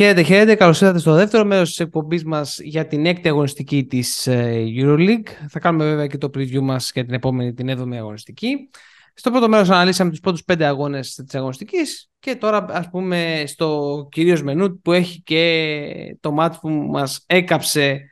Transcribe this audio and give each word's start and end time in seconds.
Χαίρετε, 0.00 0.22
χαίρετε. 0.22 0.54
Καλώς 0.54 0.80
ήρθατε 0.80 0.98
στο 0.98 1.14
δεύτερο 1.14 1.44
μέρος 1.44 1.68
της 1.68 1.80
εκπομπής 1.80 2.24
μας 2.24 2.58
για 2.62 2.86
την 2.86 3.06
έκτη 3.06 3.28
αγωνιστική 3.28 3.84
της 3.84 4.26
ε, 4.26 4.64
Euroleague. 4.76 5.28
Θα 5.48 5.58
κάνουμε 5.58 5.84
βέβαια 5.84 6.06
και 6.06 6.18
το 6.18 6.30
preview 6.34 6.60
μας 6.60 6.90
για 6.94 7.04
την 7.04 7.14
επόμενη, 7.14 7.54
την 7.54 7.70
7η 7.70 7.94
αγωνιστική. 7.96 8.70
Στο 9.14 9.30
πρώτο 9.30 9.48
μέρος 9.48 9.70
αναλύσαμε 9.70 10.10
τους 10.10 10.20
πρώτους 10.20 10.44
πέντε 10.44 10.66
αγώνες 10.66 11.14
της 11.14 11.34
αγωνιστικής 11.34 12.10
και 12.18 12.36
τώρα 12.36 12.66
ας 12.68 12.88
πούμε 12.90 13.42
στο 13.46 14.08
κυρίως 14.10 14.42
μενού 14.42 14.80
που 14.80 14.92
έχει 14.92 15.22
και 15.22 16.16
το 16.20 16.32
μάτι 16.32 16.58
που 16.60 16.68
μας 16.68 17.24
έκαψε 17.26 18.10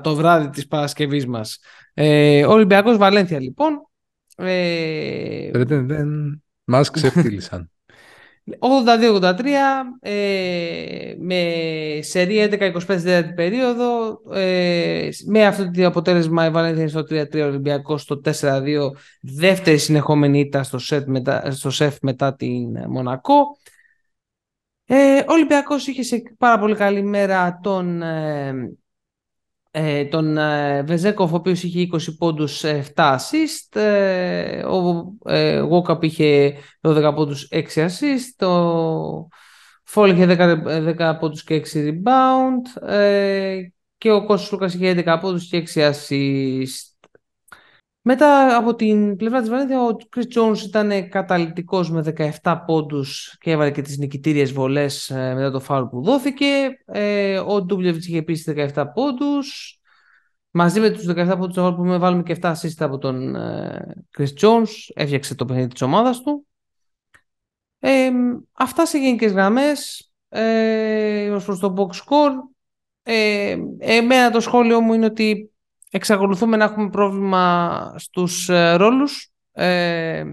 το 0.00 0.14
βράδυ 0.14 0.48
της 0.48 0.66
Παρασκευής 0.66 1.26
μας. 1.26 1.58
Ε, 1.94 2.44
Ολυμπιακός 2.46 2.96
Βαλένθια 2.96 3.40
λοιπόν. 3.40 3.88
Ε... 4.36 5.50
Μας 6.64 6.90
ξεφτύλισαν. 6.90 7.70
82-83 8.58 9.44
ε, 10.00 11.14
με 11.18 11.42
σερία 12.00 12.48
11-25 12.86 13.22
περίοδο 13.34 14.20
ε, 14.32 15.08
με 15.26 15.46
αυτό 15.46 15.70
το 15.70 15.86
αποτέλεσμα 15.86 16.46
η 16.46 16.50
Βαλένθια 16.50 16.88
στο 16.88 17.00
3-3 17.00 17.34
Ολυμπιακός 17.34 18.02
στο 18.02 18.20
4-2 18.24 18.90
δεύτερη 19.20 19.78
συνεχόμενη 19.78 20.40
ήττα 20.40 20.62
στο, 20.62 20.78
σετ 20.78 21.06
μετά, 21.06 21.50
στο 21.50 21.70
σεφ 21.70 21.96
μετά 22.02 22.34
την 22.34 22.88
Μονακό. 22.88 23.56
Ε, 24.86 25.18
ο 25.18 25.32
Ολυμπιακός 25.32 25.86
είχε 25.86 26.02
σε 26.02 26.22
πάρα 26.38 26.58
πολύ 26.58 26.74
καλή 26.74 27.02
μέρα 27.02 27.58
τον 27.62 28.02
ε, 28.02 28.52
ε, 29.74 30.04
τον 30.04 30.36
ε, 30.36 30.82
Βεζέκοφ, 30.82 31.32
ο 31.32 31.36
οποίος 31.36 31.62
είχε 31.62 31.80
20 31.80 32.16
πόντους, 32.18 32.64
7 32.64 33.16
assist. 33.16 33.80
Ε, 33.80 34.62
ο 34.64 35.12
ε, 35.24 35.58
Γόκαπ 35.58 36.02
είχε 36.02 36.54
12 36.80 37.12
πόντους, 37.14 37.48
6 37.50 37.86
assist. 37.86 38.46
Ο 38.46 39.28
Φόλ 39.84 40.10
είχε 40.10 40.26
10, 40.26 40.62
10 40.98 41.16
πόντους 41.20 41.44
και 41.44 41.54
6 41.54 41.88
rebound. 41.88 42.88
Ε, 42.88 43.60
και 43.98 44.10
ο 44.10 44.24
Κώστας 44.24 44.52
Λούκας 44.52 44.74
είχε 44.74 44.90
11 44.90 45.18
πόντους 45.20 45.48
και 45.48 45.56
6 45.56 45.90
assist. 45.90 46.91
Μετά 48.04 48.56
από 48.56 48.74
την 48.74 49.16
πλευρά 49.16 49.40
της 49.40 49.48
Βαλένθια, 49.48 49.82
ο 49.82 49.96
Chris 50.16 50.38
Jones 50.38 50.58
ήταν 50.58 51.08
καταλητικός 51.08 51.90
με 51.90 52.14
17 52.42 52.62
πόντους 52.66 53.36
και 53.40 53.50
έβαλε 53.50 53.70
και 53.70 53.82
τις 53.82 53.98
νικητήριες 53.98 54.52
βολές 54.52 55.10
ε, 55.10 55.34
μετά 55.34 55.50
το 55.50 55.60
φάουλ 55.60 55.84
που 55.84 56.02
δόθηκε. 56.02 56.46
Ε, 56.84 57.38
ο 57.38 57.62
Ντούμπλεβιτς 57.62 58.06
είχε 58.06 58.18
επίσης 58.18 58.72
17 58.74 58.84
πόντους. 58.94 59.78
Μαζί 60.50 60.80
με 60.80 60.90
τους 60.90 61.06
17 61.08 61.34
πόντους 61.38 61.54
που 61.54 61.98
βάλουμε 61.98 62.22
και 62.22 62.36
7 62.40 62.52
assist 62.52 62.76
από 62.78 62.98
τον 62.98 63.36
ε, 63.36 64.04
Chris 64.18 64.32
Jones. 64.40 64.70
Έφτιαξε 64.94 65.34
το 65.34 65.44
παιχνίδι 65.44 65.68
της 65.68 65.82
ομάδας 65.82 66.20
του. 66.20 66.46
Ε, 67.78 68.10
αυτά 68.52 68.86
σε 68.86 68.98
γενικές 68.98 69.32
γραμμές. 69.32 70.10
Ε, 70.28 71.30
ως 71.30 71.44
προς 71.44 71.58
το 71.58 71.74
box 71.76 71.90
score. 71.90 72.32
Ε, 73.02 73.56
εμένα 73.78 74.30
το 74.30 74.40
σχόλιο 74.40 74.80
μου 74.80 74.92
είναι 74.92 75.04
ότι 75.04 75.51
εξακολουθούμε 75.92 76.56
να 76.56 76.64
έχουμε 76.64 76.90
πρόβλημα 76.90 77.94
στους 77.96 78.48
ε, 78.48 78.74
ρόλους. 78.74 79.30
Ε, 79.52 80.24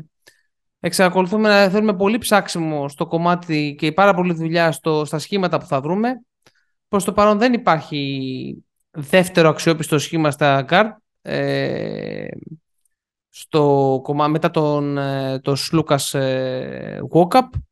εξακολουθούμε 0.80 1.50
να 1.50 1.70
θέλουμε 1.70 1.96
πολύ 1.96 2.18
ψάξιμο 2.18 2.90
στο 2.90 3.08
κομμάτι 3.08 3.76
και 3.78 3.92
πάρα 3.92 4.14
πολλή 4.14 4.34
δουλειά 4.34 4.72
στο, 4.72 5.06
στα 5.06 5.20
σχήματα 5.20 5.58
που 5.58 5.66
θα 5.66 5.82
βρούμε. 5.82 6.22
Προς 6.88 7.04
το 7.04 7.14
παρόν 7.14 7.38
δεν 7.38 7.54
υπάρχει 7.54 8.64
δεύτερο 8.90 9.50
αξιόπιστο 9.50 10.00
σχήμα 10.00 10.32
στα 10.32 10.66
guard. 10.70 10.90
Ε, 11.22 12.28
στο 13.30 14.00
κομμάτι 14.04 14.32
μετά 14.32 14.52
τον, 14.52 14.98
ε, 14.98 15.40
τον 15.40 15.56
Σλούκας 15.56 16.14
ε, 16.14 17.00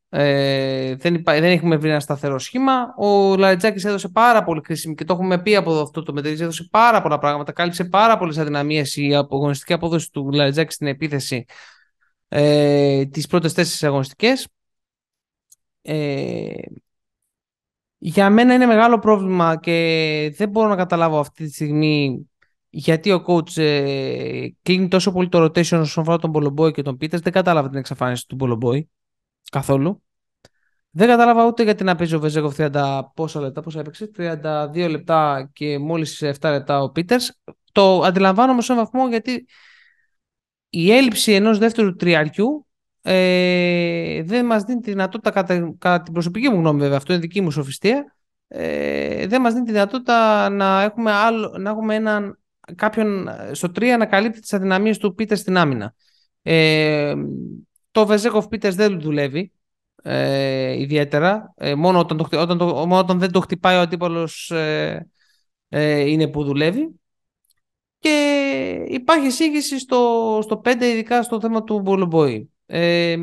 ε, 0.10 0.95
δεν, 0.95 1.23
δεν 1.23 1.44
έχουμε 1.44 1.76
βρει 1.76 1.90
ένα 1.90 2.00
σταθερό 2.00 2.40
σχήμα. 2.40 2.94
Ο 2.98 3.36
Λαριτζάκη 3.36 3.88
έδωσε 3.88 4.08
πάρα 4.08 4.44
πολύ 4.44 4.62
κρίσιμη 4.62 4.95
και 4.95 5.04
το 5.04 5.14
έχουμε 5.14 5.42
πει 5.42 5.56
από 5.56 5.80
αυτό 5.80 6.04
το 6.04 6.14
μετρητή. 6.14 6.42
Έδωσε 6.42 6.68
πάρα 6.72 7.02
πολλά 7.02 7.18
πράγματα. 7.18 7.52
Κάλυψε 7.52 7.84
πάρα 7.84 8.17
πολλές 8.17 8.38
αδυναμίες 8.38 8.96
η 8.96 9.16
αγωνιστική 9.16 9.73
απόδοση 9.73 10.12
του 10.12 10.32
Λαριτζάκη 10.32 10.73
στην 10.73 10.88
επίθεση 10.88 11.46
ε, 12.28 13.06
τις 13.06 13.28
πρώτες 13.28 13.54
τέσσερις 13.54 13.84
αγωνιστικές. 13.84 14.48
Ε, 15.82 16.54
για 17.98 18.30
μένα 18.30 18.54
είναι 18.54 18.66
μεγάλο 18.66 19.00
πρόβλημα 19.00 19.60
και 19.60 20.34
δεν 20.36 20.50
μπορώ 20.50 20.67
να 20.67 20.76
καταλάβω 20.76 21.20
αυτή 21.20 21.44
τη 21.44 21.54
στιγμή 21.54 22.30
γιατί 22.70 23.12
ο 23.12 23.23
coach 23.28 23.58
ε, 23.58 24.48
κλείνει 24.62 24.88
τόσο 24.88 25.12
πολύ 25.12 25.30
το 25.30 25.44
rotation 25.44 25.80
όσον 25.80 26.04
αφορά 26.04 26.17
τον 26.17 26.32
Πολομπόη 26.32 26.72
και 26.72 26.82
τον 26.82 26.98
Πίτερς. 26.98 27.22
Δεν 27.22 27.34
κατάλαβα 27.34 27.70
την 27.70 27.78
εξαφάνιση 27.78 28.28
του 28.28 28.36
Πολομπόη 28.36 28.90
καθόλου. 29.52 30.02
Δεν 30.90 31.08
κατάλαβα 31.08 31.46
ούτε 31.46 31.64
γιατί 31.64 31.84
να 31.84 31.96
παίζει 31.96 32.16
ο 32.16 32.20
Βεζέκοφ 32.20 32.56
30 32.58 33.02
πόσα 33.14 33.40
λεπτά, 33.40 33.62
πόσα 33.62 33.80
έπαιξε, 33.80 34.12
32 34.18 34.88
λεπτά 34.90 35.50
και 35.54 35.78
μόλις 35.78 36.24
7 36.24 36.50
λεπτά 36.50 36.82
ο 36.82 36.90
Πίτερς. 36.90 37.40
Το 37.72 38.02
αντιλαμβάνομαι 38.02 38.62
σε 38.62 38.72
έναν 38.72 38.84
βαθμό 38.86 39.08
γιατί 39.08 39.46
η 40.70 40.92
έλλειψη 40.92 41.34
ενός 41.34 41.58
δεύτερου 41.58 41.96
τριαριού 41.96 42.68
ε, 43.02 44.24
δεν 44.24 44.46
μας 44.46 44.64
δίνει 44.64 44.82
τη 44.82 44.90
δυνατότητα, 44.90 45.32
κατά, 45.32 45.76
κατά 45.78 46.04
την 46.04 46.14
προσωπική 46.14 46.50
μου 46.50 46.60
γνώμη 46.60 46.80
βέβαια, 46.80 46.98
αυτό 46.98 47.14
είναι 47.14 47.22
δική 47.22 47.42
μου 47.42 47.52
σοφιστία, 47.52 48.16
ε, 48.48 49.28
δεν 49.28 49.42
μας 49.42 49.54
δίνει 49.54 49.66
τη 49.66 49.72
δυνατότητα 49.72 50.50
να 50.50 50.82
έχουμε, 50.82 51.12
άλλο, 51.12 51.58
να 51.58 51.70
έχουμε 51.70 51.96
έναν, 51.96 52.40
κάποιον 52.76 53.30
στο 53.52 53.68
3 53.68 53.96
να 53.98 54.06
καλύπτει 54.06 54.40
τις 54.40 54.54
αδυναμίες 54.54 54.98
του 54.98 55.16
Πίτερ 55.16 55.38
στην 55.38 55.58
άμυνα. 55.58 55.94
Ε, 56.42 57.16
το 57.92 58.05
Βεζέκοφ 58.05 58.48
Πίτερς 58.48 58.75
δεν 58.75 59.02
δουλεύει 59.02 59.52
ε, 60.03 60.80
ιδιαίτερα. 60.80 61.53
Ε, 61.58 61.75
μόνο, 61.75 61.99
όταν 61.99 62.17
το, 62.17 62.42
όταν 62.42 62.58
το, 62.58 62.65
μόνο 62.65 62.98
όταν 62.98 63.20
δεν 63.20 63.31
το 63.31 63.39
χτυπάει 63.39 63.77
ο 63.77 63.80
αντίπαλος 63.80 64.52
ε, 64.52 65.09
ε, 65.70 65.99
είναι 65.99 66.27
που 66.27 66.43
δουλεύει. 66.43 66.99
Και 67.99 68.86
υπάρχει 68.87 69.30
σύγχυση 69.30 69.80
στο, 69.80 70.39
στο 70.43 70.61
5, 70.65 70.81
ειδικά 70.81 71.23
στο 71.23 71.39
θέμα 71.39 71.64
του 71.64 71.80
Μπολομποή. 71.80 72.52
Ε, 72.65 73.17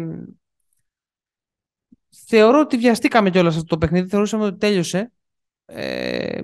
θεωρώ 2.27 2.61
ότι 2.61 2.77
βιαστήκαμε 2.77 3.31
κιόλας 3.31 3.55
αυτό 3.55 3.67
το 3.67 3.79
παιχνίδι. 3.79 4.09
Θεωρούσαμε 4.09 4.45
ότι 4.45 4.59
τέλειωσε. 4.59 5.13
Ε, 5.67 6.41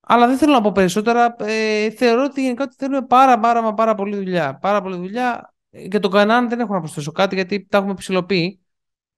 αλλά 0.00 0.26
δεν 0.26 0.38
θέλω 0.38 0.52
να 0.52 0.60
πω 0.60 0.72
περισσότερα. 0.72 1.36
Ε, 1.38 1.90
θεωρώ 1.90 2.24
ότι 2.24 2.42
γενικά 2.42 2.62
ότι 2.62 2.74
θέλουμε 2.78 3.06
πάρα, 3.06 3.38
πάρα, 3.38 3.74
πάρα 3.74 3.94
πολύ 3.94 4.16
δουλειά. 4.16 4.58
Πάρα 4.58 4.82
πολύ 4.82 4.96
δουλειά. 4.96 5.54
Για 5.70 6.00
τον 6.00 6.10
Κανάν 6.10 6.48
δεν 6.48 6.60
έχω 6.60 6.72
να 6.74 6.78
προσθέσω 6.78 7.12
κάτι 7.12 7.34
γιατί 7.34 7.66
τα 7.66 7.78
έχουμε 7.78 7.94
ψηλοποιεί. 7.94 8.60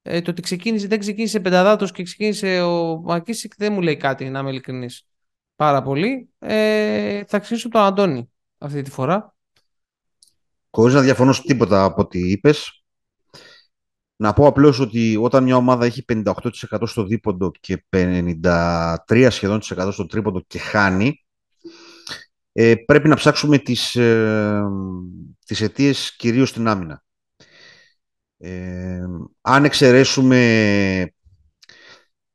Ε, 0.02 0.20
το 0.20 0.30
ότι 0.30 0.42
ξεκίνησε, 0.42 0.86
δεν 0.86 0.98
ξεκίνησε 0.98 1.40
πενταδάτος 1.40 1.92
και 1.92 2.02
ξεκίνησε 2.02 2.60
ο 2.60 3.00
Μακίσικ 3.00 3.52
δεν 3.56 3.72
μου 3.72 3.80
λέει 3.80 3.96
κάτι, 3.96 4.30
να 4.30 4.38
είμαι 4.38 4.50
ειλικρινής. 4.50 5.06
Πάρα 5.56 5.82
πολύ. 5.82 6.28
Ε, 6.38 7.24
θα 7.24 7.38
ξεκινήσω 7.38 7.68
τον 7.68 7.80
Αντώνη 7.80 8.30
αυτή 8.58 8.82
τη 8.82 8.90
φορά. 8.90 9.34
Χωρίς 10.70 10.94
να 10.94 11.00
διαφωνώ 11.00 11.32
σε 11.32 11.42
τίποτα 11.42 11.84
από 11.84 12.02
ό,τι 12.02 12.30
είπες. 12.30 12.84
Να 14.16 14.32
πω 14.32 14.46
απλώς 14.46 14.78
ότι 14.78 15.16
όταν 15.20 15.42
μια 15.42 15.56
ομάδα 15.56 15.84
έχει 15.84 16.04
58% 16.12 16.32
στο 16.82 17.04
δίποντο 17.04 17.50
και 17.60 17.84
53% 17.96 19.28
σχεδόν 19.28 19.60
στο 19.92 20.06
τρίποντο 20.06 20.40
και 20.46 20.58
χάνει, 20.58 21.24
ε, 22.52 22.74
πρέπει 22.74 23.08
να 23.08 23.16
ψάξουμε 23.16 23.58
τις, 23.58 23.96
ε, 23.96 24.62
τις 25.46 25.60
αιτίες 25.60 26.16
κυρίως 26.16 26.48
στην 26.48 26.68
άμυνα. 26.68 27.04
Ε, 28.38 29.00
αν 29.40 29.64
εξαιρέσουμε 29.64 30.36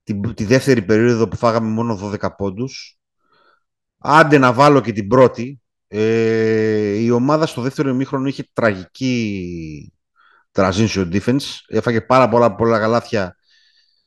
τη, 0.04 0.34
τη 0.34 0.44
δεύτερη 0.44 0.82
περίοδο 0.82 1.28
που 1.28 1.36
φάγαμε 1.36 1.70
μόνο 1.70 1.96
12 2.22 2.36
πόντους, 2.38 3.00
άντε 3.98 4.38
να 4.38 4.54
βάλω 4.54 4.82
και 4.82 4.92
την 4.92 5.08
πρώτη, 5.08 5.62
ε, 5.88 6.94
η 6.94 7.10
ομάδα 7.10 7.46
στο 7.46 7.62
δεύτερο 7.62 7.90
ημίχρονο 7.90 8.28
είχε 8.28 8.50
τραγική 8.54 9.94
transition 10.52 11.12
defense. 11.12 11.44
Έφαγε 11.68 12.02
πάρα 12.02 12.30
πολλά, 12.30 12.56
πολλά 12.56 12.78
γαλάθια 12.78 13.36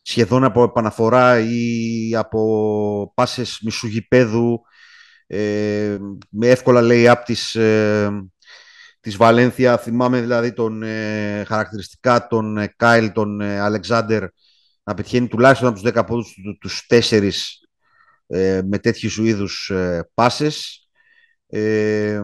σχεδόν 0.02 0.44
από 0.44 0.62
επαναφορά 0.62 1.38
ή 1.38 2.16
από 2.16 3.12
πάσες 3.14 3.60
μισού 3.62 3.86
γηπέδου 3.86 4.60
ε, 5.32 5.98
με 6.30 6.48
εύκολα 6.48 6.80
λέει 6.80 7.08
από 7.08 7.24
τις, 7.24 7.54
ε, 7.54 8.10
της 9.00 9.16
Βαλένθια. 9.16 9.78
Θυμάμαι 9.78 10.20
δηλαδή 10.20 10.52
τον, 10.52 10.82
ε, 10.82 11.44
χαρακτηριστικά 11.46 12.26
τον 12.26 12.58
ε, 12.58 12.74
Κάιλ, 12.76 13.12
τον 13.12 13.40
ε, 13.40 13.60
Αλεξάνδερ 13.60 14.24
να 14.82 14.94
πετυχαίνει 14.94 15.28
τουλάχιστον 15.28 15.68
από 15.68 15.80
τους 15.80 15.90
10 15.92 16.06
πόντους 16.06 16.32
του, 16.32 16.58
τους 16.60 16.86
4 16.88 17.62
με 18.64 18.78
τέτοιους 18.78 19.18
είδους 19.18 19.72
πάσες. 20.14 20.88
Ε, 21.46 22.22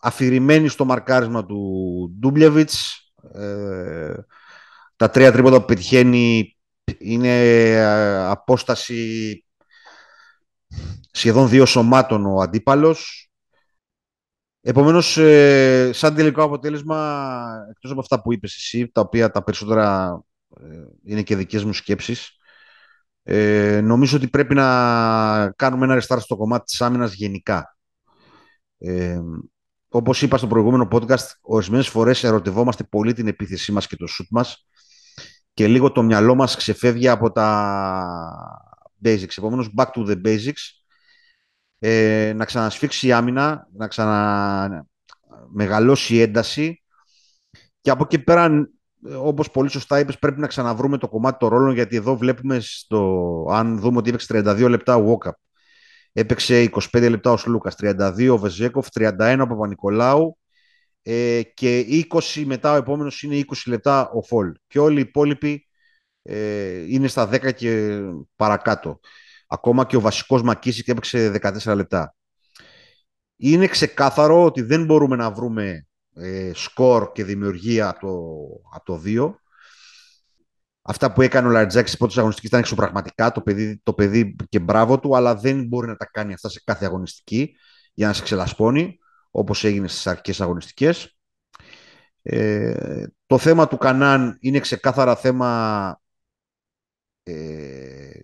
αφηρημένη 0.00 0.68
στο 0.68 0.84
μαρκάρισμα 0.84 1.46
του 1.46 2.16
Ντούμπλεβιτς. 2.18 2.98
τα 4.96 5.10
τρία 5.10 5.32
τρίποτα 5.32 5.60
που 5.60 5.64
πετυχαίνει 5.64 6.56
είναι 6.98 7.76
απόσταση 8.28 9.38
σχεδόν 11.16 11.48
δύο 11.48 11.66
σωμάτων 11.66 12.26
ο 12.26 12.40
αντίπαλος. 12.40 13.30
Επομένως, 14.60 15.16
ε, 15.16 15.90
σαν 15.92 16.14
τελικό 16.14 16.42
αποτέλεσμα, 16.42 16.96
εκτός 17.70 17.90
από 17.90 18.00
αυτά 18.00 18.22
που 18.22 18.32
είπες 18.32 18.54
εσύ, 18.54 18.88
τα 18.92 19.00
οποία 19.00 19.30
τα 19.30 19.42
περισσότερα 19.44 20.20
ε, 20.60 20.64
είναι 21.04 21.22
και 21.22 21.36
δικές 21.36 21.64
μου 21.64 21.72
σκέψεις, 21.72 22.38
Ε, 23.26 23.80
νομίζω 23.80 24.16
ότι 24.16 24.28
πρέπει 24.28 24.54
να 24.54 24.66
κάνουμε 25.50 25.84
ένα 25.84 26.02
restart 26.02 26.20
στο 26.20 26.36
κομμάτι 26.36 26.64
της 26.64 26.82
άμυνας 26.82 27.14
γενικά. 27.14 27.76
Ε, 28.78 29.20
όπως 29.88 30.22
είπα 30.22 30.36
στο 30.36 30.46
προηγούμενο 30.46 30.88
podcast, 30.90 31.26
ορισμένες 31.40 31.88
φορές 31.88 32.24
ερωτευόμαστε 32.24 32.84
πολύ 32.84 33.12
την 33.12 33.26
επίθεσή 33.26 33.72
μας 33.72 33.86
και 33.86 33.96
το 33.96 34.06
shoot 34.08 34.26
μας 34.30 34.66
και 35.54 35.66
λίγο 35.66 35.92
το 35.92 36.02
μυαλό 36.02 36.34
μας 36.34 36.56
ξεφεύγει 36.56 37.08
από 37.08 37.30
τα 37.32 37.48
basics. 39.04 39.36
Επομένως, 39.36 39.74
back 39.76 39.86
to 39.94 40.06
the 40.06 40.22
basics. 40.24 40.83
Ε, 41.86 42.32
να 42.32 42.44
ξανασφίξει 42.44 43.06
η 43.06 43.12
άμυνα, 43.12 43.68
να 43.72 43.88
ξαναμεγαλώσει 43.88 46.14
η 46.14 46.20
ένταση 46.20 46.82
και 47.80 47.90
από 47.90 48.04
εκεί 48.04 48.18
πέρα, 48.18 48.68
όπως 49.18 49.50
πολύ 49.50 49.70
σωστά 49.70 49.98
είπες, 49.98 50.18
πρέπει 50.18 50.40
να 50.40 50.46
ξαναβρούμε 50.46 50.98
το 50.98 51.08
κομμάτι 51.08 51.38
των 51.38 51.48
ρόλων 51.48 51.74
γιατί 51.74 51.96
εδώ 51.96 52.16
βλέπουμε, 52.16 52.60
στο, 52.60 53.24
αν 53.50 53.78
δούμε 53.78 53.98
ότι 53.98 54.08
έπαιξε 54.08 54.34
32 54.34 54.66
λεπτά 54.68 54.96
ο 54.96 55.12
Walkup, 55.12 55.30
έπαιξε 56.12 56.70
25 56.92 57.10
λεπτά 57.10 57.32
ο 57.32 57.36
Σλούκας, 57.36 57.74
32 57.82 58.28
ο 58.30 58.38
Βεζέκοφ, 58.38 58.86
31 58.98 59.38
ο 59.40 59.46
Παπα-Νικολάου 59.46 60.38
ε, 61.02 61.42
και 61.54 61.86
20 62.10 62.42
μετά 62.44 62.72
ο 62.72 62.76
επόμενος 62.76 63.22
είναι 63.22 63.44
20 63.48 63.54
λεπτά 63.66 64.10
ο 64.10 64.22
Φολ. 64.22 64.52
Και 64.66 64.78
όλοι 64.78 64.98
οι 64.98 65.04
υπόλοιποι 65.08 65.66
ε, 66.22 66.92
είναι 66.92 67.08
στα 67.08 67.28
10 67.32 67.54
και 67.54 68.00
παρακάτω. 68.36 69.00
Ακόμα 69.46 69.86
και 69.86 69.96
ο 69.96 70.00
βασικός 70.00 70.42
Μακίσικ 70.42 70.88
έπαιξε 70.88 71.38
14 71.42 71.74
λεπτά. 71.74 72.14
Είναι 73.36 73.66
ξεκάθαρο 73.66 74.44
ότι 74.44 74.62
δεν 74.62 74.84
μπορούμε 74.84 75.16
να 75.16 75.30
βρούμε 75.30 75.86
ε, 76.14 76.50
σκορ 76.54 77.12
και 77.12 77.24
δημιουργία 77.24 77.88
από 77.88 78.00
το, 78.00 78.16
από 78.74 78.84
το 78.84 79.02
2. 79.04 79.34
Αυτά 80.82 81.12
που 81.12 81.22
έκανε 81.22 81.48
ο 81.48 81.50
Λαρτζάκη 81.50 81.86
στις 81.86 81.98
πρώτες 81.98 82.16
αγωνιστικές 82.16 82.50
ήταν 82.50 82.60
εξωπραγματικά. 82.60 83.32
Το 83.32 83.40
παιδί, 83.40 83.80
το 83.82 83.94
παιδί 83.94 84.36
και 84.48 84.58
μπράβο 84.58 84.98
του, 84.98 85.16
αλλά 85.16 85.34
δεν 85.36 85.66
μπορεί 85.66 85.86
να 85.86 85.96
τα 85.96 86.06
κάνει 86.12 86.32
αυτά 86.32 86.48
σε 86.48 86.62
κάθε 86.64 86.84
αγωνιστική 86.84 87.56
για 87.94 88.06
να 88.06 88.12
σε 88.12 88.22
ξελασπώνει, 88.22 88.98
όπως 89.30 89.64
έγινε 89.64 89.88
στις 89.88 90.06
αρχικές 90.06 90.40
αγωνιστικές. 90.40 91.16
Ε, 92.22 93.06
το 93.26 93.38
θέμα 93.38 93.68
του 93.68 93.76
Κανάν 93.76 94.36
είναι 94.40 94.60
ξεκάθαρα 94.60 95.16
θέμα 95.16 96.00
ε, 97.22 98.20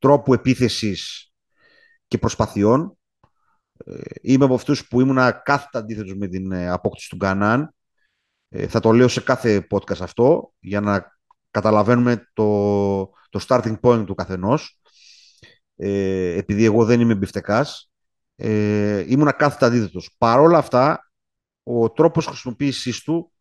τρόπου 0.00 0.34
επίθεσης 0.34 1.32
και 2.06 2.18
προσπαθειών. 2.18 2.98
Ε, 3.84 4.00
είμαι 4.20 4.44
από 4.44 4.54
αυτούς 4.54 4.88
που 4.88 5.00
ήμουν 5.00 5.16
κάθετα 5.42 5.78
αντίθετος 5.78 6.14
με 6.14 6.28
την 6.28 6.52
ε, 6.52 6.68
απόκτηση 6.68 7.08
του 7.08 7.16
Κανάν. 7.16 7.74
Ε, 8.48 8.66
θα 8.66 8.80
το 8.80 8.92
λέω 8.92 9.08
σε 9.08 9.20
κάθε 9.20 9.66
podcast 9.70 10.00
αυτό, 10.00 10.52
για 10.58 10.80
να 10.80 11.18
καταλαβαίνουμε 11.50 12.30
το, 12.32 13.00
το 13.30 13.44
starting 13.48 13.80
point 13.80 14.04
του 14.06 14.14
καθενός. 14.14 14.80
Ε, 15.76 16.36
επειδή 16.36 16.64
εγώ 16.64 16.84
δεν 16.84 17.00
είμαι 17.00 17.14
μπιφτεκάς, 17.14 17.90
ε, 18.36 19.04
ήμουν 19.08 19.32
κάθετα 19.36 19.66
αντίθετος. 19.66 20.14
Παρ' 20.18 20.40
όλα 20.40 20.58
αυτά, 20.58 21.12
ο 21.62 21.90
τρόπος 21.90 22.26
χρησιμοποίησης 22.26 23.02
του 23.02 23.32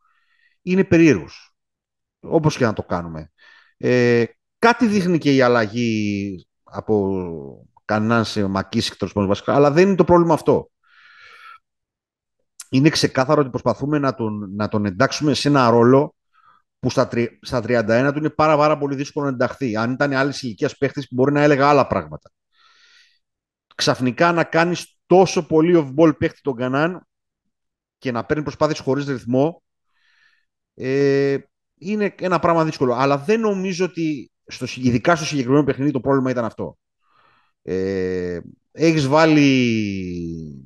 είναι 0.62 0.84
περίεργος. 0.84 1.54
Όπως 2.20 2.58
και 2.58 2.66
να 2.66 2.74
το 2.74 2.84
κάνουμε. 2.84 3.32
Ε, 3.78 4.24
κάτι 4.60 4.88
δείχνει 4.88 5.18
και 5.18 5.36
η 5.36 5.42
αλλαγή 5.42 6.48
από 6.72 7.68
κανέναν 7.86 8.26
σε 8.26 8.48
μακίσικ 8.48 8.94
βασικά, 9.14 9.56
αλλά 9.56 9.72
δεν 9.72 9.88
είναι 9.88 9.96
το 9.96 10.04
πρόβλημα 10.04 10.34
αυτό. 10.34 10.70
Είναι 12.70 12.90
ξεκάθαρο 12.90 13.42
ότι 13.42 13.50
προσπαθούμε 13.50 14.00
να 14.00 14.16
τον, 14.16 14.56
να 14.56 14.68
τον 14.68 14.86
εντάξουμε 14.86 15.34
σε 15.34 15.48
ένα 15.48 15.70
ρόλο 15.70 16.16
που 16.80 16.90
στα, 16.90 17.10
στα 17.42 17.60
31 17.64 18.10
του 18.12 18.18
είναι 18.18 18.30
πάρα, 18.30 18.58
πάρα 18.58 18.78
πολύ 18.78 18.96
δύσκολο 18.96 19.26
να 19.26 19.32
ενταχθεί. 19.32 19.76
Αν 19.76 19.92
ήταν 19.92 20.14
άλλης 20.14 20.42
ηλικίας 20.42 20.78
παίχτης, 20.78 21.08
μπορεί 21.12 21.32
να 21.32 21.42
έλεγα 21.42 21.70
άλλα 21.70 21.88
πράγματα. 21.88 22.32
Ξαφνικά 23.76 24.32
να 24.32 24.44
κάνεις 24.44 24.98
τόσο 25.06 25.48
πολύ 25.48 25.76
off-ball 25.76 26.18
παίχτη 26.18 26.42
τον 26.42 26.56
Κανάν 26.56 27.08
και 27.98 28.12
να 28.12 28.26
παίρνει 28.26 28.44
προσπάθειες 28.44 28.80
χωρίς 28.80 29.06
ρυθμό 29.06 29.64
ε, 30.74 31.38
είναι 31.78 32.16
ένα 32.20 32.40
πράγμα 32.40 32.66
δύσκολο. 32.66 32.94
Αλλά 32.94 33.18
δεν 33.18 33.40
νομίζω 33.40 33.86
ότι 33.86 34.32
στο, 34.50 34.66
ειδικά 34.76 35.16
στο 35.16 35.26
συγκεκριμένο 35.26 35.64
παιχνίδι 35.64 35.92
το 35.92 36.00
πρόβλημα 36.00 36.30
ήταν 36.30 36.46
αυτό. 36.46 36.78
Ε, 37.62 38.40
έχεις 38.72 39.08
βάλει 39.08 40.66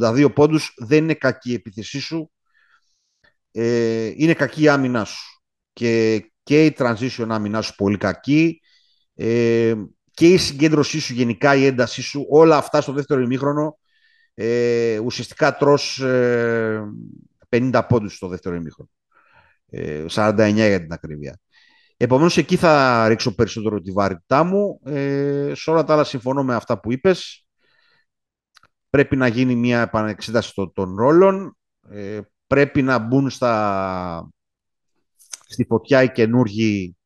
82 0.00 0.32
πόντους, 0.34 0.74
δεν 0.76 1.02
είναι 1.02 1.14
κακή 1.14 1.50
η 1.50 1.54
επίθεσή 1.54 2.00
σου, 2.00 2.30
ε, 3.50 4.12
είναι 4.16 4.34
κακή 4.34 4.62
η 4.62 4.68
άμυνά 4.68 5.04
σου. 5.04 5.42
Και, 5.72 6.24
και 6.42 6.64
η 6.64 6.76
transition 6.78 7.26
άμυνά 7.28 7.60
σου 7.60 7.74
πολύ 7.74 7.96
κακή, 7.96 8.60
ε, 9.14 9.74
και 10.10 10.28
η 10.28 10.36
συγκέντρωσή 10.36 11.00
σου 11.00 11.12
γενικά, 11.12 11.54
η 11.54 11.66
έντασή 11.66 12.02
σου, 12.02 12.26
όλα 12.28 12.56
αυτά 12.56 12.80
στο 12.80 12.92
δεύτερο 12.92 13.20
ημίχρονο, 13.20 13.78
ε, 14.34 14.98
ουσιαστικά 14.98 15.56
τρως 15.56 16.00
ε, 16.00 16.82
50 17.48 17.82
πόντους 17.88 18.14
στο 18.16 18.28
δεύτερο 18.28 18.54
ημίχρονο. 18.54 18.90
Ε, 19.70 20.04
49 20.08 20.52
για 20.54 20.80
την 20.80 20.92
ακρίβεια. 20.92 21.38
Επομένως, 21.96 22.36
εκεί 22.36 22.56
θα 22.56 23.04
ρίξω 23.08 23.34
περισσότερο 23.34 23.80
τη 23.80 23.92
βαρύτητά 23.92 24.44
μου. 24.44 24.80
Ε, 24.84 25.52
σε 25.54 25.70
όλα 25.70 25.84
τα 25.84 25.92
άλλα 25.92 26.04
συμφωνώ 26.04 26.44
με 26.44 26.54
αυτά 26.54 26.80
που 26.80 26.92
είπες. 26.92 27.46
Πρέπει 28.90 29.16
να 29.16 29.26
γίνει 29.26 29.54
μια 29.54 29.80
επανεξέταση 29.80 30.52
των, 30.74 30.96
ρόλων. 30.96 31.56
Ε, 31.90 32.20
πρέπει 32.46 32.82
να 32.82 32.98
μπουν 32.98 33.30
στα, 33.30 34.30
στη 35.46 35.64
φωτιά 35.64 36.02
οι 36.02 36.12
καινούργοι, 36.12 36.96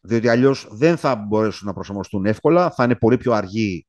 διότι 0.00 0.28
αλλιώς 0.28 0.68
δεν 0.70 0.96
θα 0.96 1.16
μπορέσουν 1.16 1.66
να 1.66 1.72
προσαρμοστούν 1.72 2.26
εύκολα. 2.26 2.70
Θα 2.70 2.84
είναι 2.84 2.96
πολύ 2.96 3.16
πιο 3.16 3.32
αργή 3.32 3.86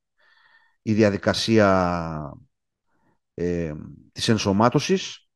η 0.82 0.92
διαδικασία 0.92 2.32
ε, 3.34 3.74
της 4.12 4.28
ενσωμάτωσης. 4.28 5.29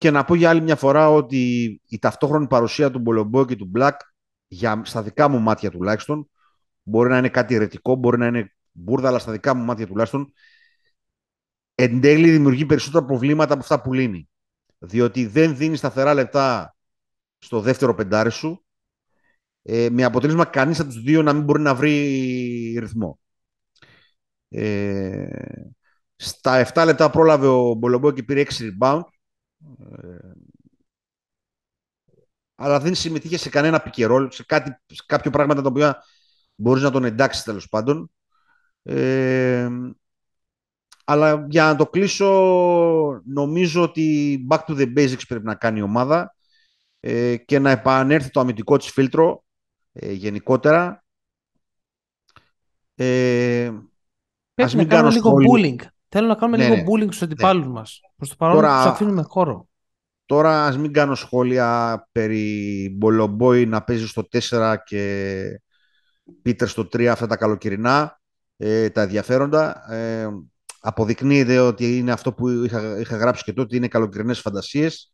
Και 0.00 0.10
να 0.10 0.24
πω 0.24 0.34
για 0.34 0.50
άλλη 0.50 0.60
μια 0.60 0.76
φορά 0.76 1.10
ότι 1.10 1.80
η 1.88 1.98
ταυτόχρονη 1.98 2.46
παρουσία 2.46 2.90
του 2.90 2.98
Μπολομπό 2.98 3.44
και 3.44 3.56
του 3.56 3.64
Μπλακ, 3.64 4.00
για, 4.48 4.82
στα 4.84 5.02
δικά 5.02 5.28
μου 5.28 5.38
μάτια 5.38 5.70
τουλάχιστον, 5.70 6.30
μπορεί 6.82 7.08
να 7.08 7.18
είναι 7.18 7.28
κάτι 7.28 7.54
ερετικό, 7.54 7.94
μπορεί 7.94 8.18
να 8.18 8.26
είναι 8.26 8.54
μπουρδα, 8.72 9.08
αλλά 9.08 9.18
στα 9.18 9.32
δικά 9.32 9.54
μου 9.54 9.64
μάτια 9.64 9.86
τουλάχιστον, 9.86 10.32
εν 11.74 12.00
τέλει 12.00 12.30
δημιουργεί 12.30 12.66
περισσότερα 12.66 13.04
προβλήματα 13.04 13.52
από 13.52 13.62
αυτά 13.62 13.80
που 13.80 13.92
λύνει. 13.92 14.28
Διότι 14.78 15.26
δεν 15.26 15.56
δίνει 15.56 15.76
σταθερά 15.76 16.14
λεπτά 16.14 16.76
στο 17.38 17.60
δεύτερο 17.60 17.94
πεντάρι 17.94 18.30
σου, 18.30 18.64
ε, 19.62 19.88
με 19.90 20.04
αποτέλεσμα 20.04 20.44
κανείς 20.44 20.80
από 20.80 20.88
τους 20.88 21.02
δύο 21.02 21.22
να 21.22 21.32
μην 21.32 21.44
μπορεί 21.44 21.62
να 21.62 21.74
βρει 21.74 21.92
ρυθμό. 22.78 23.18
Ε, 24.48 25.28
στα 26.16 26.66
7 26.74 26.84
λεπτά 26.84 27.10
πρόλαβε 27.10 27.46
ο 27.46 27.74
Μπολομπό 27.74 28.10
και 28.10 28.22
πήρε 28.22 28.40
6 28.40 28.70
rebound. 28.80 29.02
Ε, 30.02 30.30
αλλά 32.54 32.80
δεν 32.80 32.94
συμμετείχε 32.94 33.36
σε 33.36 33.48
κανένα 33.48 33.80
πικερόλ, 33.80 34.30
σε, 34.30 34.44
κάτι, 34.44 34.70
σε 34.86 35.04
κάποιο 35.06 35.30
πράγματα 35.30 35.62
τα 35.62 35.68
οποία 35.68 36.04
μπορείς 36.54 36.82
να 36.82 36.90
τον 36.90 37.04
εντάξει 37.04 37.44
τέλος 37.44 37.68
πάντων. 37.68 38.10
Ε, 38.82 39.68
αλλά 41.04 41.46
για 41.48 41.64
να 41.64 41.76
το 41.76 41.86
κλείσω, 41.86 43.22
νομίζω 43.24 43.82
ότι 43.82 44.38
back 44.50 44.58
to 44.66 44.76
the 44.76 44.96
basics 44.96 45.26
πρέπει 45.28 45.44
να 45.44 45.54
κάνει 45.54 45.78
η 45.78 45.82
ομάδα 45.82 46.34
ε, 47.00 47.36
και 47.36 47.58
να 47.58 47.70
επανέλθει 47.70 48.30
το 48.30 48.40
αμυντικό 48.40 48.76
της 48.76 48.90
φίλτρο 48.90 49.44
ε, 49.92 50.12
γενικότερα. 50.12 51.04
Ε, 52.94 53.70
πρέπει 54.54 54.76
να 54.76 54.84
κάνω 54.84 55.08
λίγο 55.08 55.32
bullying. 55.32 55.76
Θέλω 56.12 56.26
να 56.26 56.34
κάνουμε 56.34 56.56
ναι, 56.56 56.68
λίγο 56.68 56.76
ναι. 56.76 56.84
bullying 56.86 57.06
στους 57.06 57.22
αντιπάλους 57.22 57.66
ναι. 57.66 57.72
μας. 57.72 58.00
Προς 58.16 58.28
το 58.28 58.34
παρόν 58.38 58.54
Τώρα, 58.56 58.76
τους 58.76 58.92
αφήνουμε 58.92 59.22
χώρο. 59.22 59.68
Τώρα 60.26 60.64
ας 60.66 60.78
μην 60.78 60.92
κάνω 60.92 61.14
σχόλια 61.14 62.08
περί 62.12 62.94
Μπολομπόη 62.96 63.66
να 63.66 63.82
παίζει 63.82 64.06
στο 64.06 64.28
4 64.48 64.76
και 64.84 65.60
Πίτερ 66.42 66.68
στο 66.68 66.82
3 66.82 67.04
αυτά 67.04 67.26
τα 67.26 67.36
καλοκαιρινά, 67.36 68.20
ε, 68.56 68.90
τα 68.90 69.02
ενδιαφέροντα. 69.02 69.92
Ε, 69.92 70.28
αποδεικνύεται 70.80 71.58
ότι 71.58 71.98
είναι 71.98 72.12
αυτό 72.12 72.32
που 72.32 72.48
είχα, 72.48 72.98
είχα 73.00 73.16
γράψει 73.16 73.44
και 73.44 73.52
τότε, 73.52 73.76
είναι 73.76 73.88
καλοκαιρινές 73.88 74.40
φαντασίες. 74.40 75.12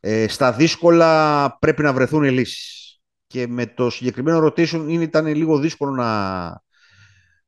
Ε, 0.00 0.28
στα 0.28 0.52
δύσκολα 0.52 1.56
πρέπει 1.58 1.82
να 1.82 1.92
βρεθούν 1.92 2.22
λύσεις. 2.22 3.00
Και 3.26 3.46
με 3.46 3.66
το 3.66 3.90
συγκεκριμένο 3.90 4.46
rotation 4.46 4.86
ήταν 4.88 5.26
λίγο 5.26 5.58
δύσκολο 5.58 5.90
να, 5.90 6.48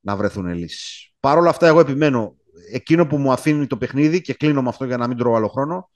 να 0.01 0.17
βρεθούν 0.17 0.47
λύσεις. 0.47 1.13
Παρ' 1.21 1.39
όλα 1.39 1.51
αυτά 1.51 1.67
εγώ 1.67 1.81
επιμένω 1.81 2.37
εκείνο 2.73 3.07
που 3.07 3.17
μου 3.17 3.33
αφήνει 3.33 3.67
το 3.67 3.77
παιχνίδι 3.77 4.21
και 4.21 4.35
κλείνω 4.35 4.63
με 4.63 4.69
αυτό 4.69 4.85
για 4.85 4.97
να 4.97 5.07
μην 5.07 5.17
τρώω 5.17 5.35
άλλο 5.35 5.49
χρόνο 5.49 5.91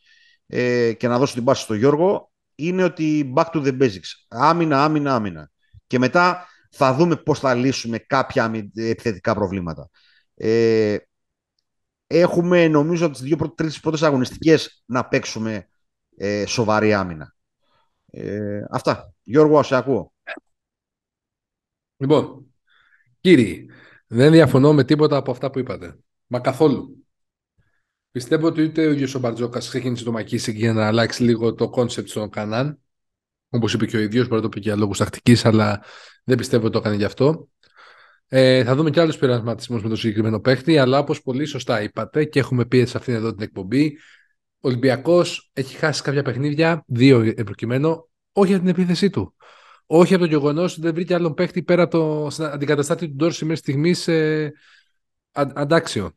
ε, 0.47 0.93
και 0.93 1.09
να 1.09 1.19
δώσω 1.19 1.35
την 1.35 1.45
πάση 1.45 1.63
στο 1.63 1.75
Γιώργο 1.75 2.31
είναι 2.55 2.85
ότι 2.85 3.33
back 3.37 3.45
to 3.53 3.65
the 3.65 3.81
basics. 3.81 4.27
Άμυνα, 4.29 4.85
άμυνα, 4.85 5.15
άμυνα. 5.15 5.51
Και 5.87 5.99
μετά 5.99 6.47
θα 6.71 6.95
δούμε 6.95 7.17
πώς 7.17 7.39
θα 7.39 7.55
λύσουμε 7.55 7.99
κάποια 7.99 8.53
επιθετικά 8.75 9.35
προβλήματα. 9.35 9.91
Ε, 10.35 10.97
έχουμε 12.07 12.69
νομίζω 12.69 13.11
τις 13.11 13.21
δύο 13.21 13.53
τρεις 13.55 13.81
πρώτες 13.81 14.03
αγωνιστικές 14.03 14.83
να 14.87 15.09
παίξουμε 15.09 15.69
ε, 16.17 16.47
σοβαρή 16.47 16.95
άμυνα. 16.95 17.35
Ε, 18.11 18.65
αυτά. 18.71 19.15
Γιώργο, 19.23 19.63
σε 19.63 19.77
ακούω. 19.77 20.13
Λοιπόν, 21.97 22.55
κύριοι, 23.21 23.71
δεν 24.07 24.33
διαφωνώ 24.33 24.73
με 24.73 24.85
τίποτα 24.85 25.17
από 25.17 25.31
αυτά 25.31 25.51
που 25.51 25.59
είπατε. 25.59 25.99
Μα 26.27 26.41
καθόλου. 26.41 27.07
Πιστεύω 28.11 28.47
ότι 28.47 28.63
ούτε 28.63 28.87
ο 28.87 28.91
ίδιος 28.91 29.15
ο 29.15 29.19
Μπαρτζόκας 29.19 29.69
ξεκίνησε 29.69 30.05
το 30.05 30.13
Μακίσικ 30.13 30.57
για 30.57 30.73
να 30.73 30.87
αλλάξει 30.87 31.23
λίγο 31.23 31.55
το 31.55 31.69
concept 31.69 32.09
στον 32.09 32.31
Κανάν. 32.31 32.81
Όπως 33.49 33.73
είπε 33.73 33.87
και 33.87 33.97
ο 33.97 34.01
ίδιος, 34.01 34.29
μπορεί 34.29 34.37
να 34.37 34.43
το 34.43 34.49
πει 34.49 34.61
για 34.61 34.77
λόγους 34.77 34.99
τακτικής, 34.99 35.45
αλλά 35.45 35.83
δεν 36.25 36.37
πιστεύω 36.37 36.65
ότι 36.65 36.73
το 36.73 36.79
έκανε 36.79 36.97
γι' 36.97 37.05
αυτό. 37.05 37.49
Ε, 38.29 38.65
θα 38.65 38.75
δούμε 38.75 38.91
και 38.91 39.01
άλλους 39.01 39.19
πειρασματισμούς 39.19 39.83
με 39.83 39.89
το 39.89 39.97
συγκεκριμένο 39.97 40.41
παίχτη, 40.41 40.79
αλλά 40.79 40.99
όπως 40.99 41.23
πολύ 41.23 41.45
σωστά 41.45 41.83
είπατε 41.83 42.25
και 42.25 42.39
έχουμε 42.39 42.65
πει 42.65 42.85
σε 42.85 42.99
αυτήν 42.99 43.15
εδώ 43.15 43.35
την 43.35 43.43
εκπομπή, 43.43 43.97
ο 44.61 44.69
Ολυμπιακός 44.69 45.51
έχει 45.53 45.77
χάσει 45.77 46.03
κάποια 46.03 46.23
παιχνίδια, 46.23 46.85
δύο 46.87 47.35
προκειμένου, 47.45 48.09
όχι 48.33 48.51
για 48.51 48.59
την 48.59 48.69
επίθεσή 48.69 49.11
του. 49.11 49.35
Όχι 49.87 50.15
από 50.15 50.23
το 50.23 50.29
γεγονός 50.29 50.73
ότι 50.73 50.81
δεν 50.81 50.95
βρήκε 50.95 51.15
άλλον 51.15 51.35
παίχτη 51.35 51.63
πέρα 51.63 51.89
το 51.89 52.29
αντικαταστάτη 52.39 53.09
του 53.09 53.15
Ντόρση 53.15 53.45
μέχρι 53.45 53.61
στιγμής 53.61 54.09
ε, 55.37 55.45
αντάξιο. 55.55 56.13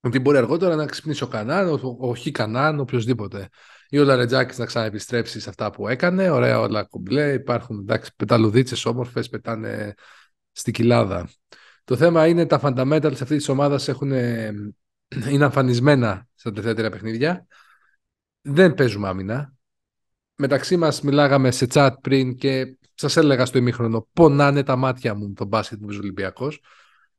Ότι 0.00 0.18
μπορεί 0.18 0.36
αργότερα 0.36 0.74
να 0.74 0.86
ξυπνήσει 0.86 1.24
ο 1.24 1.26
Κανάν, 1.26 1.68
ο, 1.68 1.96
ο 1.98 2.14
Χι 2.14 2.30
Κανάν, 2.30 2.80
οποιοδήποτε. 2.80 3.48
Ή 3.88 3.98
ο 3.98 4.04
Λαρετζάκης 4.04 4.58
να 4.58 4.66
ξαναεπιστρέψει 4.66 5.40
σε 5.40 5.48
αυτά 5.48 5.70
που 5.70 5.88
έκανε. 5.88 6.30
Ωραία, 6.30 6.60
όλα 6.60 6.82
κουμπλέ. 6.82 7.32
Υπάρχουν 7.32 7.78
εντάξει, 7.78 8.10
πεταλουδίτσες 8.16 8.84
όμορφες, 8.84 9.28
πετάνε 9.28 9.94
στην 10.52 10.72
κοιλάδα. 10.72 11.28
Το 11.84 11.96
θέμα 11.96 12.26
είναι 12.26 12.46
τα 12.46 12.60
fundamentals 12.62 13.04
αυτής 13.04 13.36
της 13.36 13.48
ομάδας 13.48 13.88
είναι 15.30 15.44
αμφανισμένα 15.44 16.26
στα 16.34 16.52
τελευταία 16.52 16.90
παιχνίδια. 16.90 17.46
Δεν 18.40 18.74
παίζουμε 18.74 19.08
άμυνα. 19.08 19.54
Μεταξύ 20.36 20.76
μας 20.76 21.00
μιλάγαμε 21.00 21.50
σε 21.50 21.66
chat 21.70 21.90
πριν 22.00 22.36
και 22.36 22.78
σας 22.94 23.16
έλεγα 23.16 23.46
στο 23.46 23.58
ημίχρονο 23.58 24.08
πονάνε 24.12 24.62
τα 24.62 24.76
μάτια 24.76 25.14
μου 25.14 25.32
το 25.32 25.44
μπάσκετ 25.44 25.78
που 25.78 25.86
Ολυμπιακός. 25.90 26.60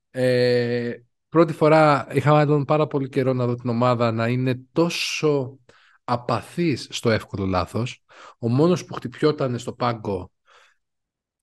Ε, 0.09 0.93
πρώτη 1.29 1.53
φορά 1.53 2.07
είχα 2.11 2.45
τον 2.45 2.65
πάρα 2.65 2.87
πολύ 2.87 3.09
καιρό 3.09 3.33
να 3.33 3.45
δω 3.45 3.55
την 3.55 3.69
ομάδα 3.69 4.11
να 4.11 4.27
είναι 4.27 4.59
τόσο 4.71 5.57
απαθής 6.03 6.87
στο 6.89 7.09
εύκολο 7.09 7.45
λάθος. 7.45 8.03
Ο 8.39 8.49
μόνος 8.49 8.85
που 8.85 8.93
χτυπιόταν 8.93 9.59
στο 9.59 9.73
πάγκο, 9.73 10.31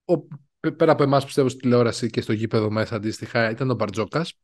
ο, 0.05 0.15
πέρα 0.71 0.93
από 0.93 1.03
εμάς 1.03 1.25
πιστεύω 1.25 1.49
στη 1.49 1.61
τηλεόραση 1.61 2.11
και 2.11 2.21
στο 2.21 2.33
γήπεδο 2.33 2.71
μέσα 2.71 2.97
αντίστοιχα, 2.97 3.51
ήταν 3.51 3.71
ο 3.71 3.75
Μπαρτζόκας. 3.75 4.39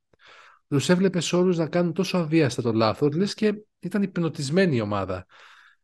Τους 0.69 0.89
έβλεπες 0.89 1.33
όλους 1.33 1.57
να 1.57 1.67
κάνουν 1.67 1.93
τόσο 1.93 2.19
αβίαστα 2.19 2.63
το 2.63 2.73
λάθος, 2.73 3.15
λες 3.15 3.35
και 3.35 3.55
ήταν 3.79 4.03
υπνοτισμένη 4.03 4.77
η 4.77 4.81
ομάδα. 4.81 5.27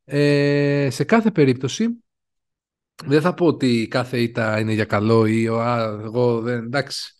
Ε, 0.04 0.88
σε 0.90 1.04
κάθε 1.04 1.30
περίπτωση, 1.30 1.88
δεν 3.04 3.20
θα 3.20 3.34
πω 3.34 3.46
ότι 3.46 3.88
κάθε 3.90 4.20
ήττα 4.20 4.60
είναι 4.60 4.72
για 4.72 4.84
καλό 4.84 5.26
ή 5.26 5.48
α, 5.48 6.00
εγώ 6.02 6.40
δεν, 6.40 6.64
εντάξει, 6.64 7.14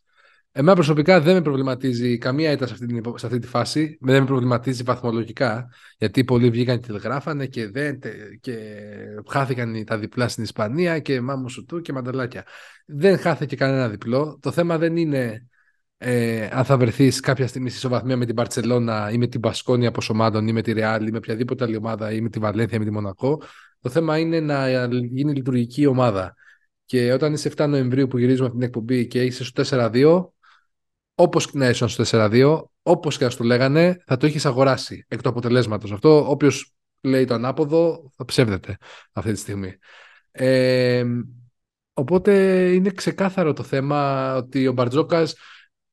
Εμένα 0.56 0.74
προσωπικά 0.74 1.20
δεν 1.20 1.34
με 1.34 1.42
προβληματίζει 1.42 2.18
καμία 2.18 2.50
ήττα 2.50 2.66
σε 2.66 2.72
αυτή, 2.72 2.86
την, 2.86 3.02
σε 3.16 3.26
αυτή 3.26 3.38
τη 3.38 3.46
φάση. 3.46 3.98
Δεν 4.00 4.20
με 4.20 4.26
προβληματίζει 4.26 4.82
βαθμολογικά. 4.82 5.68
Γιατί 5.98 6.24
πολλοί 6.24 6.50
βγήκαν 6.50 6.80
και 6.80 6.86
τηλεγράφανε 6.86 7.46
και, 7.46 7.68
δεν, 7.68 7.98
και 8.40 8.56
χάθηκαν 9.28 9.84
τα 9.84 9.98
διπλά 9.98 10.28
στην 10.28 10.42
Ισπανία 10.42 10.98
και 10.98 11.20
μάμου 11.20 11.48
σου 11.48 11.64
του 11.64 11.80
και 11.80 11.92
μανταλάκια. 11.92 12.44
Δεν 12.86 13.18
χάθηκε 13.18 13.56
κανένα 13.56 13.88
διπλό. 13.88 14.38
Το 14.42 14.50
θέμα 14.50 14.78
δεν 14.78 14.96
είναι 14.96 15.48
ε, 15.98 16.48
αν 16.52 16.64
θα 16.64 16.76
βρεθείς 16.76 17.20
κάποια 17.20 17.46
στιγμή 17.46 17.68
στη 17.68 17.78
ισοβαθμία 17.78 18.16
με 18.16 18.26
την 18.26 18.34
Παρσελώνα 18.34 19.10
ή 19.10 19.18
με 19.18 19.26
την 19.26 19.40
Πασκόνια 19.40 19.88
από 19.88 20.00
ομάδων 20.08 20.48
ή 20.48 20.52
με 20.52 20.62
τη 20.62 20.72
Ρεάλ 20.72 21.06
ή 21.06 21.10
με 21.10 21.16
οποιαδήποτε 21.16 21.64
άλλη 21.64 21.76
ομάδα 21.76 22.12
ή 22.12 22.20
με 22.20 22.28
τη 22.28 22.38
Βαλένθια 22.38 22.76
ή 22.76 22.78
με 22.78 22.84
τη 22.84 22.90
Μονακό. 22.90 23.42
Το 23.80 23.90
θέμα 23.90 24.18
είναι 24.18 24.40
να 24.40 24.86
γίνει 24.90 25.32
λειτουργική 25.32 25.86
ομάδα. 25.86 26.34
Και 26.84 27.12
όταν 27.12 27.32
είσαι 27.32 27.52
7 27.56 27.66
Νοεμβρίου 27.68 28.08
που 28.08 28.18
γυρίζουμε 28.18 28.46
αυτή 28.46 28.58
την 28.58 28.66
εκπομπή 28.66 29.06
και 29.06 29.22
είσαι 29.22 29.44
στο 29.44 29.62
4-2, 29.66 30.33
Όπως 31.14 31.52
να 31.52 31.68
ήσουν 31.68 31.88
στο 31.88 32.04
4-2, 32.06 32.62
όπως 32.82 33.18
και 33.18 33.24
να 33.24 33.30
το 33.30 33.44
λέγανε, 33.44 34.02
θα 34.06 34.16
το 34.16 34.26
έχεις 34.26 34.46
αγοράσει 34.46 35.04
εκ 35.08 35.22
του 35.22 35.28
αποτελέσματος. 35.28 35.92
Αυτό, 35.92 36.30
όποιος 36.30 36.74
λέει 37.00 37.24
το 37.24 37.34
ανάποδο, 37.34 38.12
θα 38.16 38.24
ψεύδεται 38.24 38.76
αυτή 39.12 39.32
τη 39.32 39.38
στιγμή. 39.38 39.76
Ε, 40.30 41.04
οπότε 41.92 42.32
είναι 42.72 42.90
ξεκάθαρο 42.90 43.52
το 43.52 43.62
θέμα 43.62 44.34
ότι 44.36 44.66
ο 44.66 44.72
Μπαρτζόκας 44.72 45.34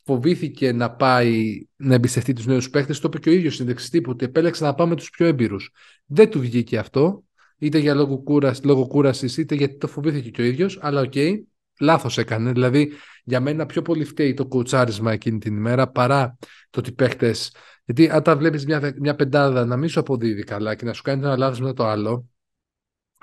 φοβήθηκε 0.04 0.72
να 0.72 0.92
πάει 0.92 1.66
να 1.76 1.94
εμπιστευτεί 1.94 2.34
τους 2.34 2.46
νέους 2.46 2.70
παίχτε. 2.70 2.94
Το 2.94 3.02
είπε 3.04 3.20
και 3.20 3.30
ο 3.30 3.34
ίδιος 3.34 3.56
συνέντευξη 3.56 4.02
τύπου 4.02 4.12
ότι 4.12 4.26
επέλεξε 4.26 4.64
να 4.64 4.74
πάμε 4.74 4.96
τους 4.96 5.10
πιο 5.10 5.26
έμπειρους. 5.26 5.72
Δεν 6.06 6.30
του 6.30 6.40
βγήκε 6.40 6.78
αυτό, 6.78 7.24
είτε 7.58 7.78
για 7.78 7.94
λόγο 7.94 8.18
κούραση, 8.18 8.66
λόγω 8.66 8.88
κούρασης, 8.88 9.38
είτε 9.38 9.56
γιατί 9.56 9.78
το 9.78 9.88
φοβήθηκε 9.88 10.30
και 10.30 10.42
ο 10.42 10.46
ίδιος. 10.46 10.80
Αλλά 10.82 11.02
OK, 11.02 11.12
okay, 11.16 11.34
λάθος 11.80 12.18
έκανε. 12.18 12.52
Δηλαδή, 12.52 12.92
για 13.24 13.40
μένα 13.40 13.66
πιο 13.66 13.82
πολύ 13.82 14.06
φταίει 14.06 14.34
το 14.34 14.46
κουτσάρισμα 14.46 15.12
εκείνη 15.12 15.38
την 15.38 15.56
ημέρα 15.56 15.90
παρά 15.90 16.38
το 16.70 16.80
ότι 16.80 16.92
παίχτε. 16.92 17.36
Γιατί 17.86 18.10
αν 18.10 18.24
τα 18.24 18.38
βλέπεις 18.38 18.66
μια, 18.66 18.94
μια 19.00 19.16
πεντάδα 19.16 19.66
να 19.66 19.78
μην 19.78 19.90
σου 19.90 20.00
αποδίδει 20.00 20.44
καλά 20.44 20.76
και 20.76 20.86
να 20.86 20.94
σου 20.94 21.02
κάνει 21.02 21.24
ένα 21.24 21.38
λάθος 21.38 21.60
μετά 21.60 21.74
το 21.74 21.86
άλλο, 21.86 22.30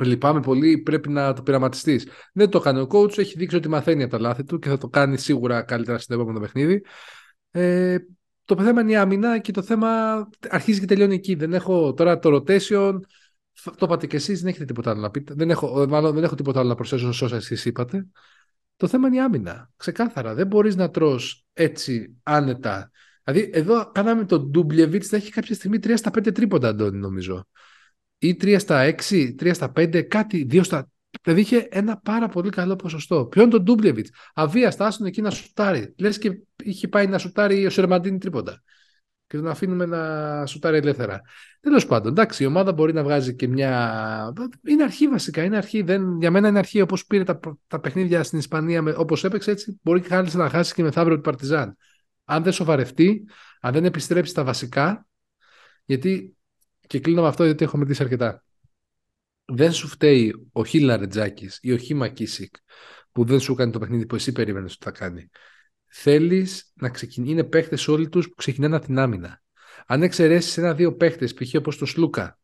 λυπάμαι 0.03 0.41
πολύ, 0.41 0.79
πρέπει 0.79 1.09
να 1.09 1.33
το 1.33 1.43
πειραματιστείς. 1.43 2.09
Δεν 2.33 2.51
το 2.51 2.59
έκανε 2.59 2.81
ο 2.81 2.87
coach, 2.91 3.19
έχει 3.19 3.39
δείξει 3.39 3.57
ότι 3.57 3.69
μαθαίνει 3.69 4.03
από 4.03 4.13
τα 4.13 4.21
λάθη 4.21 4.45
του 4.45 4.59
και 4.59 4.69
θα 4.69 4.79
το 4.79 4.89
κάνει 4.89 5.19
σίγουρα 5.19 5.63
καλύτερα 5.63 5.99
στην 5.99 6.15
επόμενο 6.15 6.41
παιχνίδι. 6.41 6.83
Ε, 7.51 7.99
το 8.45 8.63
θέμα 8.63 8.81
είναι 8.81 8.93
η 8.93 8.97
άμυνα 8.97 9.39
και 9.39 9.53
το 9.53 9.63
θέμα 9.63 9.89
αρχίζει 10.49 10.81
και 10.81 10.87
τελειώνει 10.87 11.15
εκεί. 11.15 11.35
Δεν 11.35 11.53
έχω 11.55 11.95
τώρα 11.95 12.19
το 12.19 12.37
rotation. 12.37 13.01
Το 13.63 13.87
είπατε 13.87 14.07
και 14.07 14.17
εσείς, 14.17 14.41
δεν 14.41 14.49
έχετε 14.49 14.65
τίποτα 14.65 14.91
άλλο 14.91 15.01
να 15.01 15.11
πείτε. 15.11 15.35
Δεν 15.37 15.51
έχω, 15.51 15.87
μάλλον 15.89 16.15
δεν 16.15 16.25
έχω 16.25 16.35
τίποτα 16.35 16.59
άλλο 16.61 16.69
να 16.69 16.75
προσθέσω 16.75 17.13
σε 17.13 17.25
όσα 17.25 17.37
εσείς 17.37 17.65
είπατε. 17.65 18.07
Το 18.79 18.87
θέμα 18.87 19.07
είναι 19.07 19.17
η 19.17 19.21
άμυνα. 19.21 19.71
Ξεκάθαρα. 19.77 20.35
Δεν 20.35 20.47
μπορείς 20.47 20.77
να 20.77 20.91
τρως 20.91 21.47
έτσι 21.53 22.17
άνετα. 22.23 22.91
Δηλαδή, 23.25 23.51
εδώ 23.53 23.91
κάναμε 23.95 24.25
τον 24.25 24.51
Ντουμπλεβίτ 24.51 25.05
να 25.11 25.17
έχει 25.17 25.31
κάποια 25.31 25.55
στιγμή 25.55 25.79
3 25.79 25.97
στα 25.97 26.11
5 26.11 26.33
τρίποντα, 26.33 26.69
Αντώνη, 26.69 26.99
νομίζω. 26.99 27.47
Ή 28.19 28.37
3 28.41 28.59
στα 28.59 28.95
6, 29.11 29.35
3 29.39 29.55
στα 29.55 29.73
5, 29.77 30.03
κάτι, 30.03 30.47
2 30.51 30.63
στα. 30.63 30.91
Δηλαδή 31.23 31.41
είχε 31.41 31.69
ένα 31.71 31.97
πάρα 31.97 32.29
πολύ 32.29 32.51
καλό 32.51 32.77
ποσοστό. 32.77 33.25
Ποιο 33.25 33.43
είναι 33.43 33.51
τον 33.51 33.63
Ντούμπλεβιτ. 33.63 34.07
Αβίαστα, 34.35 34.87
άστον 34.87 35.07
εκεί 35.07 35.21
να 35.21 35.31
σουτάρει. 35.31 35.95
Λες 35.99 36.19
και 36.19 36.39
είχε 36.63 36.89
πάει 36.89 37.07
να 37.07 37.19
σουτάρει 37.19 37.67
ο 37.67 37.71
Σερμαντίνη 37.71 38.19
τρίποντα 38.19 38.63
και 39.29 39.37
τον 39.37 39.49
αφήνουμε 39.49 39.87
να 39.87 40.47
σουτάρει 40.47 40.77
ελεύθερα. 40.77 41.21
Τέλος 41.61 41.87
πάντων, 41.87 42.13
εντάξει, 42.13 42.43
η 42.43 42.47
ομάδα 42.47 42.73
μπορεί 42.73 42.93
να 42.93 43.03
βγάζει 43.03 43.35
και 43.35 43.49
μια. 43.49 44.33
Είναι 44.67 44.83
αρχή 44.83 45.09
βασικά. 45.09 45.43
Είναι 45.43 45.57
αρχή. 45.57 45.83
Δεν... 45.83 46.19
Για 46.19 46.31
μένα 46.31 46.49
είναι 46.49 46.59
αρχή 46.59 46.81
όπως 46.81 47.07
πήρε 47.07 47.25
τα, 47.25 47.41
τα 47.67 47.81
παιχνίδια 47.81 48.23
στην 48.23 48.39
Ισπανία, 48.39 48.95
όπως 48.97 49.25
έπαιξε 49.25 49.51
έτσι, 49.51 49.79
μπορεί 49.83 50.01
και 50.01 50.15
να 50.33 50.49
χάσει 50.49 50.75
και 50.75 50.83
μεθαύριο 50.83 51.17
του 51.17 51.23
Παρτιζάν. 51.23 51.77
Αν 52.25 52.43
δεν 52.43 52.53
σοβαρευτεί, 52.53 53.25
αν 53.61 53.73
δεν 53.73 53.85
επιστρέψει 53.85 54.31
στα 54.31 54.45
βασικά, 54.45 55.07
γιατί. 55.85 56.37
Και 56.87 57.01
κλείνω 57.01 57.23
με 57.23 57.29
αυτό 57.29 57.45
γιατί 57.45 57.65
έχω 57.65 57.77
μιλήσει 57.77 58.03
αρκετά. 58.03 58.45
Δεν 59.45 59.73
σου 59.73 59.89
φταίει 59.89 60.49
ο 60.53 60.65
Χίλα 60.65 60.97
Ρετζάκη 60.97 61.49
ή 61.61 61.73
ο 61.73 61.77
Χίμα 61.77 62.09
Κίσικ 62.09 62.55
που 63.13 63.25
δεν 63.25 63.41
σου 63.41 63.55
κάνει 63.55 63.73
το 63.73 63.79
παιχνίδι 63.79 64.07
που 64.07 64.15
εσύ 64.15 64.33
περίμενες 64.33 64.73
ότι 64.73 64.85
θα 64.85 64.91
κάνει 64.91 65.31
θέλεις 65.89 66.73
να 66.75 66.89
ξεκινήσει. 66.89 67.33
Είναι 67.33 67.45
παίχτες 67.45 67.89
όλοι 67.89 68.09
τους 68.09 68.29
που 68.29 68.35
ξεκινάνε 68.35 68.77
από 68.77 68.85
την 68.85 68.99
άμυνα. 68.99 69.43
Αν 69.87 70.03
εξαιρέσεις 70.03 70.59
ένα-δύο 70.59 70.95
παίχτες, 70.95 71.35
π.χ. 71.35 71.55
όπως 71.55 71.79
το 71.79 71.87
Σλούκα 71.87 72.39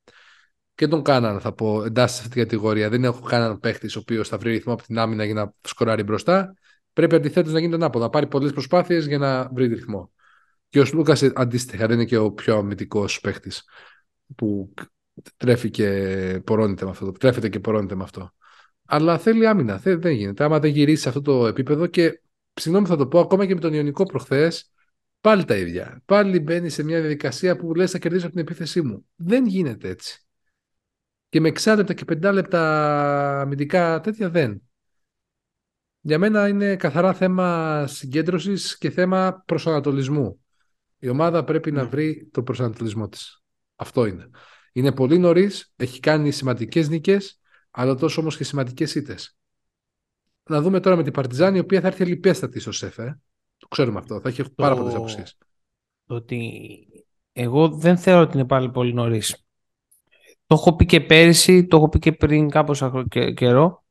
και 0.74 0.88
τον 0.88 1.02
Κάναν, 1.02 1.40
θα 1.40 1.52
πω, 1.52 1.84
εντάσσει 1.84 2.14
σε 2.14 2.20
αυτή 2.20 2.34
την 2.34 2.42
κατηγορία. 2.42 2.88
Δεν 2.88 3.04
έχω 3.04 3.20
κανέναν 3.20 3.60
παίχτης 3.60 3.96
ο 3.96 3.98
οποίος 3.98 4.28
θα 4.28 4.38
βρει 4.38 4.50
ρυθμό 4.50 4.72
από 4.72 4.82
την 4.82 4.98
άμυνα 4.98 5.24
για 5.24 5.34
να 5.34 5.52
σκοράρει 5.60 6.02
μπροστά. 6.02 6.54
Πρέπει 6.92 7.14
αντιθέτως 7.14 7.52
να 7.52 7.58
γίνει 7.58 7.74
ανάποδα. 7.74 8.04
Να 8.04 8.10
πάρει 8.10 8.26
πολλές 8.26 8.52
προσπάθειες 8.52 9.06
για 9.06 9.18
να 9.18 9.48
βρει 9.48 9.66
ρυθμό. 9.66 10.12
Και 10.68 10.80
ο 10.80 10.84
Σλούκας 10.84 11.22
αντίστοιχα 11.22 11.86
δεν 11.86 11.96
είναι 11.96 12.04
και 12.04 12.16
ο 12.16 12.32
πιο 12.32 12.56
αμυντικός 12.56 13.20
παίχτης 13.20 13.64
που 14.36 14.74
τρέφει 15.36 15.70
και 15.70 16.40
πορώνεται 16.44 16.84
με 16.84 16.90
αυτό. 16.90 17.12
Τρέφεται 17.12 17.48
και 17.48 17.60
πορώνεται 17.60 17.94
με 17.94 18.02
αυτό. 18.02 18.32
Αλλά 18.86 19.18
θέλει 19.18 19.46
άμυνα. 19.46 19.76
Δεν 19.76 20.12
γίνεται. 20.12 20.44
Άμα 20.44 20.58
δεν 20.58 20.70
γυρίσεις 20.70 21.02
σε 21.02 21.08
αυτό 21.08 21.20
το 21.20 21.46
επίπεδο 21.46 21.86
και 21.86 22.20
συγγνώμη 22.54 22.86
θα 22.86 22.96
το 22.96 23.06
πω, 23.06 23.20
ακόμα 23.20 23.46
και 23.46 23.54
με 23.54 23.60
τον 23.60 23.72
Ιωνικό 23.72 24.04
προχθές, 24.04 24.72
πάλι 25.20 25.44
τα 25.44 25.56
ίδια. 25.56 26.02
Πάλι 26.04 26.40
μπαίνει 26.40 26.68
σε 26.68 26.82
μια 26.82 27.00
διαδικασία 27.00 27.56
που 27.56 27.74
λες 27.74 27.90
θα 27.90 27.98
κερδίσω 27.98 28.30
την 28.30 28.38
επίθεσή 28.38 28.82
μου. 28.82 29.06
Δεν 29.14 29.46
γίνεται 29.46 29.88
έτσι. 29.88 30.18
Και 31.28 31.40
με 31.40 31.48
6 31.48 31.74
λεπτά 31.76 31.94
και 31.94 32.04
5 32.04 32.32
λεπτά 32.32 33.40
αμυντικά 33.40 34.00
τέτοια 34.00 34.30
δεν. 34.30 34.62
Για 36.00 36.18
μένα 36.18 36.48
είναι 36.48 36.76
καθαρά 36.76 37.14
θέμα 37.14 37.86
συγκέντρωσης 37.86 38.78
και 38.78 38.90
θέμα 38.90 39.42
προσανατολισμού. 39.46 40.44
Η 40.98 41.08
ομάδα 41.08 41.44
πρέπει 41.44 41.72
να 41.72 41.82
ναι. 41.82 41.88
βρει 41.88 42.28
το 42.32 42.42
προσανατολισμό 42.42 43.08
της. 43.08 43.42
Αυτό 43.76 44.06
είναι. 44.06 44.30
Είναι 44.72 44.92
πολύ 44.92 45.18
νωρίς, 45.18 45.72
έχει 45.76 46.00
κάνει 46.00 46.30
σημαντικές 46.30 46.88
νίκες, 46.88 47.40
αλλά 47.70 47.94
τόσο 47.94 48.20
όμως 48.20 48.36
και 48.36 48.44
σημαντικές 48.44 48.94
ήττες 48.94 49.36
να 50.50 50.60
δούμε 50.60 50.80
τώρα 50.80 50.96
με 50.96 51.02
την 51.02 51.12
Παρτιζάνη, 51.12 51.56
η 51.56 51.60
οποία 51.60 51.80
θα 51.80 51.86
έρθει 51.86 52.02
ελληπέστατη 52.02 52.60
στο 52.60 52.72
ΣΕΦ. 52.72 52.98
Ε. 52.98 53.20
Το 53.56 53.66
ξέρουμε 53.68 53.98
αυτό. 53.98 54.20
Θα 54.20 54.28
έχει 54.28 54.42
το... 54.42 54.50
πάρα 54.54 54.76
πολλές 54.76 54.94
απουσίες. 54.94 55.38
Το 56.06 56.14
ότι 56.14 56.60
εγώ 57.32 57.68
δεν 57.68 57.96
θεωρώ 57.96 58.20
ότι 58.20 58.36
είναι 58.36 58.46
πάλι 58.46 58.70
πολύ 58.70 58.92
νωρίς. 58.92 59.46
Το 60.46 60.54
έχω 60.54 60.76
πει 60.76 60.84
και 60.86 61.00
πέρυσι, 61.00 61.66
το 61.66 61.76
έχω 61.76 61.88
πει 61.88 61.98
και 61.98 62.12
πριν 62.12 62.48
κάπως 62.50 62.82
καιρό. 63.34 63.84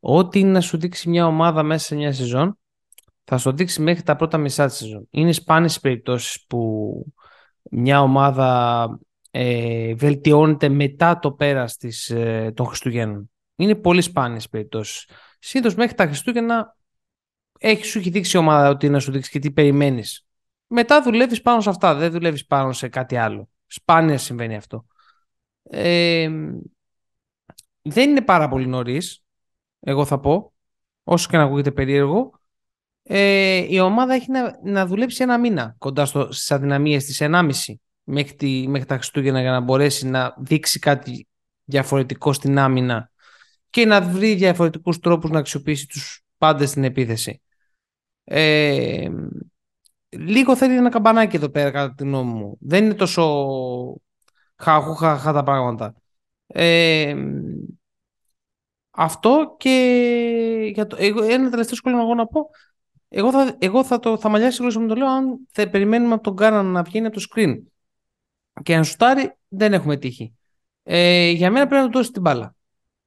Ό,τι 0.00 0.38
είναι 0.38 0.50
να 0.50 0.60
σου 0.60 0.78
δείξει 0.78 1.08
μια 1.08 1.26
ομάδα 1.26 1.62
μέσα 1.62 1.86
σε 1.86 1.94
μια 1.94 2.12
σεζόν, 2.12 2.58
θα 3.24 3.38
στο 3.38 3.52
δείξει 3.52 3.82
μέχρι 3.82 4.02
τα 4.02 4.16
πρώτα 4.16 4.38
μισά 4.38 4.66
της 4.66 4.76
σεζόν. 4.76 5.08
Είναι 5.10 5.32
σπάνιες 5.32 5.80
περιπτώσεις 5.80 6.44
που 6.46 6.92
μια 7.70 8.00
ομάδα 8.00 8.88
ε, 9.30 9.94
βελτιώνεται 9.94 10.68
μετά 10.68 11.18
το 11.18 11.32
πέρας 11.32 11.76
της, 11.76 12.10
ε, 12.10 12.52
των 12.56 12.66
Χριστουγέννων. 12.66 13.30
Είναι 13.56 13.74
πολύ 13.74 14.00
σπάνιες 14.00 14.48
περιπτώσεις. 14.48 15.08
Συνήθως 15.38 15.74
μέχρι 15.74 15.94
τα 15.94 16.06
Χριστούγεννα 16.06 16.76
έχεις, 17.58 17.86
σου 17.88 17.98
έχει 17.98 18.10
δείξει 18.10 18.36
η 18.36 18.40
ομάδα 18.40 18.68
ότι 18.68 18.88
να 18.88 18.98
σου 18.98 19.12
δείξει 19.12 19.30
και 19.30 19.38
τι 19.38 19.50
περιμένεις. 19.50 20.26
Μετά 20.66 21.02
δουλεύεις 21.02 21.42
πάνω 21.42 21.60
σε 21.60 21.70
αυτά, 21.70 21.94
δεν 21.94 22.10
δουλεύεις 22.10 22.46
πάνω 22.46 22.72
σε 22.72 22.88
κάτι 22.88 23.16
άλλο. 23.16 23.48
Σπάνια 23.66 24.18
συμβαίνει 24.18 24.56
αυτό. 24.56 24.86
Ε, 25.62 26.30
δεν 27.82 28.10
είναι 28.10 28.22
πάρα 28.22 28.48
πολύ 28.48 28.66
νωρίς, 28.66 29.22
εγώ 29.80 30.04
θα 30.04 30.20
πω, 30.20 30.52
όσο 31.04 31.28
και 31.30 31.36
να 31.36 31.42
ακούγεται 31.42 31.70
περίεργο. 31.70 32.40
Ε, 33.02 33.66
η 33.68 33.78
ομάδα 33.78 34.14
έχει 34.14 34.30
να, 34.30 34.58
να 34.62 34.86
δουλέψει 34.86 35.22
ένα 35.22 35.38
μήνα 35.38 35.74
κοντά 35.78 36.04
στο, 36.04 36.32
στις 36.32 36.50
αδυναμίες 36.50 37.04
της, 37.04 37.20
ενάμιση 37.20 37.80
μέχρι, 38.02 38.66
μέχρι 38.68 38.86
τα 38.86 38.94
Χριστούγεννα 38.94 39.40
για 39.40 39.50
να 39.50 39.60
μπορέσει 39.60 40.06
να 40.06 40.34
δείξει 40.38 40.78
κάτι 40.78 41.28
διαφορετικό 41.64 42.32
στην 42.32 42.58
άμυνα 42.58 43.10
και 43.76 43.86
να 43.86 44.02
βρει 44.02 44.34
διαφορετικούς 44.34 44.98
τρόπους 44.98 45.30
να 45.30 45.38
αξιοποιήσει 45.38 45.86
τους 45.86 46.24
πάντες 46.38 46.70
στην 46.70 46.84
επίθεση. 46.84 47.42
Ε, 48.24 49.08
λίγο 50.08 50.56
θέλει 50.56 50.76
ένα 50.76 50.88
καμπανάκι 50.88 51.36
εδώ 51.36 51.48
πέρα 51.48 51.70
κατά 51.70 51.94
τη 51.94 52.02
γνώμη 52.02 52.32
μου. 52.32 52.56
Δεν 52.60 52.84
είναι 52.84 52.94
τόσο 52.94 53.46
χαχούχα 54.56 55.32
τα 55.32 55.42
πράγματα. 55.42 55.94
Ε, 56.46 57.14
αυτό 58.90 59.54
και 59.58 60.70
για 60.74 60.86
το, 60.86 60.96
εγώ, 61.00 61.22
ένα 61.22 61.50
τελευταίο 61.50 61.76
σχόλιο 61.76 62.00
εγώ 62.00 62.14
να 62.14 62.26
πω. 62.26 62.50
Εγώ 63.08 63.32
θα, 63.32 63.56
εγώ 63.58 63.84
θα, 63.84 63.98
το, 63.98 64.18
θα 64.18 64.28
μαλλιάσει 64.28 64.62
γλώσσα 64.62 64.80
με 64.80 64.86
το 64.86 64.94
λέω 64.94 65.08
αν 65.08 65.46
θα 65.50 65.68
περιμένουμε 65.68 66.14
από 66.14 66.22
τον 66.22 66.36
Κάναν 66.36 66.66
να 66.66 66.82
βγαίνει 66.82 67.06
από 67.06 67.16
το 67.16 67.26
screen 67.30 67.62
και 68.62 68.76
να 68.76 68.82
σουτάρει 68.82 69.36
δεν 69.48 69.72
έχουμε 69.72 69.96
τύχη. 69.96 70.34
Ε, 70.82 71.30
για 71.30 71.50
μένα 71.50 71.66
πρέπει 71.66 71.82
να 71.82 71.90
του 71.90 71.98
δώσει 71.98 72.10
την 72.10 72.22
μπάλα. 72.22 72.55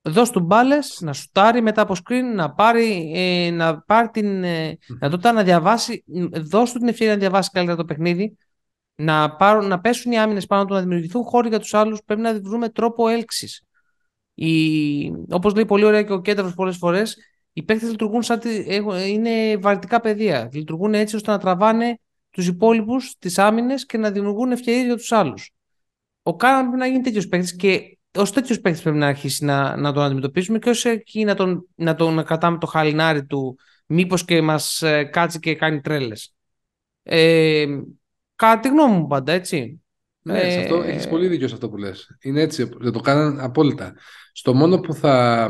Δώσ' 0.01 0.29
του 0.29 0.39
μπάλες, 0.39 0.97
να 1.01 1.13
σουτάρει 1.13 1.61
μετά 1.61 1.81
από 1.81 1.95
screen, 2.03 2.33
να 2.35 2.53
πάρει, 2.53 3.11
ε, 3.15 3.51
να 3.51 3.81
πάρει 3.81 4.09
την 4.09 4.43
ε, 4.43 4.77
δυνατότητα 4.87 5.31
να 5.31 5.43
διαβάσει, 5.43 6.03
δώσ' 6.31 6.71
του 6.71 6.79
την 6.79 6.87
ευκαιρία 6.87 7.13
να 7.13 7.19
διαβάσει 7.19 7.49
καλύτερα 7.49 7.77
το 7.77 7.85
παιχνίδι, 7.85 8.37
να, 8.95 9.35
πάρουν, 9.35 9.67
να 9.67 9.79
πέσουν 9.79 10.11
οι 10.11 10.19
άμυνες 10.19 10.45
πάνω 10.45 10.65
του, 10.65 10.73
να 10.73 10.79
δημιουργηθούν 10.79 11.23
χώροι 11.23 11.49
για 11.49 11.59
τους 11.59 11.73
άλλους. 11.73 12.03
Πρέπει 12.05 12.21
να 12.21 12.39
βρούμε 12.39 12.69
τρόπο 12.69 13.07
έλξης. 13.07 13.63
Όπως 15.29 15.53
λέει 15.53 15.65
πολύ 15.65 15.83
ωραία 15.83 16.03
και 16.03 16.13
ο 16.13 16.21
Κέντρος 16.21 16.53
πολλές 16.53 16.77
φορές, 16.77 17.17
οι 17.53 17.63
παίκτες 17.63 17.89
λειτουργούν 17.89 18.23
σαν 18.23 18.41
είναι 19.07 19.57
βαρυτικά 19.57 19.99
πεδία. 19.99 20.49
Λειτουργούν 20.53 20.93
έτσι 20.93 21.15
ώστε 21.15 21.31
να 21.31 21.37
τραβάνε 21.37 21.99
τους 22.29 22.47
υπόλοιπους 22.47 23.15
τις 23.19 23.39
άμυνες 23.39 23.85
και 23.85 23.97
να 23.97 24.11
δημιουργούν 24.11 24.51
ευκαιρίες 24.51 24.85
για 24.85 24.95
τους 24.95 25.11
άλλους. 25.11 25.51
Ο 26.23 26.35
Κάναν 26.35 26.61
πρέπει 26.61 26.77
να 26.77 26.87
γίνει 26.87 27.01
τέτοιος 27.01 27.27
παίκτης 27.27 27.55
και 27.55 27.97
ως 28.17 28.31
τέτοιο 28.31 28.59
παίκτη 28.61 28.81
πρέπει 28.81 28.97
να 28.97 29.07
αρχίσει 29.07 29.45
να, 29.45 29.77
να 29.77 29.93
τον 29.93 30.03
αντιμετωπίσουμε 30.03 30.59
και 30.59 30.69
ως 30.69 30.85
εκεί 30.85 31.23
να 31.23 31.35
τον, 31.35 31.67
να 31.75 31.95
τον 31.95 32.13
να 32.13 32.23
κρατάμε 32.23 32.57
το 32.57 32.67
χαλινάρι 32.67 33.25
του, 33.25 33.57
μήπως 33.85 34.25
και 34.25 34.41
μας 34.41 34.81
ε, 34.81 35.03
κάτσει 35.03 35.39
και 35.39 35.55
κάνει 35.55 35.81
τρέλες. 35.81 36.33
Ε, 37.03 37.65
κατά 38.35 38.59
τη 38.59 38.67
γνώμη 38.67 38.95
μου 38.95 39.07
πάντα, 39.07 39.31
έτσι. 39.31 39.81
Ναι, 40.21 40.39
ε, 40.39 40.51
σε 40.51 40.59
αυτό 40.59 40.81
έχεις 40.81 41.07
πολύ 41.07 41.27
δίκιο 41.27 41.47
σε 41.47 41.53
αυτό 41.53 41.69
που 41.69 41.77
λες. 41.77 42.17
Είναι 42.21 42.41
έτσι, 42.41 42.69
δεν 42.77 42.91
το 42.91 42.99
κάναν 42.99 43.39
απόλυτα. 43.39 43.93
Στο 44.31 44.53
μόνο 44.53 44.79
που 44.79 44.93
θα 44.93 45.45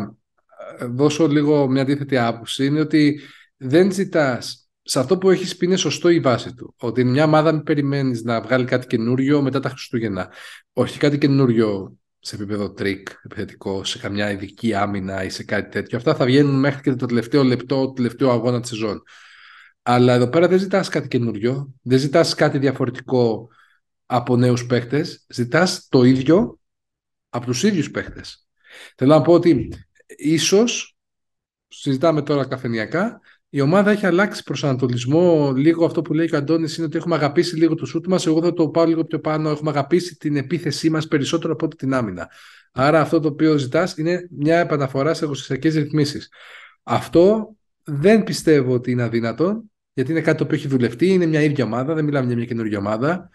ε, 0.80 0.86
δώσω 0.86 1.28
λίγο 1.28 1.68
μια 1.68 1.82
αντίθετη 1.82 2.18
άποψη 2.18 2.66
είναι 2.66 2.80
ότι 2.80 3.20
δεν 3.58 3.92
ζητάς 3.92 4.70
σε 4.82 5.00
αυτό 5.00 5.18
που 5.18 5.30
έχεις 5.30 5.58
πει 5.58 5.66
είναι 5.66 5.76
σωστό 5.76 6.10
η 6.10 6.20
βάση 6.20 6.54
του. 6.54 6.76
Ότι 6.80 7.04
μια 7.04 7.24
ομάδα 7.24 7.52
μην 7.52 7.64
περιμένεις 7.64 8.24
να 8.24 8.42
βγάλει 8.42 8.66
κάτι 8.66 8.88
καινούριο 8.88 9.42
μετά 9.42 9.60
τα 9.60 9.70
Χριστούγεννα. 9.70 10.32
Όχι 10.74 11.00
κάτι 11.00 11.18
καινούριο 11.18 11.99
σε 12.20 12.36
επίπεδο 12.36 12.72
τρικ, 12.72 13.08
επιθετικό, 13.24 13.84
σε 13.84 14.00
καμιά 14.00 14.32
ειδική 14.32 14.74
άμυνα 14.74 15.24
ή 15.24 15.30
σε 15.30 15.44
κάτι 15.44 15.70
τέτοιο. 15.70 15.98
Αυτά 15.98 16.16
θα 16.16 16.26
βγαίνουν 16.26 16.60
μέχρι 16.60 16.82
και 16.82 16.94
το 16.94 17.06
τελευταίο 17.06 17.44
λεπτό, 17.44 17.86
το 17.86 17.94
τελευταίο 17.94 18.32
αγώνα 18.32 18.60
της 18.60 18.70
σεζόν. 18.70 19.04
Αλλά 19.82 20.14
εδώ 20.14 20.30
πέρα 20.30 20.48
δεν 20.48 20.60
ζητάς 20.60 20.90
κάτι 20.90 21.08
καινούριο, 21.08 21.74
δεν 21.82 22.00
ζητάς 22.00 22.36
κάτι 22.36 22.58
διαφορετικό 22.58 23.50
από 24.06 24.38
νέους 24.38 24.66
παίχτε, 24.66 25.06
ζητάς 25.30 25.88
το 25.90 26.04
ίδιο 26.04 26.60
από 27.30 27.46
τους 27.46 27.64
ίδιους 27.64 27.92
παίχτε. 27.92 28.22
Θέλω 28.96 29.14
να 29.14 29.22
πω 29.22 29.34
ότι 29.34 29.74
ίσως, 30.18 30.98
συζητάμε 31.68 32.22
τώρα 32.22 32.46
καφενιακά, 32.46 33.22
η 33.50 33.62
ομάδα 33.62 33.92
έχει 33.92 34.06
αλλάξει 34.06 34.44
προσανατολισμό. 34.44 35.54
Λίγο 35.56 35.86
αυτό 35.86 36.02
που 36.02 36.14
λέει 36.14 36.28
και 36.28 36.36
ο 36.36 36.38
Αντώνης 36.38 36.78
είναι 36.78 36.86
ότι 36.86 36.98
έχουμε 36.98 37.16
αγαπήσει 37.16 37.56
λίγο 37.56 37.76
το 37.76 37.86
σούτ 37.86 38.08
μας. 38.08 38.26
Εγώ 38.26 38.42
θα 38.42 38.54
το 38.54 38.70
πάω 38.70 38.86
λίγο 38.86 39.06
πιο 39.06 39.20
πάνω. 39.20 39.50
Έχουμε 39.50 39.70
αγαπήσει 39.70 40.16
την 40.16 40.36
επίθεσή 40.36 40.90
μας 40.90 41.08
περισσότερο 41.08 41.54
από 41.54 41.68
την 41.68 41.94
άμυνα. 41.94 42.30
Άρα 42.72 43.02
αυτό 43.02 43.20
το 43.20 43.28
οποίο 43.28 43.58
ζητάς 43.58 43.98
είναι 43.98 44.28
μια 44.30 44.60
επαναφορά 44.60 45.14
σε 45.14 45.26
εγωσυστακές 45.26 45.76
ρυθμίσεις. 45.76 46.30
Αυτό 46.84 47.56
δεν 47.84 48.24
πιστεύω 48.24 48.74
ότι 48.74 48.92
είναι 48.92 49.04
αδύνατο, 49.04 49.64
γιατί 49.94 50.12
είναι 50.12 50.22
κάτι 50.22 50.38
το 50.38 50.44
οποίο 50.44 50.58
έχει 50.58 50.68
δουλευτεί. 50.68 51.08
Είναι 51.08 51.26
μια 51.26 51.42
ίδια 51.42 51.66
ομάδα, 51.66 51.94
δεν 51.94 52.04
μιλάμε 52.04 52.28
για 52.28 52.36
μια 52.36 52.46
καινούργια 52.46 52.78
ομάδα. 52.78 53.30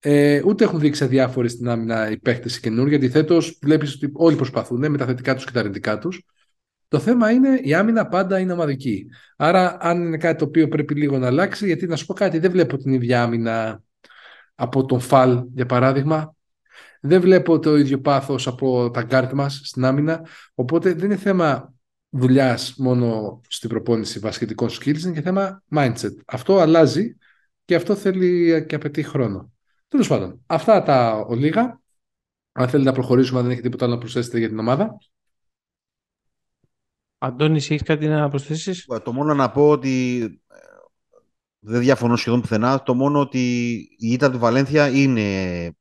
Ε, 0.00 0.42
ούτε 0.44 0.64
έχουν 0.64 0.80
δείξει 0.80 1.04
αδιάφοροι 1.04 1.48
στην 1.48 1.68
άμυνα 1.68 2.10
οι 2.10 2.18
παίχτες 2.18 2.48
οι 2.60 2.65
καινούργιοι. 2.65 2.96
Αντιθέτως, 2.96 3.38
βλέπεις 3.60 3.94
ότι 3.94 4.10
όλοι 4.12 4.36
προσπαθούν 4.36 4.90
με 4.90 4.98
τα 4.98 5.06
θετικά 5.06 5.34
τους 5.34 5.44
και 5.44 5.52
τα 5.52 5.60
αρνητικά 5.60 5.98
τους. 5.98 6.24
Το 6.88 6.98
θέμα 6.98 7.30
είναι 7.30 7.60
η 7.62 7.74
άμυνα 7.74 8.06
πάντα 8.06 8.38
είναι 8.38 8.52
ομαδική. 8.52 9.06
Άρα, 9.36 9.76
αν 9.80 10.02
είναι 10.02 10.16
κάτι 10.16 10.38
το 10.38 10.44
οποίο 10.44 10.68
πρέπει 10.68 10.94
λίγο 10.94 11.18
να 11.18 11.26
αλλάξει, 11.26 11.66
γιατί 11.66 11.86
να 11.86 11.96
σου 11.96 12.06
πω 12.06 12.14
κάτι, 12.14 12.38
δεν 12.38 12.50
βλέπω 12.50 12.76
την 12.76 12.92
ίδια 12.92 13.22
άμυνα 13.22 13.82
από 14.54 14.84
τον 14.84 15.00
Φαλ, 15.00 15.42
για 15.54 15.66
παράδειγμα. 15.66 16.34
Δεν 17.00 17.20
βλέπω 17.20 17.58
το 17.58 17.76
ίδιο 17.76 18.00
πάθος 18.00 18.46
από 18.46 18.90
τα 18.90 19.02
γκαρντ 19.02 19.32
μας 19.32 19.60
στην 19.64 19.84
άμυνα. 19.84 20.26
Οπότε 20.54 20.92
δεν 20.92 21.04
είναι 21.04 21.16
θέμα 21.16 21.72
δουλειάς 22.10 22.74
μόνο 22.76 23.40
στην 23.48 23.68
προπόνηση 23.68 24.18
βασιλικών 24.18 24.68
skills, 24.68 25.00
είναι 25.00 25.12
και 25.12 25.20
θέμα 25.20 25.62
mindset. 25.74 26.14
Αυτό 26.26 26.58
αλλάζει 26.58 27.16
και 27.64 27.74
αυτό 27.74 27.94
θέλει 27.94 28.64
και 28.68 28.74
απαιτεί 28.74 29.02
χρόνο. 29.02 29.52
Τέλος 29.88 30.08
πάντων, 30.08 30.40
αυτά 30.46 30.82
τα 30.82 31.24
ολίγα. 31.28 31.80
Αν 32.52 32.68
θέλετε 32.68 32.88
να 32.88 32.94
προχωρήσουμε, 32.94 33.38
αν 33.38 33.44
δεν 33.44 33.52
έχετε 33.52 33.68
τίποτα 33.68 33.84
άλλο 33.84 33.94
να 33.94 34.00
προσθέσετε 34.00 34.38
για 34.38 34.48
την 34.48 34.58
ομάδα. 34.58 34.96
Αντώνης, 37.18 37.70
έχεις 37.70 37.82
κάτι 37.82 38.06
να 38.06 38.28
προσθέσεις; 38.28 38.86
Ε, 38.88 38.98
το 38.98 39.12
μόνο 39.12 39.34
να 39.34 39.50
πω 39.50 39.68
ότι 39.68 40.22
ε, 40.50 40.56
δεν 41.58 41.80
διαφωνώ 41.80 42.16
σχεδόν 42.16 42.40
πουθενά. 42.40 42.82
Το 42.82 42.94
μόνο 42.94 43.20
ότι 43.20 43.74
η 43.98 44.12
ήττα 44.12 44.30
του 44.30 44.38
Βαλένθια 44.38 44.88
είναι... 44.88 45.76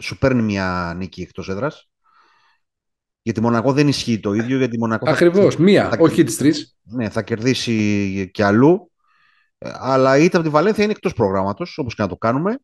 σου 0.00 0.18
παίρνει 0.18 0.42
μια 0.42 0.94
νίκη 0.96 1.22
εκτός 1.22 1.48
έδρας. 1.48 1.88
Γιατί 3.22 3.40
Μονακό 3.40 3.72
δεν 3.72 3.88
ισχύει 3.88 4.20
το 4.20 4.32
ίδιο. 4.32 4.58
Γιατί 4.58 4.78
Μονακό 4.78 5.10
Ακριβώς, 5.10 5.56
μία, 5.56 5.88
θα... 5.88 5.96
όχι 6.00 6.24
τις 6.24 6.36
τρεις. 6.36 6.76
Ναι, 6.82 7.08
θα 7.08 7.22
κερδίσει 7.22 8.30
και 8.32 8.44
αλλού. 8.44 8.92
Ε, 9.58 9.70
αλλά 9.74 10.18
η 10.18 10.24
ήττα 10.24 10.36
από 10.36 10.46
τη 10.46 10.52
Βαλένθια 10.52 10.84
είναι 10.84 10.92
εκτός 10.92 11.12
προγράμματος, 11.12 11.78
όπως 11.78 11.94
και 11.94 12.02
να 12.02 12.08
το 12.08 12.16
κάνουμε. 12.16 12.58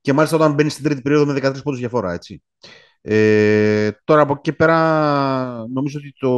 Και 0.00 0.12
μάλιστα 0.12 0.36
όταν 0.36 0.52
μπαίνει 0.52 0.70
στην 0.70 0.84
τρίτη 0.84 1.02
περίοδο 1.02 1.32
με 1.32 1.32
13 1.32 1.62
πόντους 1.62 1.80
διαφορά, 1.80 2.12
έτσι. 2.12 2.42
Ε, 3.02 3.90
τώρα 4.04 4.22
από 4.22 4.32
εκεί 4.32 4.52
πέρα 4.52 4.76
νομίζω 5.72 5.98
ότι 5.98 6.12
το 6.18 6.30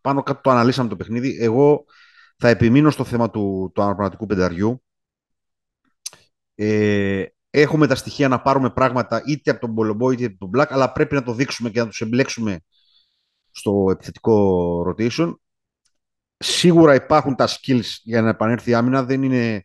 πάνω 0.00 0.22
κάτω 0.22 0.40
το 0.40 0.50
αναλύσαμε 0.50 0.88
το 0.88 0.96
παιχνίδι. 0.96 1.36
Εγώ 1.40 1.84
θα 2.38 2.48
επιμείνω 2.48 2.90
στο 2.90 3.04
θέμα 3.04 3.30
του, 3.30 3.70
του 3.74 3.82
αναπραγματικού 3.82 4.26
πενταριού. 4.26 4.82
Ε, 6.54 7.24
έχουμε 7.50 7.86
τα 7.86 7.94
στοιχεία 7.94 8.28
να 8.28 8.40
πάρουμε 8.40 8.70
πράγματα 8.70 9.22
είτε 9.26 9.50
από 9.50 9.60
τον 9.60 9.70
Μπολομπό 9.70 10.10
είτε 10.10 10.24
από 10.24 10.38
τον 10.38 10.50
Black, 10.54 10.66
αλλά 10.68 10.92
πρέπει 10.92 11.14
να 11.14 11.22
το 11.22 11.32
δείξουμε 11.32 11.70
και 11.70 11.80
να 11.80 11.86
τους 11.86 12.00
εμπλέξουμε 12.00 12.60
στο 13.50 13.88
επιθετικό 13.90 14.80
rotation. 14.88 15.34
Σίγουρα 16.38 16.94
υπάρχουν 16.94 17.34
τα 17.34 17.48
skills 17.48 18.00
για 18.02 18.22
να 18.22 18.28
επανέλθει 18.28 18.70
η 18.70 18.74
άμυνα. 18.74 19.04
Δεν 19.04 19.22
είναι, 19.22 19.64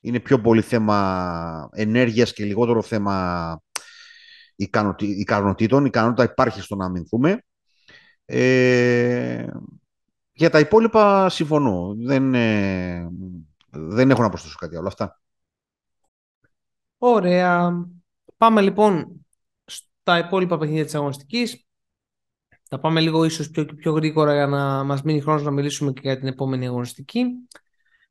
είναι 0.00 0.20
πιο 0.20 0.40
πολύ 0.40 0.62
θέμα 0.62 1.68
ενέργειας 1.72 2.32
και 2.32 2.44
λιγότερο 2.44 2.82
θέμα 2.82 3.60
ικανοτήτων. 4.98 5.82
Η 5.84 5.88
ικανότητα 5.88 6.22
υπάρχει 6.32 6.60
στο 6.60 6.76
να 6.76 6.84
αμυνθούμε. 6.84 7.44
Ε, 8.24 9.46
για 10.32 10.50
τα 10.50 10.58
υπόλοιπα 10.58 11.28
συμφωνώ. 11.28 11.94
Δεν, 11.98 12.34
ε, 12.34 13.08
δεν 13.70 14.10
έχω 14.10 14.22
να 14.22 14.28
προσθέσω 14.28 14.56
κάτι 14.58 14.76
άλλο. 14.76 14.86
Αυτά. 14.86 15.20
Ωραία. 16.98 17.72
Πάμε 18.36 18.60
λοιπόν 18.60 19.26
στα 19.64 20.18
υπόλοιπα 20.18 20.58
παιχνίδια 20.58 20.84
της 20.84 20.94
αγωνιστικής. 20.94 21.66
Θα 22.68 22.80
πάμε 22.80 23.00
λίγο 23.00 23.24
ίσως 23.24 23.50
πιο, 23.50 23.64
πιο 23.64 23.92
γρήγορα 23.92 24.34
για 24.34 24.46
να 24.46 24.84
μας 24.84 25.02
μείνει 25.02 25.20
χρόνος 25.20 25.42
να 25.42 25.50
μιλήσουμε 25.50 25.92
και 25.92 26.00
για 26.02 26.18
την 26.18 26.28
επόμενη 26.28 26.66
αγωνιστική. 26.66 27.24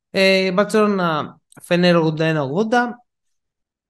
Ε, 0.10 0.52
Μπαρτσελώνα 0.52 1.40
Φενέρο 1.62 2.14
81-80. 2.18 3.04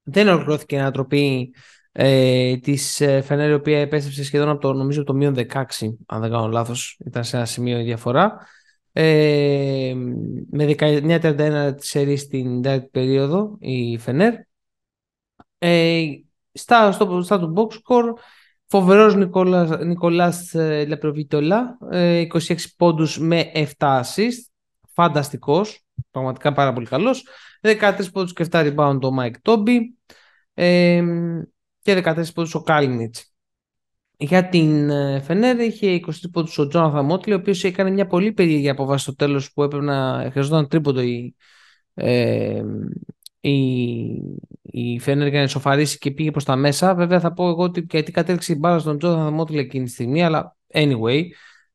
Δεν 0.04 0.28
ολοκληρώθηκε 0.28 0.76
η 0.76 0.80
ανατροπή 0.80 1.54
ε, 1.92 2.58
της 2.58 3.02
ε, 3.02 3.22
Φενέρ 3.22 3.50
η 3.50 3.54
οποία 3.54 3.80
επέστρεψε 3.80 4.24
σχεδόν 4.24 4.50
από 4.50 4.62
το, 4.62 4.74
νομίζω, 4.74 5.04
το 5.04 5.14
μείον 5.14 5.36
16 5.38 5.46
αν 6.06 6.22
δεν 6.22 6.32
κάνω 6.32 6.48
λάθος 6.48 7.00
ήταν 7.06 7.24
σε 7.24 7.38
ένα 7.38 7.46
σημείο 7.46 7.80
η 7.80 7.84
διαφορά. 7.84 8.48
Ε, 8.94 9.94
με 10.52 10.76
19-31 10.78 11.74
σερί 11.78 12.18
στην 12.18 12.62
τέταρτη 12.62 12.90
περίοδο 12.92 13.58
η 13.60 13.98
Φενέρ. 13.98 14.34
Ε, 15.58 16.04
στα, 16.52 16.92
στο, 16.92 17.22
στα 17.22 17.40
του 17.40 17.54
box 17.56 17.74
score 17.74 18.14
φοβερός 18.66 19.16
Νικόλας, 19.16 19.70
Νικολάς 19.86 20.54
ε, 20.54 20.86
Λεπροβιτολά 20.86 21.78
26 21.92 22.28
πόντους 22.78 23.20
με 23.20 23.52
7 23.54 23.66
assist 23.78 24.52
φανταστικός 24.94 25.86
πραγματικά 26.12 26.54
πάρα 26.54 26.74
πολύ 26.74 26.86
καλός. 26.86 27.28
13 27.62 28.12
πόντους 28.12 28.34
και 28.34 28.46
7 28.52 28.74
rebound 28.76 29.00
ο 29.02 29.10
Mike 29.20 29.52
Toby 29.52 29.78
ε, 30.54 31.04
και 31.82 32.02
14 32.06 32.34
πόντους 32.34 32.56
ο 32.56 32.62
Κάλινιτς 32.62 33.32
για 34.24 34.50
την 34.50 34.90
ε, 34.90 35.20
Φενέρ 35.20 35.60
είχε 35.60 36.00
23 36.06 36.12
πόντους 36.32 36.58
ο 36.58 36.68
Τζόναθα 36.68 37.02
Μότλι, 37.02 37.34
ο 37.34 37.36
οποίος 37.36 37.64
έκανε 37.64 37.90
μια 37.90 38.08
πολύ 38.08 38.32
περίεργη 38.32 38.70
αποβάση 38.70 39.04
στο 39.04 39.16
τέλος 39.16 39.54
που 39.54 39.64
έπρεπε 39.64 39.86
να 39.86 40.28
χρειαζόταν 40.32 40.68
τρίποντο 40.68 41.02
η, 41.02 41.36
ε, 41.94 42.64
η, 43.40 43.52
η 44.62 45.00
Φενέρ 45.00 45.28
για 45.28 45.42
να 45.42 45.48
σοφαρίσει 45.48 45.98
και 45.98 46.12
πήγε 46.12 46.32
προς 46.32 46.44
τα 46.44 46.56
μέσα. 46.56 46.96
Βέβαια 46.96 47.20
θα 47.20 47.34
πω 47.34 47.48
εγώ 47.48 47.64
ότι 47.64 47.86
γιατί 47.90 48.12
κατέληξε 48.12 48.54
η 48.54 48.56
μπάλα 48.60 48.80
στον 48.80 48.98
Τζόναθα 48.98 49.32
Μότλι 49.32 49.60
εκείνη 49.60 49.86
τη 49.86 49.92
στιγμή, 49.92 50.24
αλλά 50.24 50.58
anyway, 50.74 51.24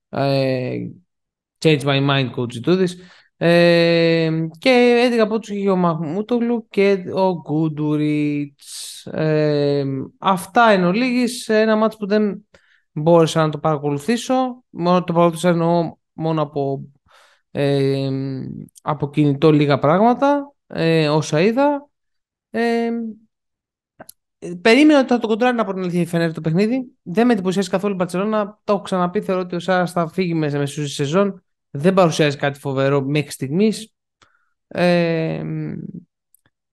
ε, 0.09 0.77
change 1.59 1.81
my 1.81 2.09
mind 2.09 2.31
coach 2.35 2.61
do 2.65 2.77
this. 2.77 2.91
Ε, 3.39 4.31
και 4.59 5.09
11 5.13 5.19
από 5.19 5.39
τους 5.39 5.49
είχε 5.49 5.71
ο 5.71 5.77
Μαχμούτογλου 5.77 6.67
και 6.71 7.05
ο 7.15 7.33
Γκούντουριτς. 7.41 9.07
Ε, 9.07 9.85
αυτά 10.19 10.71
εν 10.71 10.85
ολίγης, 10.85 11.49
ένα 11.49 11.77
μάτσο 11.77 11.99
που 11.99 12.07
δεν 12.07 12.47
μπόρεσα 12.93 13.43
να 13.43 13.51
το 13.51 13.59
παρακολουθήσω. 13.59 14.65
Μόνο 14.71 15.05
το 15.05 15.13
παρακολουθήσω 15.13 15.49
εννοώ 15.49 15.97
μόνο 16.13 16.43
από, 16.43 16.89
ε, 17.51 18.11
από 18.83 19.11
κινητό 19.11 19.53
λίγα 19.53 19.79
πράγματα, 19.79 20.55
ε, 20.67 21.09
όσα 21.09 21.41
είδα. 21.41 21.89
Ε, 22.51 22.91
περίμενα 24.63 24.99
ότι 24.99 25.09
θα 25.09 25.19
το 25.19 25.27
κοντράρει 25.27 25.59
από 25.59 25.73
την 25.73 25.83
αλήθεια 25.83 26.01
η 26.01 26.07
Φενέρ 26.07 26.33
το 26.33 26.41
παιχνίδι. 26.41 26.93
Δεν 27.03 27.27
με 27.27 27.33
εντυπωσιάζει 27.33 27.69
καθόλου 27.69 27.93
η 27.93 27.97
Μπαρσελόνα. 27.97 28.61
Το 28.65 28.73
έχω 28.73 28.83
ξαναπεί. 28.83 29.21
Θεωρώ 29.21 29.41
ότι 29.41 29.55
ο 29.57 29.59
Σάρας 29.59 29.93
θα 29.93 30.09
φύγει 30.09 30.35
μέσα 30.35 30.59
μέσα 30.59 30.73
στη 30.73 30.89
σεζόν 30.89 31.45
δεν 31.77 31.95
παρουσιάζει 31.95 32.37
κάτι 32.37 32.59
φοβερό 32.59 33.03
μέχρι 33.03 33.31
στιγμής. 33.31 33.93
Ε, 34.69 35.43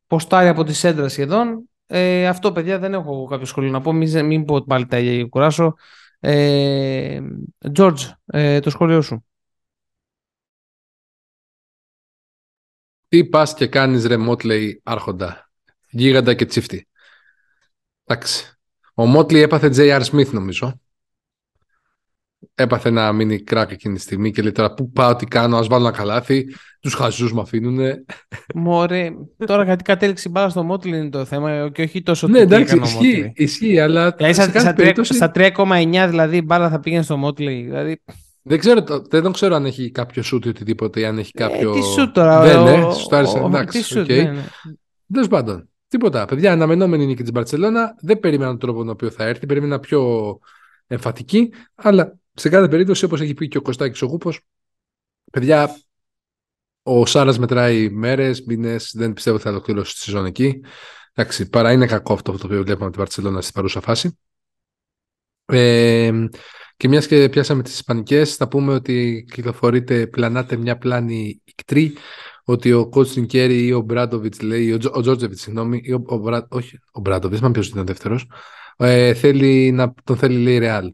ποστάρει 0.08 0.48
από 0.48 0.64
τη 0.64 0.74
σέντρα 0.74 1.10
σχεδόν. 1.10 1.70
Ε, 1.88 2.28
αυτό, 2.28 2.52
παιδιά, 2.52 2.80
δεν 2.80 2.94
έχω 2.94 3.26
κάποιο 3.26 3.46
σχολείο 3.46 3.72
να 3.72 3.82
πω. 3.82 3.92
Μην, 3.94 4.26
μην 4.26 4.46
πω 4.46 4.64
πάλι 4.64 4.86
τα 4.86 5.00
ίδια 5.00 5.26
κουράσω. 5.26 5.74
Ε, 6.20 7.22
George, 7.76 8.12
ε, 8.26 8.60
το 8.60 8.70
σχολείο 8.70 9.02
σου. 9.02 9.26
Τι 13.08 13.26
πας 13.26 13.54
και 13.54 13.68
κάνεις 13.68 14.06
ρε 14.06 14.18
Μότλεϊ 14.18 14.82
άρχοντα. 14.84 15.52
Γίγαντα 15.90 16.34
και 16.34 16.46
τσίφτη. 16.46 16.88
Εντάξει. 18.06 18.58
Ο 18.94 19.06
Μότλεϊ 19.06 19.42
έπαθε 19.42 19.70
J.R. 19.76 20.04
Smith 20.04 20.32
νομίζω 20.32 20.82
έπαθε 22.56 22.90
να 22.90 23.12
μείνει 23.12 23.40
κράκ 23.40 23.72
εκείνη 23.72 23.96
τη 23.96 24.02
στιγμή 24.02 24.32
και 24.32 24.42
λέει 24.42 24.52
τώρα 24.52 24.74
πού 24.74 24.92
πάω, 24.92 25.16
τι 25.16 25.26
κάνω, 25.26 25.58
ας 25.58 25.68
βάλω 25.68 25.88
ένα 25.88 25.98
καλάθι, 25.98 26.46
τους 26.80 26.94
χαζούς 26.94 27.34
με 27.34 27.42
αφήνουνε. 27.42 28.06
Μωρέ, 28.56 29.10
τώρα 29.46 29.64
γιατί 29.64 29.84
κατέληξε 29.84 30.28
η 30.28 30.32
μπάλα 30.32 30.50
στο 30.50 30.64
Μότλι 30.64 30.98
είναι 30.98 31.10
το 31.10 31.26
θέμα 31.26 31.70
και 31.74 31.82
όχι 31.82 32.02
τόσο 32.02 32.28
Ναι, 32.28 32.40
εντάξει, 32.40 32.80
ισχύει, 32.84 33.32
ισχύει, 33.36 33.80
αλλά 33.80 34.12
δηλαδή, 34.12 34.34
σε 34.34 34.60
στα, 34.60 34.74
περίπτωση... 34.74 35.14
στα 35.14 35.32
3,9 35.36 36.06
δηλαδή 36.10 36.38
η 36.38 36.44
μπάλα 36.46 36.70
θα 36.70 36.80
πήγαινε 36.80 37.04
στο 37.04 37.18
Μότλι, 37.18 37.62
δηλαδή... 37.64 38.02
Δεν 38.46 38.60
ξέρω, 38.60 38.84
δεν 39.10 39.32
ξέρω 39.32 39.56
αν 39.56 39.66
έχει 39.66 39.92
κάποιο 39.92 40.24
σουτ 40.24 40.46
ή 40.46 40.50
οτιδήποτε, 40.50 41.00
ή 41.00 41.06
αν 41.06 41.18
έχει 41.18 41.32
ε, 41.34 41.40
κάποιο... 41.40 41.72
Ε, 41.72 41.74
τι 41.74 41.84
σουτ 41.86 42.14
τώρα, 42.14 42.42
Δεν, 42.42 42.64
ναι, 42.64 42.94
σου 42.94 43.08
άρεσε, 43.12 43.38
εντάξει, 43.38 44.00
OK. 44.00 44.06
Okay. 44.06 44.08
Ναι, 44.08 44.42
ναι. 45.06 45.28
πάντων, 45.28 45.70
τίποτα. 45.88 46.26
Παιδιά, 46.26 46.52
αναμενόμενη 46.52 47.06
νίκη 47.06 47.22
της 47.22 47.32
Μπαρτσελόνα. 47.32 47.96
Δεν 48.02 48.20
περίμενα 48.20 48.50
τον 48.50 48.60
τρόπο 48.60 48.80
τον 48.80 48.90
οποίο 48.90 49.10
θα 49.10 49.24
έρθει. 49.24 49.46
Περίμενα 49.46 49.80
πιο 49.80 50.02
εμφατική. 50.88 51.52
Αλλά 51.76 52.18
σε 52.34 52.50
κάθε 52.50 52.68
περίπτωση, 52.68 53.06
όπως 53.06 53.22
έχει 53.22 53.34
πει 53.34 53.48
και 53.48 53.58
ο 53.58 53.62
Κωστάκης 53.62 54.02
ο 54.02 54.06
Γούπος, 54.06 54.40
παιδιά, 55.32 55.76
ο 56.84 57.06
Σάρας 57.06 57.40
μετράει 57.40 57.90
μέρες, 57.90 58.44
μήνες, 58.46 58.92
δεν 58.96 59.14
πιστεύω 59.14 59.36
ότι 59.36 59.46
θα 59.46 59.52
ολοκληρώσει 59.52 59.94
τη 59.94 60.00
σεζόν 60.00 60.26
εκεί. 60.26 60.62
Εντάξει, 61.14 61.50
παρά 61.50 61.72
είναι 61.72 61.86
κακό 61.86 62.14
αυτό 62.14 62.32
το 62.32 62.46
οποίο 62.46 62.64
βλέπουμε 62.64 62.86
από 62.86 62.90
την 62.90 63.00
Βαρτσελώνα 63.00 63.42
στην 63.42 63.54
παρούσα 63.54 63.82
φάση. 63.82 64.18
Ε, 65.46 66.12
και 66.78 66.88
μιας 66.88 67.08
και 67.08 67.30
πιάσαμε 67.30 67.64
τις 67.64 67.74
Ισπανικές, 67.74 68.36
θα 68.36 68.48
πούμε 68.48 68.74
ότι 68.74 69.26
κυκλοφορείται, 69.34 70.08
πλανάται 70.08 70.56
μια 70.56 70.78
πλάνη 70.78 71.42
ικτρή, 71.44 71.94
ότι 72.44 72.74
ο 72.74 72.90
Κότσιν 72.90 73.26
Κέρι 73.26 73.66
ή 73.66 73.74
ο 73.74 73.82
Μπράντοβιτς 73.82 74.42
λέει, 74.42 74.72
ο, 74.72 74.78
ο 74.92 75.02
Τζόρτζεβιτς, 75.02 75.42
συγγνώμη, 75.42 75.82
ή 75.84 75.94
ο, 75.94 76.04
ο, 76.08 76.48
όχι, 76.50 76.80
ο 76.92 77.00
Μπράντοβιτς, 77.00 77.42
μα 77.42 77.52
ποιος 77.52 77.68
ήταν 77.68 77.86
δεύτερος, 77.86 78.32
ε, 78.78 79.14
θέλει 79.14 79.72
να 79.72 79.94
τον 80.04 80.18
θέλει 80.18 80.38
λέει 80.38 80.58
Ρεάλ. 80.58 80.94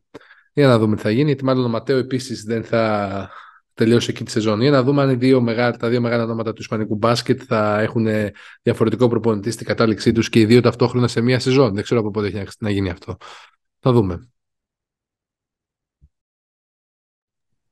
Για 0.60 0.68
να 0.68 0.80
δούμε 0.80 0.96
τι 0.96 1.02
θα 1.02 1.10
γίνει, 1.10 1.26
γιατί 1.26 1.44
μάλλον 1.44 1.66
ο 1.66 1.68
Ματέο 1.68 1.98
επίσης 1.98 2.44
δεν 2.44 2.64
θα 2.64 3.30
τελειώσει 3.74 4.10
εκεί 4.10 4.24
τη 4.24 4.32
σεζόν. 4.32 4.62
Για 4.62 4.72
να 4.72 4.84
δούμε 4.84 5.02
αν 5.02 5.10
οι 5.10 5.16
δύο 5.16 5.42
μεγάλα, 5.42 5.78
τα 5.78 5.90
δύο 5.90 6.02
μεγάλα 6.02 6.24
ονόματα 6.24 6.54
του 6.54 6.62
Ισπανικού 6.62 6.96
μπάσκετ 6.96 7.42
θα 7.46 7.80
έχουν 7.80 8.08
διαφορετικό 8.62 9.08
προπονητή 9.08 9.52
στην 9.52 9.66
κατάληξή 9.66 10.12
τους 10.12 10.30
και 10.30 10.40
οι 10.40 10.46
δύο 10.46 10.62
ταυτόχρονα 10.62 11.08
σε 11.08 11.22
μία 11.22 11.40
σεζόν. 11.40 11.74
Δεν 11.74 11.84
ξέρω 11.84 12.00
από 12.00 12.12
πότε 12.12 12.28
έχει 12.28 12.44
να 12.60 12.70
γίνει 12.70 12.90
αυτό. 12.90 13.18
Θα 13.80 13.92
δούμε. 13.92 14.30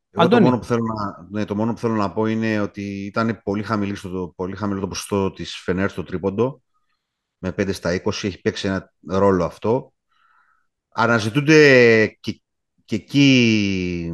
Εγώ 0.09 0.27
το, 0.27 0.41
μόνο 0.41 0.57
που 0.57 0.65
θέλω 0.65 0.83
να, 0.83 1.27
ναι, 1.29 1.45
το 1.45 1.55
μόνο 1.55 1.73
που 1.73 1.79
θέλω 1.79 1.93
να 1.93 2.11
πω 2.11 2.25
είναι 2.25 2.59
ότι 2.59 3.05
ήταν 3.05 3.41
πολύ, 3.43 3.63
χαμηλή 3.63 3.95
στο, 3.95 4.33
πολύ 4.35 4.55
χαμηλό 4.55 4.79
το 4.79 4.87
ποσοστό 4.87 5.31
της 5.31 5.55
Φενέρ 5.55 5.89
στο 5.89 6.03
τρίποντο 6.03 6.61
με 7.37 7.49
5 7.57 7.73
στα 7.73 8.01
20. 8.03 8.07
Έχει 8.07 8.41
παίξει 8.41 8.67
ένα 8.67 8.93
ρόλο 9.07 9.43
αυτό. 9.45 9.93
Αναζητούνται 10.89 12.17
και 12.19 12.41
και 12.87 12.95
εκεί 12.95 14.13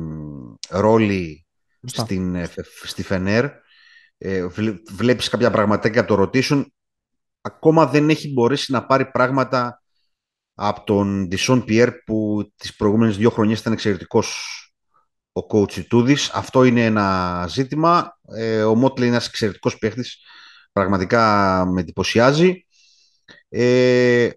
ρόλοι 0.70 1.46
στην, 1.84 2.36
ε, 2.36 2.50
στη 2.84 3.04
Φενέρ. 3.04 3.46
Ε, 4.18 4.48
βλέπεις 4.92 5.30
κάποια 5.30 5.52
πραγματάκια 5.52 6.02
από 6.02 6.16
το 6.16 6.24
rotation. 6.24 6.66
Ακόμα 7.42 7.88
δεν 7.88 8.10
έχει 8.10 8.34
μπορέσει 8.34 8.72
να 8.72 8.86
πάρει 8.86 9.06
πράγματα 9.12 9.82
από 10.54 10.84
τον 10.84 11.28
Ντισόν 11.28 11.64
Πιέρ 11.64 11.92
που 11.92 12.50
τις 12.56 12.76
προηγούμενες 12.76 13.18
δύο 13.18 13.30
χρονιές 13.30 13.60
ήταν 13.60 13.74
εξαιρετικός 13.74 14.58
ο 15.32 15.42
coach 15.52 15.86
Τούδης. 15.86 16.30
Αυτό 16.30 16.64
είναι 16.64 16.86
ένα 16.86 17.46
ζήτημα. 17.50 18.20
Ε, 18.36 18.64
ο 18.64 18.76
Μότλε 18.76 19.06
είναι 19.06 19.14
ένας 19.14 19.28
εξαιρετικός 19.28 19.78
παίχτης. 19.78 20.18
Πραγματικά 20.72 21.66
με 21.66 21.82
εντυπωσιάζει. 21.82 22.66
Ε, 23.50 24.30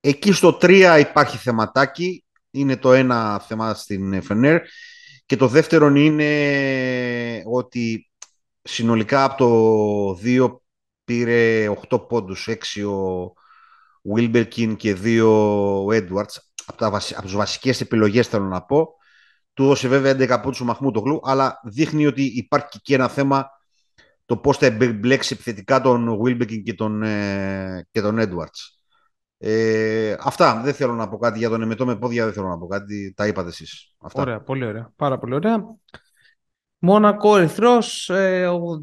εκεί 0.00 0.32
στο 0.32 0.58
3 0.60 0.96
υπάρχει 1.00 1.36
θεματάκι 1.36 2.24
είναι 2.50 2.76
το 2.76 2.92
ένα 2.92 3.38
θέμα 3.38 3.74
στην 3.74 4.22
Φενέρ. 4.22 4.60
Και 5.26 5.36
το 5.36 5.46
δεύτερο 5.46 5.88
είναι 5.88 7.42
ότι 7.46 8.10
συνολικά 8.62 9.24
από 9.24 9.36
το 9.36 10.20
2 10.24 10.60
πήρε 11.04 11.68
8 11.90 12.08
πόντους, 12.08 12.48
6 12.48 12.84
ο 12.84 13.32
Wilberkin 14.16 14.76
και 14.76 14.96
2 15.02 15.22
ο 15.24 15.86
Edwards. 15.86 16.36
Από, 16.66 16.78
τα, 16.78 16.86
από 16.86 17.22
τις 17.22 17.32
βασικές 17.32 17.80
επιλογές 17.80 18.28
θέλω 18.28 18.44
να 18.44 18.62
πω. 18.62 18.88
Του 19.54 19.64
δώσε 19.64 19.88
βέβαια 19.88 20.12
11 20.12 20.42
πόντους 20.42 20.60
ο 20.60 20.64
Μαχμούτογλου, 20.64 21.20
αλλά 21.24 21.60
δείχνει 21.64 22.06
ότι 22.06 22.22
υπάρχει 22.22 22.80
και 22.82 22.94
ένα 22.94 23.08
θέμα 23.08 23.50
το 24.24 24.36
πώς 24.36 24.56
θα 24.58 24.66
εμπλέξει 24.66 25.34
επιθετικά 25.34 25.80
τον 25.80 26.20
Wilberkin 26.22 26.62
και 26.62 26.74
τον, 26.74 27.02
ε, 27.02 27.86
και 27.90 28.00
τον 28.00 28.16
Edwards. 28.18 28.79
Ε, 29.42 30.16
αυτά. 30.20 30.60
Δεν 30.64 30.74
θέλω 30.74 30.94
να 30.94 31.08
πω 31.08 31.18
κάτι 31.18 31.38
για 31.38 31.48
τον 31.48 31.62
εμετό 31.62 31.86
με 31.86 31.96
πόδια, 31.96 32.24
δεν 32.24 32.32
θέλω 32.32 32.48
να 32.48 32.58
πω 32.58 32.66
κάτι. 32.66 33.12
Τα 33.16 33.26
είπατε 33.26 33.48
εσείς. 33.48 33.94
Αυτά. 33.98 34.20
Ωραία, 34.20 34.40
πολύ 34.40 34.64
ωραία. 34.64 34.92
Πάρα 34.96 35.18
πολύ 35.18 35.34
ωραία. 35.34 35.64
Μονακό 36.78 37.36
Ερυθρός 37.36 38.10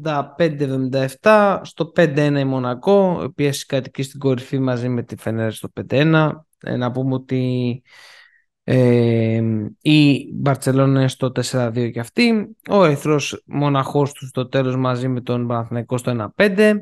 85-77 0.04 1.60
στο 1.62 1.92
5-1 1.96 2.36
η 2.38 2.44
Μονακό 2.44 3.18
η 3.20 3.24
οποία 3.24 3.52
κατοικεί 3.66 4.02
στην 4.02 4.20
κορυφή 4.20 4.58
μαζί 4.58 4.88
με 4.88 5.02
τη 5.02 5.16
Φενέρ 5.16 5.52
στο 5.52 5.68
5-1 5.88 6.30
ε, 6.60 6.76
να 6.76 6.90
πούμε 6.90 7.14
ότι 7.14 7.82
ε, 8.64 9.42
η 9.80 10.28
Μπαρτσελόνα 10.32 10.98
είναι 10.98 11.08
στο 11.08 11.32
4-2 11.50 11.90
και 11.92 12.00
αυτή 12.00 12.56
ο 12.70 12.84
Ερυθρός 12.84 13.42
μοναχός 13.46 14.12
του 14.12 14.26
στο 14.26 14.48
τέλος 14.48 14.76
μαζί 14.76 15.08
με 15.08 15.20
τον 15.20 15.46
Παναθηναϊκό 15.46 15.98
στο 15.98 16.32
1-5 16.36 16.74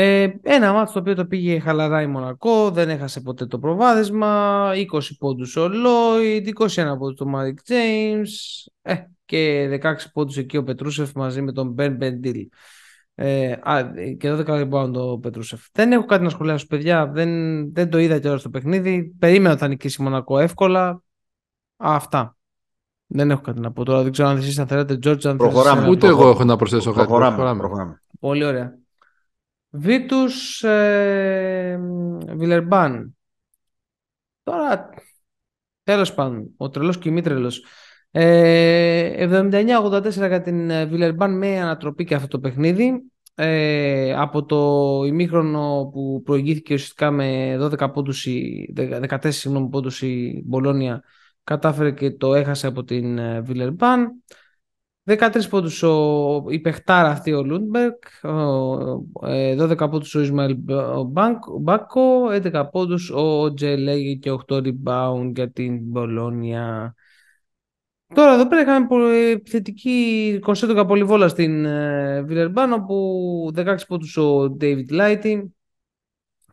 ε, 0.00 0.28
ένα 0.42 0.72
ματς 0.72 0.92
το 0.92 0.98
οποίο 0.98 1.14
το 1.14 1.26
πήγε 1.26 1.58
χαλαρά 1.58 2.02
η 2.02 2.06
Μονακό, 2.06 2.70
δεν 2.70 2.88
έχασε 2.88 3.20
ποτέ 3.20 3.46
το 3.46 3.58
προβάδισμα, 3.58 4.70
20 4.92 5.00
πόντους 5.18 5.56
ο 5.56 5.68
Λόιντ, 5.68 6.48
21 6.48 6.94
πόντους 6.98 7.16
ο 7.16 7.26
Μάικ 7.26 7.62
Τζέιμς 7.62 8.66
ε, 8.82 8.94
και 9.24 9.68
16 9.82 9.94
πόντους 10.12 10.36
εκεί 10.36 10.56
ο 10.56 10.62
Πετρούσεφ 10.62 11.12
μαζί 11.14 11.42
με 11.42 11.52
τον 11.52 11.68
Μπεν 11.68 11.96
Μπεντίλ. 11.96 12.48
Ε, 13.14 13.54
και 14.18 14.32
12 14.32 14.44
rebound 14.46 14.92
ο 14.94 15.18
Πετρούσεφ. 15.18 15.60
Δεν 15.72 15.92
έχω 15.92 16.04
κάτι 16.04 16.22
να 16.22 16.28
σχολιάσω, 16.30 16.66
παιδιά. 16.66 17.06
Δεν, 17.06 17.30
δεν 17.72 17.90
το 17.90 17.98
είδα 17.98 18.18
και 18.18 18.36
στο 18.36 18.50
παιχνίδι. 18.50 19.14
Περίμενα 19.18 19.50
ότι 19.50 19.60
θα 19.60 19.68
νικήσει 19.68 19.96
η 20.00 20.04
Μονακό 20.04 20.38
εύκολα. 20.38 21.02
αυτά. 21.76 22.36
Δεν 23.06 23.30
έχω 23.30 23.40
κάτι 23.40 23.60
να 23.60 23.72
πω 23.72 23.84
τώρα. 23.84 24.02
Δεν 24.02 24.12
ξέρω 24.12 24.28
αν 24.28 24.36
εσείς 24.36 24.58
αν 24.58 24.66
θέλετε, 24.66 24.94
George, 24.94 25.24
αν 25.26 25.36
Προχωράμε. 25.36 25.80
θέλεις, 25.80 25.94
Ούτε 25.96 26.06
εγώ 26.06 26.28
έχω 26.28 26.44
να 26.44 26.56
προσθέσω 26.56 26.92
κάτι. 26.92 27.06
Προχωράμε. 27.06 27.58
προχωράμε. 27.58 28.02
Πολύ 28.20 28.44
ωραία. 28.44 28.78
Βίτους 29.70 30.62
ε, 30.62 31.80
Βιλερμπάν. 32.36 33.16
Τώρα, 34.42 34.90
τέλος 35.82 36.14
πάντων, 36.14 36.54
ο 36.56 36.68
τρελός 36.68 36.98
και 36.98 37.08
η 37.08 37.12
μη 37.12 37.20
τρελός. 37.22 37.64
Ε, 38.10 39.28
79-84 39.28 40.12
για 40.12 40.42
την 40.42 40.70
ε, 40.70 40.84
Βιλερμπάν 40.86 41.38
με 41.38 41.60
ανατροπή 41.60 42.04
και 42.04 42.14
αυτό 42.14 42.28
το 42.28 42.38
παιχνίδι. 42.38 43.10
Ε, 43.34 44.14
από 44.14 44.44
το 44.44 45.02
ημίχρονο 45.06 45.90
που 45.92 46.22
προηγήθηκε 46.24 46.74
ουσιαστικά 46.74 47.10
με 47.10 47.56
12 47.60 47.92
πόντους 47.92 48.26
η, 48.26 48.72
14 48.76 49.18
συγγνώμη, 49.28 49.68
πόντους 49.68 50.02
η 50.02 50.42
Μπολόνια 50.46 51.02
κατάφερε 51.44 51.90
και 51.90 52.10
το 52.10 52.34
έχασε 52.34 52.66
από 52.66 52.84
την 52.84 53.18
ε, 53.18 53.40
Βιλερμπάν. 53.40 54.24
13 55.08 55.48
πόντους 55.50 55.82
ο, 55.82 56.44
η 56.48 56.58
παιχτάρα 56.60 57.08
αυτή 57.08 57.32
ο 57.32 57.42
Λούντμπεργκ, 57.42 57.94
12 58.22 59.88
πόντους 59.90 60.14
ο 60.14 60.20
Ισμαήλ 60.20 60.56
Μπάκο, 61.60 62.26
11 62.30 62.68
πόντους 62.72 63.10
ο 63.10 63.54
Οτζελέγε 63.54 64.18
και 64.18 64.30
8 64.48 64.56
rebound 64.56 65.32
για 65.34 65.50
την 65.50 65.78
Μπολόνια. 65.80 66.94
Τώρα 68.14 68.34
εδώ 68.34 68.48
πέρα 68.48 68.60
είχαμε 68.60 69.16
επιθετική 69.30 70.38
κονσέρτο 70.42 70.86
πολυβόλα 70.86 71.28
στην 71.28 71.64
ε, 71.64 72.22
Βιλερμπάν 72.22 72.72
όπου 72.72 73.52
16 73.56 73.76
πόντους 73.86 74.16
ο 74.16 74.56
David 74.60 74.90
Lighty, 74.90 75.42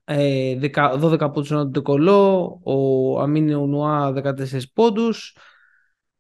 12 0.06 1.32
πόντους 1.34 1.52
ο 1.52 1.66
Ντεκολό, 1.66 2.60
ο 2.64 3.20
Αμίν 3.22 3.66
Νουά 3.66 4.14
14 4.16 4.34
πόντους, 4.74 5.38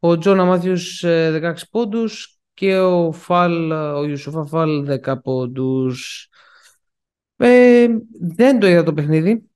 ο 0.07 0.17
Τζόνα 0.17 0.45
Μάθιους 0.45 1.03
16 1.05 1.53
πόντους 1.71 2.39
και 2.53 2.77
ο, 2.77 3.11
Φαλ, 3.11 3.71
ο 3.71 4.03
Ιουσουφά 4.03 4.45
Φαλ 4.45 4.99
10 5.03 5.21
πόντους. 5.23 6.29
Ε, 7.37 7.87
δεν 8.19 8.59
το 8.59 8.67
είδα 8.67 8.83
το 8.83 8.93
παιχνίδι. 8.93 9.49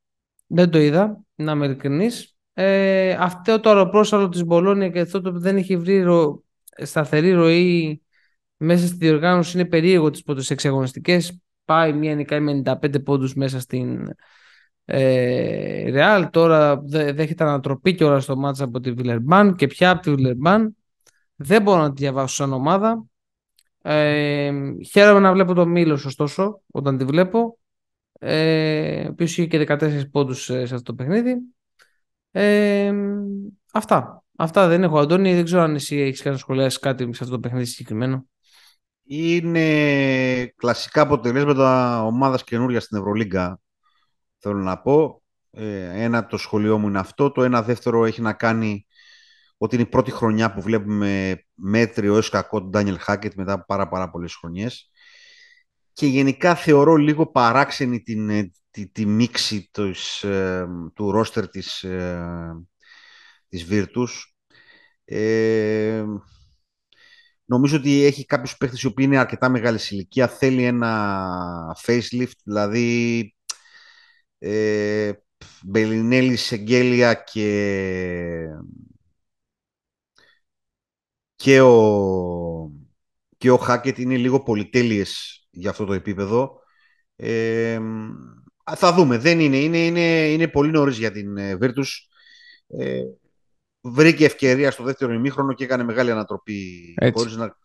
Δεν 0.48 0.70
το 0.70 0.80
είδα, 0.80 1.24
να 1.36 1.52
είμαι 1.52 1.66
ειλικρινής. 1.66 2.38
Ε, 2.54 3.12
αυτό 3.12 3.60
το 3.60 3.70
αεροπρόσαλο 3.70 4.30
της 4.30 4.44
Μπολόνια 4.44 4.90
και 4.90 5.00
αυτό 5.00 5.22
το 5.22 5.32
που 5.32 5.40
δεν 5.40 5.58
έχει 5.58 5.78
βρει 5.78 6.02
ρο, 6.02 6.44
σταθερή 6.78 7.32
ροή 7.32 8.02
μέσα 8.58 8.88
στη 8.88 8.96
διοργάνωση 8.96 9.60
είναι 9.60 9.68
περίεργο 9.68 10.10
τις 10.10 10.24
πρώτες 10.24 10.50
εξαγωνιστικές. 10.50 11.40
Πάει 11.66 11.94
μία 11.94 12.16
νικάει 12.16 12.40
με 12.40 12.52
95 12.52 13.04
πόντους 13.04 13.34
μέσα 13.34 13.60
στην 13.60 14.10
ε, 14.92 15.84
Real. 15.88 16.30
Τώρα 16.32 16.82
δέχεται 16.86 17.44
ανατροπή 17.44 17.96
και 17.96 18.04
ώρα 18.04 18.20
στο 18.20 18.38
μάτσα 18.38 18.64
από 18.64 18.80
τη 18.80 18.92
Βιλερμπάν 18.92 19.56
και 19.56 19.68
πια 19.68 19.90
από 19.90 20.02
τη 20.02 20.16
Βιλερμπάν. 20.16 20.76
Δεν 21.36 21.62
μπορώ 21.62 21.82
να 21.82 21.94
τη 21.94 22.02
διαβάσω 22.02 22.36
σαν 22.36 22.54
ομάδα. 22.54 23.06
Ε, 23.82 24.52
χαίρομαι 24.90 25.20
να 25.20 25.34
βλέπω 25.34 25.54
το 25.54 25.66
Μήλο, 25.66 25.94
ωστόσο, 25.94 26.62
όταν 26.72 26.98
τη 26.98 27.06
βλέπω. 27.06 27.58
Ε, 28.20 29.08
ο 29.08 29.14
είχε 29.18 29.46
και 29.46 29.66
14 29.68 30.02
πόντους 30.12 30.44
σε 30.44 30.62
αυτό 30.62 30.82
το 30.82 30.94
παιχνίδι. 30.94 31.36
Ε, 32.32 32.94
αυτά. 33.74 34.24
Αυτά 34.38 34.68
δεν 34.68 34.84
έχω, 34.84 35.00
Αντώνη. 35.00 35.34
Δεν 35.34 35.44
ξέρω 35.44 35.62
αν 35.62 35.76
εσύ 35.76 35.98
έχεις 35.98 36.22
κάνει 36.22 36.38
σχολιάσει 36.38 36.80
κάτι 36.80 37.04
σε 37.04 37.24
αυτό 37.24 37.30
το 37.36 37.40
παιχνίδι 37.40 37.66
συγκεκριμένο. 37.66 38.26
Είναι 39.04 40.46
κλασικά 40.56 41.02
αποτελέσματα 41.02 42.02
ομάδας 42.04 42.44
καινούρια 42.44 42.80
στην 42.80 42.98
Ευρωλίγκα, 42.98 43.60
θέλω 44.40 44.58
να 44.58 44.82
πω. 44.82 45.24
Ε, 45.52 46.04
ένα 46.04 46.26
το 46.26 46.38
σχολείο 46.38 46.78
μου 46.78 46.88
είναι 46.88 47.00
αυτό. 47.00 47.32
Το 47.32 47.44
ένα 47.44 47.62
δεύτερο 47.64 48.06
έχει 48.06 48.22
να 48.22 48.34
κάνει 48.34 48.86
ότι 49.58 49.76
είναι 49.76 49.84
η 49.84 49.90
πρώτη 49.90 50.12
χρονιά 50.12 50.54
που 50.54 50.62
βλέπουμε 50.62 51.44
μέτριο 51.54 52.14
έως 52.16 52.30
κακό 52.30 52.60
τον 52.60 52.70
Ντάνιελ 52.70 52.98
Χάκετ 53.00 53.34
μετά 53.36 53.54
από 53.54 53.66
πάρα, 53.68 53.88
πάρα 53.88 54.10
πολλές 54.10 54.36
χρονιές. 54.36 54.92
Και 55.94 56.06
γενικά 56.06 56.56
θεωρώ 56.56 56.96
λίγο 56.96 57.32
παράξενη 57.32 58.02
την, 58.02 58.30
ε, 58.30 58.52
τη, 58.72 58.88
τη 58.88 59.06
μίξη 59.06 59.70
τους, 59.72 60.24
ε, 60.24 60.68
του 60.96 61.12
ρόστερ 61.12 61.50
της, 61.50 61.84
ε, 61.84 62.68
της 63.50 63.68
Virtus. 63.70 64.10
Ε, 65.06 66.04
νομίζω 67.46 67.78
ότι 67.78 68.04
έχει 68.04 68.26
κάποιους 68.26 68.58
παίχτες 68.58 68.82
οι 68.82 68.88
οποίοι 68.88 69.06
είναι 69.08 69.18
αρκετά 69.18 69.50
μεγάλης 69.50 69.92
ηλικία. 69.92 70.28
Θέλει 70.28 70.64
ένα 70.64 71.76
facelift, 71.86 72.38
δηλαδή 72.44 73.34
ε, 74.40 75.12
Μπελινέλη, 75.64 76.36
Σεγγέλια 76.36 77.14
και 77.14 77.48
και 81.36 81.62
ο, 81.62 82.72
και 83.38 83.50
ο 83.50 83.58
Χάκετ 83.58 83.98
είναι 83.98 84.18
λίγο 84.18 84.44
πολυτέλειες 84.44 85.44
για 85.52 85.70
αυτό 85.70 85.86
το 85.86 85.94
επίπεδο. 85.94 86.60
Ε, 87.16 87.80
θα 88.76 88.94
δούμε. 88.94 89.18
Δεν 89.18 89.40
είναι. 89.40 89.58
Είναι, 89.58 89.86
είναι, 89.86 90.32
είναι 90.32 90.48
πολύ 90.48 90.72
νωρίς 90.72 90.98
για 90.98 91.12
την 91.12 91.38
ε, 91.38 91.58
Virtus. 91.62 91.88
Ε, 92.68 93.02
βρήκε 93.82 94.26
ευκαιρία 94.26 94.72
στο 94.72 94.84
δεύτερο 94.84 95.14
ημίχρονο 95.14 95.54
και 95.54 95.64
έκανε 95.64 95.84
μεγάλη 95.84 96.12
ανατροπή. 96.12 96.94
Χωρίς 97.14 97.36
να... 97.36 97.58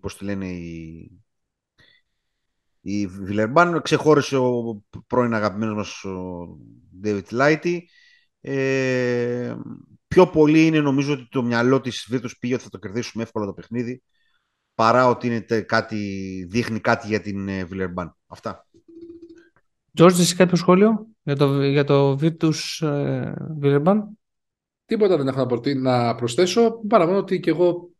Πώς 0.00 0.16
τη 0.16 0.24
λένε 0.24 0.46
η, 0.46 1.10
η 2.90 3.06
Βιλερμπάν. 3.06 3.82
Ξεχώρισε 3.82 4.36
ο 4.36 4.82
πρώην 5.06 5.34
αγαπημένος 5.34 5.74
μας 5.76 6.04
ο 6.04 6.46
David 7.04 7.22
Lighty. 7.30 7.78
Ε, 8.40 9.56
πιο 10.08 10.26
πολύ 10.26 10.66
είναι 10.66 10.80
νομίζω 10.80 11.12
ότι 11.12 11.28
το 11.30 11.42
μυαλό 11.42 11.80
της 11.80 12.08
Virtus 12.12 12.30
πήγε 12.40 12.54
ότι 12.54 12.62
θα 12.62 12.68
το 12.68 12.78
κερδίσουμε 12.78 13.22
εύκολα 13.22 13.46
το 13.46 13.52
παιχνίδι 13.52 14.02
παρά 14.74 15.08
ότι 15.08 15.26
είναι 15.26 15.60
κάτι, 15.60 15.96
δείχνει 16.50 16.80
κάτι 16.80 17.06
για 17.06 17.20
την 17.20 17.48
ε, 17.48 17.64
Βιλερμπάν. 17.64 18.16
Αυτά. 18.26 18.66
Τζόρτζ, 19.94 20.20
εσύ 20.20 20.36
κάποιο 20.36 20.56
σχόλιο 20.56 21.06
για 21.22 21.36
το, 21.36 21.62
για 21.62 21.84
το 21.84 22.18
Virtus 22.20 22.86
ε, 22.86 23.32
Βιλερμπάν; 23.58 24.18
Τίποτα 24.84 25.16
δεν 25.16 25.28
έχω 25.28 25.60
να 25.76 26.14
προσθέσω, 26.14 26.80
παρά 26.88 27.06
μόνο 27.06 27.18
ότι 27.18 27.40
και 27.40 27.50
εγώ 27.50 27.90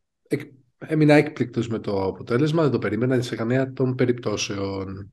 έμεινα 0.78 1.14
έκπληκτος 1.14 1.68
με 1.68 1.78
το 1.78 2.04
αποτέλεσμα, 2.04 2.62
δεν 2.62 2.70
το 2.70 2.78
περίμενα 2.78 3.20
σε 3.20 3.36
καμία 3.36 3.72
των 3.72 3.94
περιπτώσεων. 3.94 5.12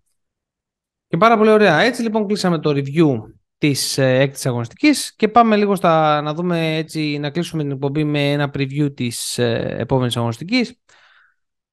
Και 1.07 1.17
πάρα 1.17 1.37
πολύ 1.37 1.49
ωραία. 1.49 1.81
Έτσι 1.81 2.01
λοιπόν 2.01 2.27
κλείσαμε 2.27 2.59
το 2.59 2.69
review 2.69 3.21
της 3.57 3.97
ε, 3.97 4.19
έκτης 4.19 4.45
αγωνιστικής 4.45 5.15
και 5.15 5.27
πάμε 5.27 5.55
λίγο 5.55 5.75
στα, 5.75 6.21
να 6.21 6.33
δούμε 6.33 6.75
έτσι, 6.75 7.17
να 7.17 7.29
κλείσουμε 7.29 7.63
την 7.63 7.71
εκπομπή 7.71 8.03
με 8.03 8.31
ένα 8.31 8.51
preview 8.53 8.95
της 8.95 9.37
ε, 9.37 9.75
επόμενης 9.79 10.17
αγωνιστικής. 10.17 10.79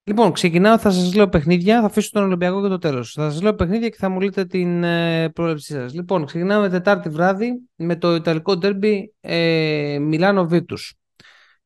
Λοιπόν, 0.04 0.32
ξεκινάω, 0.32 0.78
θα 0.78 0.90
σας 0.90 1.14
λέω 1.14 1.28
παιχνίδια, 1.28 1.80
θα 1.80 1.86
αφήσω 1.86 2.10
τον 2.12 2.22
Ολυμπιακό 2.22 2.62
και 2.62 2.68
το 2.68 2.78
τέλος. 2.78 3.12
Θα 3.12 3.30
σας 3.30 3.42
λέω 3.42 3.54
παιχνίδια 3.54 3.88
και 3.88 3.96
θα 3.98 4.08
μου 4.08 4.20
λέτε 4.20 4.44
την 4.44 4.84
ε, 4.84 5.28
πρόβλεψή 5.28 5.72
σας. 5.72 5.94
Λοιπόν, 5.94 6.26
ξεκινάμε 6.26 6.68
Τετάρτη 6.68 7.08
βράδυ 7.08 7.50
με 7.74 7.96
το 7.96 8.14
Ιταλικό 8.14 8.56
ντέρμπι 8.56 9.14
ε, 9.20 9.98
Μιλάνο 10.00 10.46
Βίτους. 10.46 10.94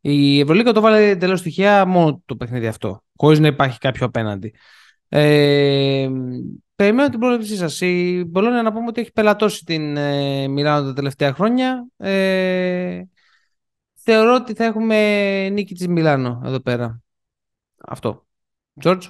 Η 0.09 0.41
Ευρωλίκα 0.41 0.73
το 0.73 0.81
βάλε 0.81 1.09
εντελώς 1.09 1.43
τυχαία 1.43 1.85
μόνο 1.85 2.23
το 2.25 2.37
παιχνίδι 2.37 2.67
αυτό, 2.67 3.05
χωρίς 3.17 3.39
να 3.39 3.47
υπάρχει 3.47 3.79
κάποιο 3.79 4.07
απέναντι. 4.07 4.55
Ε, 5.09 6.09
περιμένω 6.75 7.09
την 7.09 7.19
πρόβλεψή 7.19 7.57
σας. 7.57 7.81
Η 7.81 8.25
Μπολόνια 8.27 8.63
να 8.63 8.73
πούμε 8.73 8.87
ότι 8.87 9.01
έχει 9.01 9.13
πελατώσει 9.13 9.65
την 9.65 9.97
ε, 9.97 10.49
Μιλάνο 10.49 10.87
τα 10.87 10.93
τελευταία 10.93 11.33
χρόνια. 11.33 11.87
Ε, 11.97 13.03
θεωρώ 13.95 14.35
ότι 14.35 14.55
θα 14.55 14.65
έχουμε 14.65 15.49
νίκη 15.49 15.75
της 15.75 15.89
Μιλάνο 15.89 16.43
εδώ 16.45 16.61
πέρα. 16.61 17.03
Αυτό. 17.87 18.27
George. 18.83 19.03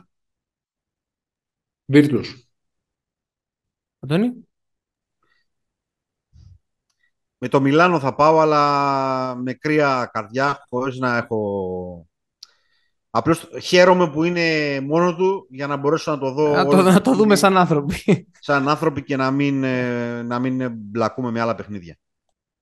Βίρτους. 1.87 2.49
Αντώνη. 4.01 4.46
Με 7.47 7.53
το 7.53 7.61
Μιλάνο 7.61 7.99
θα 7.99 8.15
πάω, 8.15 8.39
αλλά 8.39 9.37
με 9.37 9.53
κρύα 9.53 10.11
καρδιά, 10.13 10.67
χωρίς 10.69 10.99
να 10.99 11.17
έχω... 11.17 12.09
Απλώς 13.11 13.49
χαίρομαι 13.63 14.11
που 14.11 14.25
είναι 14.25 14.81
μόνο 14.81 15.15
του 15.15 15.47
για 15.51 15.67
να 15.67 15.77
μπορέσω 15.77 16.11
να 16.11 16.19
το 16.19 16.33
δω... 16.33 16.55
Να 16.55 16.67
το, 16.67 16.83
να 16.83 17.01
το 17.01 17.15
δούμε 17.15 17.37
σαν 17.37 17.57
άνθρωποι. 17.57 18.29
Σαν 18.41 18.69
άνθρωποι 18.69 19.03
και 19.03 19.17
να 19.17 19.31
μην, 19.31 19.65
ε, 19.65 20.23
να 20.23 20.39
μην 20.39 20.71
μπλακούμε 20.73 21.31
με 21.31 21.41
άλλα 21.41 21.55
παιχνίδια. 21.55 21.97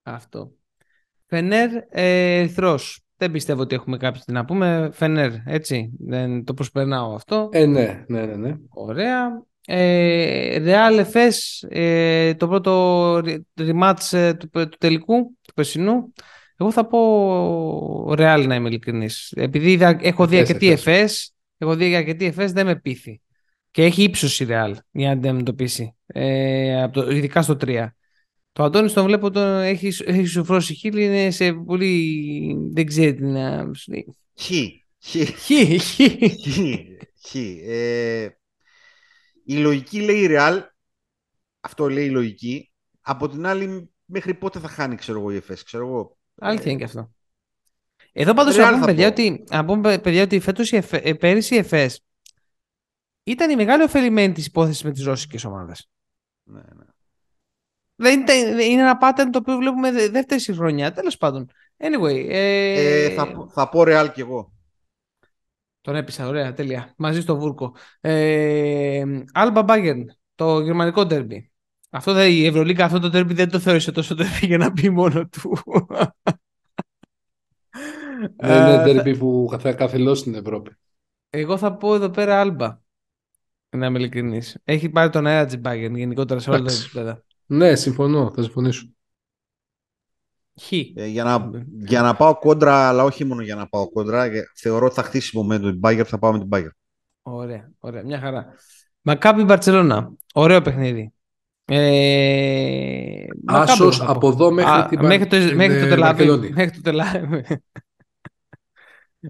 Αυτό. 0.03 0.51
Φενέρ 1.27 1.71
ε, 1.89 2.39
Ερυθρός. 2.39 3.05
Δεν 3.17 3.31
πιστεύω 3.31 3.61
ότι 3.61 3.75
έχουμε 3.75 3.97
κάποιο 3.97 4.21
να 4.27 4.45
πούμε. 4.45 4.91
Φενέρ, 4.93 5.33
έτσι. 5.47 5.93
Δεν 5.99 6.45
το 6.45 6.55
προσπερνάω 6.55 7.15
αυτό. 7.15 7.49
Ε, 7.53 7.67
ναι, 7.67 8.05
ναι, 8.09 8.27
ναι. 8.27 8.35
ναι. 8.35 8.57
Ωραία. 8.69 9.43
Ε, 9.67 10.63
Real 10.65 11.05
FS, 11.13 11.69
ε, 11.69 12.35
το 12.35 12.49
πρώτο 12.49 13.17
rematch 13.59 14.11
ε, 14.11 14.35
του, 14.35 14.51
του, 14.51 14.69
τελικού, 14.79 15.37
του 15.43 15.55
περσινού. 15.55 16.13
Εγώ 16.57 16.71
θα 16.71 16.87
πω 16.87 18.13
Real 18.13 18.45
να 18.47 18.55
είμαι 18.55 18.69
ειλικρινής. 18.69 19.33
Επειδή 19.37 19.79
έχω 20.01 20.27
δει 20.27 20.39
αρκετή 20.39 20.79
FS, 20.85 21.09
έχω 21.59 21.75
δει 21.75 21.95
αρκετή 21.95 22.35
FS, 22.37 22.49
δεν 22.53 22.67
με 22.67 22.77
πείθει. 22.77 23.21
Και 23.71 23.85
έχει 23.85 24.03
ύψος 24.03 24.41
η 24.41 24.47
Real 24.49 24.73
για 24.91 25.07
να 25.07 25.13
αντιμετωπίσει. 25.13 25.97
Ε, 26.07 26.87
ειδικά 27.11 27.43
στο 27.43 27.57
3. 27.61 27.87
Το 28.53 28.63
Αντώνης 28.63 28.93
τον 28.93 29.05
βλέπω, 29.05 29.31
τον 29.31 29.61
έχει, 29.61 29.93
έχει 30.05 30.25
σοφρώσει 30.25 30.75
χείλη, 30.75 31.05
είναι 31.05 31.31
σε 31.31 31.53
πολύ... 31.53 32.57
δεν 32.73 32.87
ξέρει 32.87 33.15
τι 33.15 33.25
να 33.25 33.71
σου 33.75 33.93
λέει. 33.93 34.17
Χ. 34.41 34.51
Χ, 35.05 35.17
χ. 35.39 35.51
Χ. 37.27 37.35
Ε, 37.67 38.29
η 39.45 39.57
λογική 39.57 40.01
λέει 40.01 40.21
η 40.23 40.27
Real, 40.31 40.61
αυτό 41.61 41.89
λέει 41.89 42.05
η 42.05 42.11
λογική. 42.11 42.73
Από 43.01 43.29
την 43.29 43.47
άλλη, 43.47 43.91
μέχρι 44.05 44.35
πότε 44.35 44.59
θα 44.59 44.69
χάνει, 44.69 44.97
ξέρω 44.97 45.19
εγώ, 45.19 45.31
η 45.33 45.37
ΕΦΕΣ, 45.37 45.63
ξέρω 45.63 45.87
εγώ. 45.87 46.17
Αλήθεια 46.41 46.71
είναι 46.71 46.79
και 46.81 46.85
αυτό. 46.87 47.11
Εδώ 48.13 48.35
πάντως 48.35 48.55
Real 48.55 48.59
να 48.59 48.67
πούμε, 48.69 48.81
θα 48.81 48.87
παιδιά, 48.87 49.07
πω. 49.07 49.13
ότι, 49.13 49.45
να 49.51 49.65
πούμε, 49.65 49.99
παιδιά, 49.99 50.23
ότι 50.23 50.41
φέτος 50.41 50.73
η 50.73 50.77
Εφ- 50.77 50.93
ε, 51.07 51.13
πέρυσι 51.15 51.55
η 51.55 51.59
ΕΦΕΣ 51.59 52.01
ήταν 53.23 53.51
η 53.51 53.57
μεγάλη 53.57 53.83
ωφελημένη 53.83 54.33
της 54.33 54.47
υπόθεσης 54.47 54.83
με 54.83 54.91
τις 54.93 55.05
ρώσικες 55.05 55.45
ομάδες. 55.45 55.91
Ναι, 56.45 56.61
ναι. 56.61 56.85
Δεν 57.97 58.21
ήταν- 58.21 58.59
είναι 58.59 58.81
ένα 58.81 58.99
pattern 59.03 59.29
το 59.33 59.39
οποίο 59.39 59.57
βλέπουμε 59.57 59.93
δε- 59.93 60.09
δεύτερη 60.09 60.43
χρονιά. 60.55 60.93
Τέλος 60.93 61.17
πάντων. 61.17 61.51
Anyway. 61.77 62.27
Ε, 62.29 63.05
Ε, 63.05 63.11
θα, 63.11 63.33
πω- 63.33 63.51
θα 63.53 63.69
πω 63.69 63.81
Real 63.87 64.09
κι 64.15 64.21
εγώ. 64.21 64.54
Τον 65.85 65.97
έπεισα, 65.97 66.27
ωραία, 66.29 66.53
τέλεια. 66.53 66.95
Μαζί 66.97 67.21
στο 67.21 67.37
βούρκο. 67.37 67.75
Ε, 68.01 69.03
Alba 69.35 69.67
Bayern, 69.67 70.05
το 70.35 70.61
γερμανικό 70.61 71.07
τέρμπι. 71.07 71.53
Αυτό 71.91 72.13
δεν, 72.13 72.31
η 72.33 72.47
Ευρωλίγκα 72.47 72.85
αυτό 72.85 72.99
το 72.99 73.11
τέρμπι 73.11 73.35
δεν 73.35 73.51
το 73.51 73.59
θεώρησε 73.59 73.93
τόσο 73.93 74.15
τέρμπι 74.15 74.47
για 74.47 74.59
να 74.59 74.73
πει 74.73 74.91
μόνο 74.91 75.29
του. 75.29 75.59
Δεν 78.37 78.63
είναι 78.63 78.75
Ε, 78.75 78.85
τέρμπι 78.85 79.17
που 79.17 79.57
θα 79.59 79.73
καθελώσει 79.73 80.21
στην 80.21 80.35
Ευρώπη. 80.35 80.71
Εγώ 81.31 81.57
θα 81.59 81.77
πω 81.77 81.95
εδώ 81.95 82.11
πέρα 82.11 82.43
Alba. 82.47 82.77
Να 83.77 83.87
είμαι 83.87 83.99
ειλικρινής. 83.99 84.59
Έχει 84.65 84.89
πάρει 84.89 85.11
τον 85.11 85.27
αέρα 85.27 85.45
της 85.47 85.61
Bayern 85.65 85.93
γενικότερα 85.95 86.41
σε 86.41 86.51
όλα 86.51 86.59
τα 86.59 86.65
Εντάξει. 86.65 86.85
επίπεδα. 86.87 87.25
Ναι, 87.47 87.75
συμφωνώ, 87.75 88.33
θα 88.35 88.43
συμφωνήσω. 88.43 88.94
Χ. 90.61 90.73
Ε, 90.73 91.07
για, 91.07 91.25
να, 91.25 91.51
για 91.87 92.03
να 92.03 92.17
πάω 92.17 92.39
κόντρα, 92.39 92.89
αλλά 92.89 93.05
όχι 93.05 93.25
μόνο 93.25 93.43
για 93.43 93.55
να 93.55 93.67
πάω 93.69 93.89
κόντρα, 93.89 94.25
ε, 94.25 94.43
θεωρώ 94.55 94.87
ότι 94.87 94.95
θα 94.95 95.03
χτίσει 95.03 95.39
momentum 95.41 95.61
την 95.61 95.81
Bayern, 95.83 96.05
θα 96.07 96.19
πάω 96.19 96.33
με 96.33 96.39
την 96.39 96.49
Bayern. 96.53 96.71
Ωραία, 97.23 97.71
ωραία, 97.79 98.03
μια 98.05 98.21
χαρά. 98.21 98.55
Μακάμπι 99.01 99.45
Μπαρτσελώνα. 99.45 100.13
Ωραίο 100.35 100.63
παιχνίδι. 100.63 101.13
Ε, 101.65 103.27
Μακάμπι 103.45 103.71
Άσος 103.71 103.97
θα 103.97 104.05
πω. 104.05 104.13
από 104.13 104.29
εδώ 104.29 104.51
μέχρι 104.51 104.73
Α, 104.73 104.87
την 104.89 105.07
μέχρι 105.07 105.27
το, 105.27 105.37
την, 105.47 105.57
μέχρι 105.57 105.79
το 105.79 105.87
ε, 105.87 105.89
Τελαβίβ. 105.89 106.27
Βαρκελόνη. 106.29 106.51
Μέχρι 106.51 106.71
το 106.71 106.81
Τελαβίβ. 106.81 107.47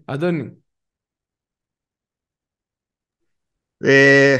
Αντώνη. 0.04 0.64
Ε, 3.76 4.38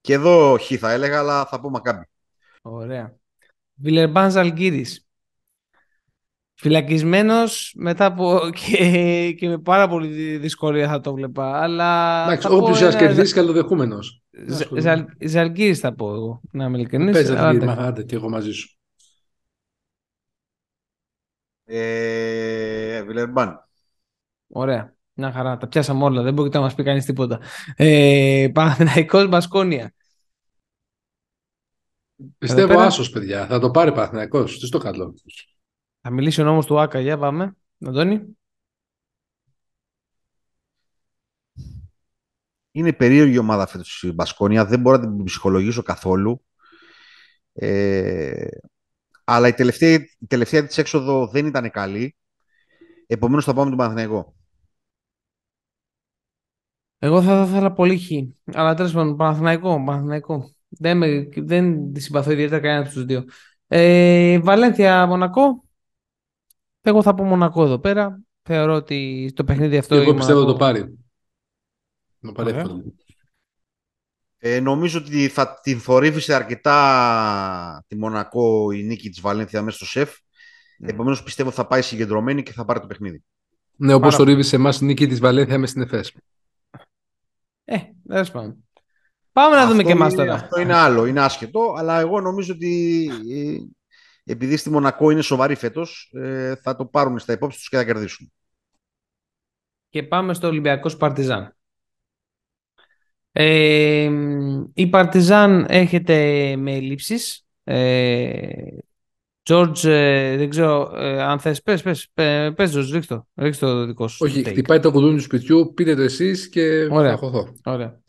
και 0.00 0.12
εδώ 0.12 0.58
χ 0.58 0.72
θα 0.78 0.90
έλεγα, 0.90 1.18
αλλά 1.18 1.46
θα 1.46 1.60
πω 1.60 1.70
Μακάμπι. 1.70 2.04
Ωραία. 2.62 3.16
Βιλερμπάν 3.74 4.30
Ζαλγκύρης. 4.30 5.05
Φυλακισμένος 6.58 7.74
μετά 7.78 8.04
από 8.04 8.40
και, 8.60 9.32
και 9.32 9.48
με 9.48 9.58
πάρα 9.58 9.88
πολύ 9.88 10.08
δυ- 10.08 10.40
δυσκολία 10.40 10.88
θα 10.88 11.00
το 11.00 11.14
βλέπα. 11.14 11.62
Αλλά 11.62 12.22
Εντάξει, 12.24 12.42
θα 12.42 12.48
πω 12.48 12.56
όποιος 12.56 12.80
ένα 12.80 12.90
σας 12.90 13.00
κερδίσει 13.00 13.34
καλοδεχούμενος. 13.34 14.22
Ζα- 14.46 14.80
Ζαλ- 14.80 15.08
Ζαλγκύρης 15.26 15.78
θα 15.78 15.94
πω 15.94 16.14
εγώ, 16.14 16.40
να 16.52 16.64
είμαι 16.64 16.78
ειλικρινής. 16.78 17.12
Παίζει 17.12 17.32
αλλά 17.32 17.48
αυτή 17.48 17.58
τε- 17.58 17.74
τη 17.76 17.82
άντε 17.82 18.02
και 18.02 18.14
εγώ 18.14 18.28
μαζί 18.28 18.52
σου. 18.52 18.70
Ε, 21.64 23.02
Βιλερμπάν. 23.02 23.68
Ωραία. 24.48 24.94
Μια 25.12 25.32
χαρά. 25.32 25.56
Τα 25.56 25.66
πιάσαμε 25.68 26.04
όλα. 26.04 26.22
Δεν 26.22 26.32
μπορεί 26.34 26.50
να 26.52 26.60
μας 26.60 26.74
πει 26.74 26.82
κανείς 26.82 27.04
τίποτα. 27.04 27.40
Ε, 27.76 28.48
Παναθηναϊκός 28.54 29.28
Μπασκόνια. 29.28 29.94
Πιστεύω 32.38 32.68
πέρα. 32.68 32.84
άσος, 32.84 33.10
παιδιά. 33.10 33.46
Θα 33.46 33.58
το 33.58 33.70
πάρει 33.70 33.92
Παναθηναϊκός. 33.92 34.58
Τι 34.58 34.66
στο 34.66 34.78
καλό. 34.78 35.14
Θα 36.08 36.12
μιλήσει 36.14 36.40
ο 36.40 36.44
νόμος 36.44 36.66
του 36.66 36.80
Άκα. 36.80 37.00
Για 37.00 37.18
πάμε. 37.18 37.56
Αντώνη. 37.86 38.36
Είναι 42.70 42.92
περίεργη 42.92 43.34
η 43.34 43.38
ομάδα 43.38 43.66
φέτος 43.66 44.02
η 44.02 44.12
Μπασκόνια, 44.12 44.64
δεν 44.64 44.80
μπορώ 44.80 44.96
να 44.96 45.14
την 45.14 45.24
ψυχολογήσω 45.24 45.82
καθόλου. 45.82 46.44
Ε, 47.52 48.46
αλλά 49.24 49.48
η 49.48 49.52
τελευταία, 49.52 49.94
η 49.94 50.26
τελευταία 50.28 50.66
της 50.66 50.78
έξοδο 50.78 51.26
δεν 51.26 51.46
ήταν 51.46 51.70
καλή. 51.70 52.16
Επομένως 53.06 53.44
θα 53.44 53.54
πάμε 53.54 53.68
τον 53.68 53.78
Παναθηναϊκό. 53.78 54.34
Εγώ 56.98 57.22
θα 57.22 57.46
ήθελα 57.48 57.72
πολύ 57.72 57.98
χ. 57.98 58.10
Αλλά 58.56 58.74
τέλος 58.74 58.92
πάντων, 58.92 59.16
Παναθηναϊκό, 59.16 59.82
Παναθηναϊκό. 59.84 60.54
Δεν, 60.68 60.96
με, 60.96 61.28
δεν 61.36 61.92
τη 61.92 62.00
συμπαθώ 62.00 62.30
ιδιαίτερα 62.30 62.60
κανένα 62.60 62.80
από 62.80 62.90
τους 62.92 63.04
δύο. 63.04 63.24
Ε, 63.68 64.38
Βαλένθια, 64.38 65.06
Μονακό. 65.06 65.65
Εγώ 66.88 67.02
θα 67.02 67.14
πω 67.14 67.24
Μονακό 67.24 67.62
εδώ 67.64 67.78
πέρα. 67.78 68.20
Θεωρώ 68.42 68.74
ότι 68.74 69.32
το 69.34 69.44
παιχνίδι 69.44 69.76
αυτό 69.76 69.94
Και 69.94 70.00
εγώ 70.00 70.10
η 70.10 70.14
πιστεύω 70.14 70.38
Μονακό- 70.40 70.58
το 70.58 70.64
πάρει. 70.64 70.98
Το 72.20 72.32
πάρει 72.32 72.48
Ωραία. 72.48 72.60
εύκολα. 72.60 72.82
Ε, 74.38 74.60
νομίζω 74.60 74.98
ότι 74.98 75.28
θα 75.28 75.60
την 75.62 75.80
θορύβησε 75.80 76.34
αρκετά 76.34 77.84
τη 77.86 77.96
Μονακό 77.96 78.70
η 78.70 78.82
νίκη 78.82 79.08
της 79.10 79.20
Βαλένθια 79.20 79.62
μέσα 79.62 79.76
στο 79.76 79.86
σεφ. 79.86 80.14
Ναι. 80.78 80.90
Επομένως 80.90 81.22
πιστεύω 81.22 81.50
θα 81.50 81.66
πάει 81.66 81.82
συγκεντρωμένη 81.82 82.42
και 82.42 82.52
θα 82.52 82.64
πάρει 82.64 82.80
το 82.80 82.86
παιχνίδι. 82.86 83.22
Ναι, 83.76 83.94
όπως 83.94 84.10
Πάρα- 84.12 84.16
το 84.24 84.30
ρίβει 84.30 84.42
σε 84.42 84.56
εμάς 84.56 84.80
η 84.80 84.84
νίκη 84.84 85.06
της 85.06 85.20
Βαλένθια 85.20 85.58
με 85.58 85.66
στην 85.66 85.82
ΕΦΕΣ. 85.82 86.12
Ε, 87.64 87.76
τέλος 88.08 88.30
πάντων. 88.30 88.64
Πάμε 89.32 89.56
να 89.56 89.62
δούμε 89.66 89.72
Αυτό 89.76 89.86
και 89.86 89.92
εμάς 89.92 90.12
είναι- 90.12 90.22
τώρα. 90.24 90.34
Αυτό 90.34 90.60
είναι 90.60 90.74
άλλο, 90.74 91.06
είναι 91.06 91.20
άσχετο, 91.20 91.74
αλλά 91.76 92.00
εγώ 92.00 92.20
νομίζω 92.20 92.52
ότι 92.54 93.04
ε, 93.30 93.56
επειδή 94.26 94.56
στη 94.56 94.70
Μονακό 94.70 95.10
είναι 95.10 95.22
σοβαρή 95.22 95.54
φέτος, 95.54 96.12
ε, 96.14 96.54
θα 96.54 96.76
το 96.76 96.86
πάρουν 96.86 97.18
στα 97.18 97.32
υπόψη 97.32 97.58
τους 97.58 97.68
και 97.68 97.76
θα 97.76 97.84
κερδίσουν. 97.84 98.32
Και 99.88 100.02
πάμε 100.02 100.34
στο 100.34 100.46
Ολυμπιακός 100.46 100.96
Παρτιζάν. 100.96 101.56
Ε, 103.32 104.10
η 104.74 104.86
Παρτιζάν 104.86 105.66
έχετε 105.68 106.54
με 106.56 106.72
ελλείψεις. 106.72 107.46
Ε, 107.64 108.48
George, 109.48 109.84
ε, 109.84 110.36
δεν 110.36 110.48
ξέρω 110.48 110.92
ε, 110.96 111.22
αν 111.22 111.38
θες, 111.38 111.62
πες, 111.62 111.82
πες, 111.82 112.10
πες, 112.14 112.52
πες 112.54 112.76
George, 112.76 112.92
ρίξ' 112.92 113.06
το, 113.06 113.26
ρίξ' 113.34 113.58
το 113.58 113.86
δικό 113.86 114.08
σου 114.08 114.18
Όχι, 114.20 114.40
take. 114.40 114.48
χτυπάει 114.50 114.80
το 114.80 114.90
κουδούνι 114.90 115.16
του 115.16 115.22
σπιτιού, 115.22 115.72
πείτε 115.74 115.94
το 115.94 116.02
εσείς 116.02 116.48
και 116.48 116.88
Ωραία. 116.90 117.10
θα 117.10 117.16
χωθώ. 117.16 117.52
Ωραία. 117.64 118.00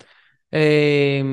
Ε, 0.49 1.23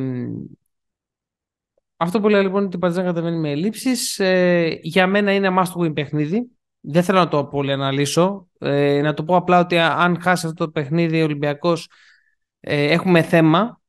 αυτό 1.96 2.20
που 2.20 2.28
λέω 2.28 2.42
λοιπόν 2.42 2.64
ότι 2.64 2.76
η 2.76 2.78
Παρτιζάν 2.78 3.04
κατεβαίνει 3.04 3.36
με 3.36 3.50
ελλείψεις. 3.50 4.18
Ε, 4.18 4.78
για 4.82 5.06
μένα 5.06 5.32
είναι 5.32 5.54
must 5.58 5.82
win 5.82 5.94
παιχνίδι. 5.94 6.50
Δεν 6.80 7.02
θέλω 7.02 7.18
να 7.18 7.28
το 7.28 7.44
πολύ 7.44 7.72
αναλύσω. 7.72 8.48
Ε, 8.58 9.00
να 9.02 9.14
το 9.14 9.24
πω 9.24 9.36
απλά 9.36 9.60
ότι 9.60 9.78
αν 9.78 10.20
χάσει 10.20 10.46
αυτό 10.46 10.64
το 10.64 10.70
παιχνίδι 10.70 11.20
ο 11.20 11.24
Ολυμπιακός 11.24 11.90
ε, 12.60 12.92
έχουμε 12.92 13.22
θέμα. 13.22 13.80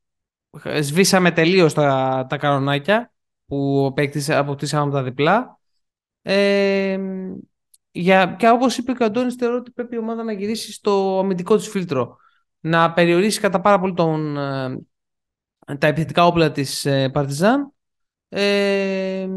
Σβήσαμε 0.82 1.32
τελείως 1.32 1.74
τα, 1.74 2.26
τα 2.30 2.38
κανονάκια 2.38 3.12
που 3.46 3.86
απέκτησα- 3.90 4.38
αποκτήσαμε 4.38 4.84
από 4.84 4.94
τα 4.94 5.04
διπλά. 5.04 5.60
Ε, 6.22 7.00
για, 7.92 8.36
και 8.40 8.50
όπως 8.50 8.78
είπε 8.78 8.92
και 8.94 9.04
ο 9.04 9.06
Αντώνης, 9.06 9.36
θεωρώ 9.36 9.58
ότι 9.58 9.72
πρέπει 9.72 9.96
η 9.96 9.98
ομάδα 9.98 10.24
να 10.24 10.32
γυρίσει 10.32 10.72
στο 10.72 11.20
αμυντικό 11.20 11.56
της 11.56 11.68
φίλτρο. 11.68 12.18
Να 12.60 12.94
περιορίσει 12.94 13.40
κατά 13.40 13.62
πάρα 13.62 13.80
πολύ 13.80 13.94
τον, 13.94 14.38
ε, 14.38 14.78
τα 15.78 15.88
επιθετικά 15.88 16.26
όπλα 16.26 16.52
της 16.52 16.86
ε, 16.86 17.10
Παρτιζάν 17.10 17.75
ε, 18.30 19.28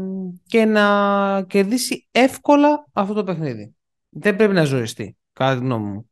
και 0.45 0.65
να 0.65 1.43
κερδίσει 1.47 2.07
εύκολα 2.11 2.85
αυτό 2.93 3.13
το 3.13 3.23
παιχνίδι. 3.23 3.75
Δεν 4.09 4.35
πρέπει 4.35 4.53
να 4.53 4.63
ζοριστεί, 4.63 5.17
κατά 5.33 5.53
τη 5.53 5.59
γνώμη 5.59 5.89
μου. 5.89 6.09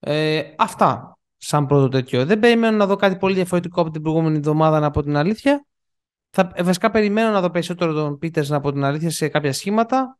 Ε, 0.00 0.42
αυτά 0.56 1.18
σαν 1.36 1.66
πρώτο 1.66 1.88
τέτοιο. 1.88 2.26
Δεν 2.26 2.38
περιμένω 2.38 2.76
να 2.76 2.86
δω 2.86 2.96
κάτι 2.96 3.16
πολύ 3.16 3.34
διαφορετικό 3.34 3.80
από 3.80 3.90
την 3.90 4.02
προηγούμενη 4.02 4.36
εβδομάδα, 4.36 4.80
να 4.80 4.90
πω 4.90 5.02
την 5.02 5.16
αλήθεια. 5.16 5.64
Θα, 6.30 6.50
ε, 6.54 6.62
βασικά 6.62 6.90
περιμένω 6.90 7.30
να 7.30 7.40
δω 7.40 7.50
περισσότερο 7.50 7.92
τον 7.92 8.18
Πίτερς 8.18 8.48
να 8.48 8.60
πω 8.60 8.72
την 8.72 8.84
αλήθεια 8.84 9.10
σε 9.10 9.28
κάποια 9.28 9.52
σχήματα. 9.52 10.18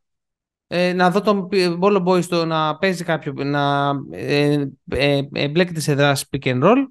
Ε, 0.67 0.93
να 0.93 1.11
δω 1.11 1.21
τον 1.21 1.47
Bolo 1.51 2.03
Boy 2.05 2.23
στο 2.23 2.45
να 2.45 2.77
παίζει 2.77 3.03
κάποιο, 3.03 3.33
να 3.33 3.91
ε, 4.11 4.65
ε, 4.89 5.21
εμπλέκεται 5.33 5.79
σε 5.79 5.93
δράση 5.93 6.25
pick 6.31 6.47
and 6.47 6.63
roll. 6.63 6.85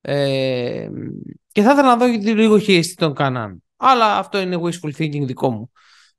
Ε, 0.00 0.88
και 1.52 1.62
θα 1.62 1.72
ήθελα 1.72 1.96
να 1.96 1.96
δω 1.96 2.06
λίγο 2.34 2.58
χειριστή 2.58 2.94
τον 2.94 3.14
Κάναν. 3.14 3.62
Αλλά 3.82 4.18
αυτό 4.18 4.38
είναι 4.38 4.56
wishful 4.62 4.92
thinking 4.96 5.26
δικό 5.26 5.50
μου. 5.50 5.70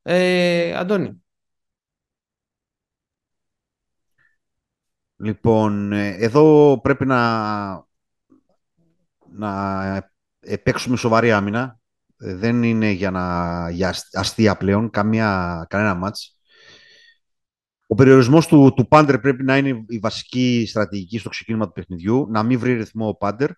Ε, 0.02 0.74
Αντώνη. 0.74 1.24
Λοιπόν, 5.16 5.92
ε, 5.92 6.16
εδώ 6.20 6.80
πρέπει 6.82 7.06
να, 7.06 7.86
να 9.32 9.96
ε, 10.40 10.58
παίξουμε 10.58 10.98
σοβαρή 10.98 11.32
άμυνα. 11.32 11.80
Ε, 12.18 12.36
Δεν 12.36 12.64
είναι 12.64 12.90
για, 12.90 13.12
να, 13.12 13.70
για 13.70 13.90
ασ- 13.90 14.16
αστεία 14.16 14.58
πλέον, 14.58 14.90
καμία, 14.90 15.66
κανένα 15.70 15.96
μάτς. 15.96 16.38
Ο 17.88 17.96
περιορισμός 17.96 18.48
του, 18.48 18.74
του 18.76 18.88
Πάντερ 18.88 19.20
πρέπει 19.20 19.44
να 19.44 19.58
είναι 19.58 19.84
η 19.88 20.00
βασική 20.00 20.66
στρατηγική 20.68 21.18
στο 21.18 21.30
ξεκίνημα 21.30 21.66
του 21.66 21.72
παιχνιδιού, 21.72 22.28
να 22.30 22.44
μην 22.44 22.60
βρει 22.60 22.74
ρυθμό 22.74 23.08
ο 23.08 23.16
Πάντερ. 23.16 23.50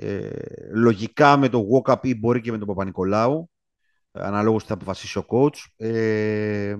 Ε, 0.00 0.30
λογικά 0.72 1.36
με 1.36 1.48
το 1.48 1.64
walk-up 1.72 1.96
ή 2.02 2.14
μπορεί 2.14 2.40
και 2.40 2.50
με 2.50 2.58
τον 2.58 2.66
Παπα-Νικολάου. 2.66 3.50
αναλόγως 4.12 4.62
τι 4.62 4.68
θα 4.68 4.74
αποφασίσει 4.74 5.18
ο 5.18 5.24
coach. 5.28 5.86
Ε, 5.86 6.76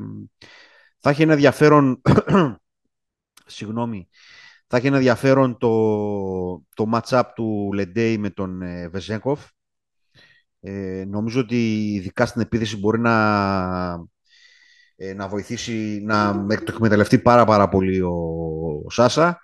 θα 0.98 1.10
έχει 1.10 1.22
ένα 1.22 1.32
ενδιαφέρον, 1.32 2.02
συγγνώμη, 3.46 4.08
θα 4.66 4.76
έχει 4.76 4.86
ένα 4.86 4.96
ενδιαφέρον 4.96 5.58
το, 5.58 5.70
το 6.74 6.90
match-up 6.92 7.22
του 7.34 7.70
Λεντέι 7.74 8.18
με 8.18 8.30
τον 8.30 8.62
ε, 8.62 8.88
Βεζέγκοφ. 8.88 9.46
Ε, 10.60 11.04
νομίζω 11.08 11.40
ότι 11.40 11.92
ειδικά 11.94 12.26
στην 12.26 12.40
επίθεση 12.40 12.76
μπορεί 12.76 13.00
να, 13.00 13.14
ε, 14.96 15.14
να 15.14 15.28
βοηθήσει 15.28 16.00
να 16.04 16.46
το 16.46 16.72
εκμεταλλευτεί 16.72 17.18
πάρα 17.18 17.44
πάρα 17.44 17.68
πολύ 17.68 18.00
ο, 18.00 18.12
ο 18.84 18.90
Σάσα 18.90 19.40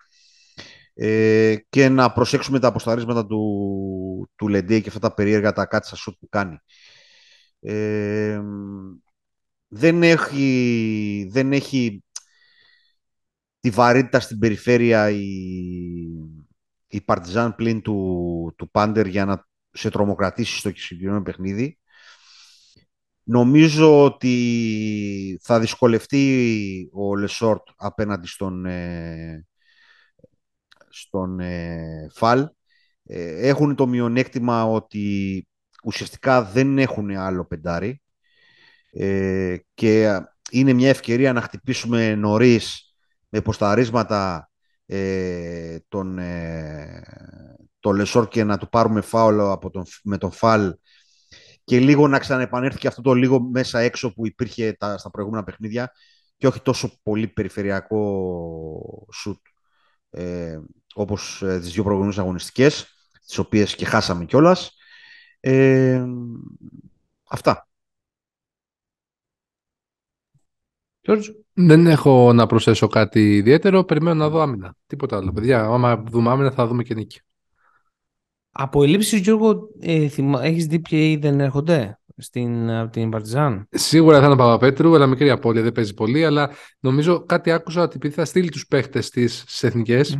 ε, 0.94 1.56
και 1.68 1.88
να 1.88 2.12
προσέξουμε 2.12 2.58
τα 2.58 2.68
αποσταρίσματα 2.68 3.26
του, 3.26 4.30
του 4.36 4.48
Λεντέι 4.48 4.80
και 4.80 4.88
αυτά 4.88 5.00
τα 5.00 5.14
περίεργα 5.14 5.52
τα 5.52 5.66
κάτσα 5.66 5.96
σουτ 5.96 6.16
που 6.20 6.28
κάνει. 6.28 6.58
Ε, 7.60 8.40
δεν 9.68 10.02
έχει, 10.02 11.28
δεν 11.30 11.52
έχει 11.52 12.04
τη 13.60 13.70
βαρύτητα 13.70 14.20
στην 14.20 14.38
περιφέρεια 14.38 15.10
η, 15.10 15.24
η 16.86 17.00
Παρτιζάν 17.00 17.54
πλην 17.54 17.82
του, 17.82 18.54
του 18.56 18.70
Πάντερ 18.70 19.06
για 19.06 19.24
να 19.24 19.46
σε 19.70 19.90
τρομοκρατήσει 19.90 20.58
στο 20.58 20.70
συγκεκριμένο 20.74 21.22
παιχνίδι. 21.22 21.78
Νομίζω 23.22 24.04
ότι 24.04 25.40
θα 25.42 25.60
δυσκολευτεί 25.60 26.90
ο 26.92 27.16
Λεσόρτ 27.16 27.68
απέναντι 27.76 28.26
στον, 28.26 28.66
ε, 28.66 29.46
στον 30.94 31.40
ε, 31.40 32.08
Φαλ. 32.14 32.48
Ε, 33.04 33.48
έχουν 33.48 33.74
το 33.74 33.86
μειονέκτημα 33.86 34.64
ότι 34.64 35.46
ουσιαστικά 35.84 36.42
δεν 36.42 36.78
έχουν 36.78 37.10
άλλο 37.10 37.46
πεντάρι. 37.46 38.02
Ε, 38.92 39.56
και 39.74 40.20
είναι 40.50 40.72
μια 40.72 40.88
ευκαιρία 40.88 41.32
να 41.32 41.40
χτυπήσουμε 41.40 42.14
νωρίς 42.14 42.94
με 43.28 43.38
υποσταρίσματα 43.38 44.50
ε, 44.86 45.78
τον, 45.88 46.18
ε, 46.18 47.02
το 47.80 47.92
Λεσόρ 47.92 48.28
και 48.28 48.44
να 48.44 48.58
του 48.58 48.68
πάρουμε 48.68 49.00
φάουλο 49.00 49.52
από 49.52 49.70
τον, 49.70 49.84
με 50.02 50.18
τον 50.18 50.32
Φαλ 50.32 50.74
και 51.64 51.80
λίγο 51.80 52.08
να 52.08 52.18
ξαναεπανέλθει 52.18 52.78
και 52.78 52.86
αυτό 52.86 53.02
το 53.02 53.12
λίγο 53.14 53.40
μέσα 53.40 53.78
έξω 53.78 54.12
που 54.12 54.26
υπήρχε 54.26 54.72
τα, 54.78 54.98
στα 54.98 55.10
προηγούμενα 55.10 55.44
παιχνίδια. 55.44 55.92
Και 56.36 56.46
όχι 56.46 56.60
τόσο 56.60 57.00
πολύ 57.02 57.28
περιφερειακό 57.28 59.06
σουτ 59.12 59.46
ε, 60.14 60.60
όπως 60.94 61.42
ε, 61.42 61.58
τις 61.58 61.72
δύο 61.72 61.82
προηγούμενες 61.82 62.18
αγωνιστικές 62.18 62.86
τις 63.26 63.38
οποίες 63.38 63.74
και 63.74 63.84
χάσαμε 63.84 64.24
κιόλας 64.24 64.76
ε, 65.40 66.04
αυτά 67.28 67.68
Δεν 71.52 71.86
έχω 71.86 72.32
να 72.32 72.46
προσθέσω 72.46 72.86
κάτι 72.86 73.36
ιδιαίτερο. 73.36 73.84
Περιμένω 73.84 74.16
να 74.16 74.28
δω 74.28 74.40
άμυνα. 74.40 74.76
Τίποτα 74.86 75.16
άλλο. 75.16 75.32
Παιδιά, 75.32 75.64
άμα 75.64 75.96
δούμε 75.96 76.30
άμυνα 76.30 76.50
θα 76.50 76.66
δούμε 76.66 76.82
και 76.82 76.94
νίκη. 76.94 77.20
Από 78.50 78.82
ελλείψεις, 78.82 79.20
Γιώργο, 79.20 79.68
ε, 79.80 80.08
έχεις 80.42 80.66
δει 80.66 80.80
ποιοι 80.80 81.16
δεν 81.16 81.40
έρχονται; 81.40 81.98
Στην, 82.16 82.70
από 82.70 82.90
την 82.90 83.10
Παρτιζάν. 83.10 83.68
Σίγουρα 83.70 84.18
θα 84.18 84.24
είναι 84.24 84.34
ο 84.34 84.36
Παπαπέτρου, 84.36 84.94
αλλά 84.94 85.06
μικρή 85.06 85.30
απώλεια, 85.30 85.62
δεν 85.62 85.72
παίζει 85.72 85.94
πολύ. 85.94 86.24
Αλλά 86.24 86.50
νομίζω 86.80 87.24
κάτι 87.24 87.50
άκουσα 87.50 87.82
ότι 87.82 87.96
επειδή 87.96 88.14
θα 88.14 88.24
στείλει 88.24 88.48
τους 88.48 88.66
παίχτες 88.66 89.10
της 89.10 89.38
στις 89.38 89.62
εθνικές, 89.62 90.18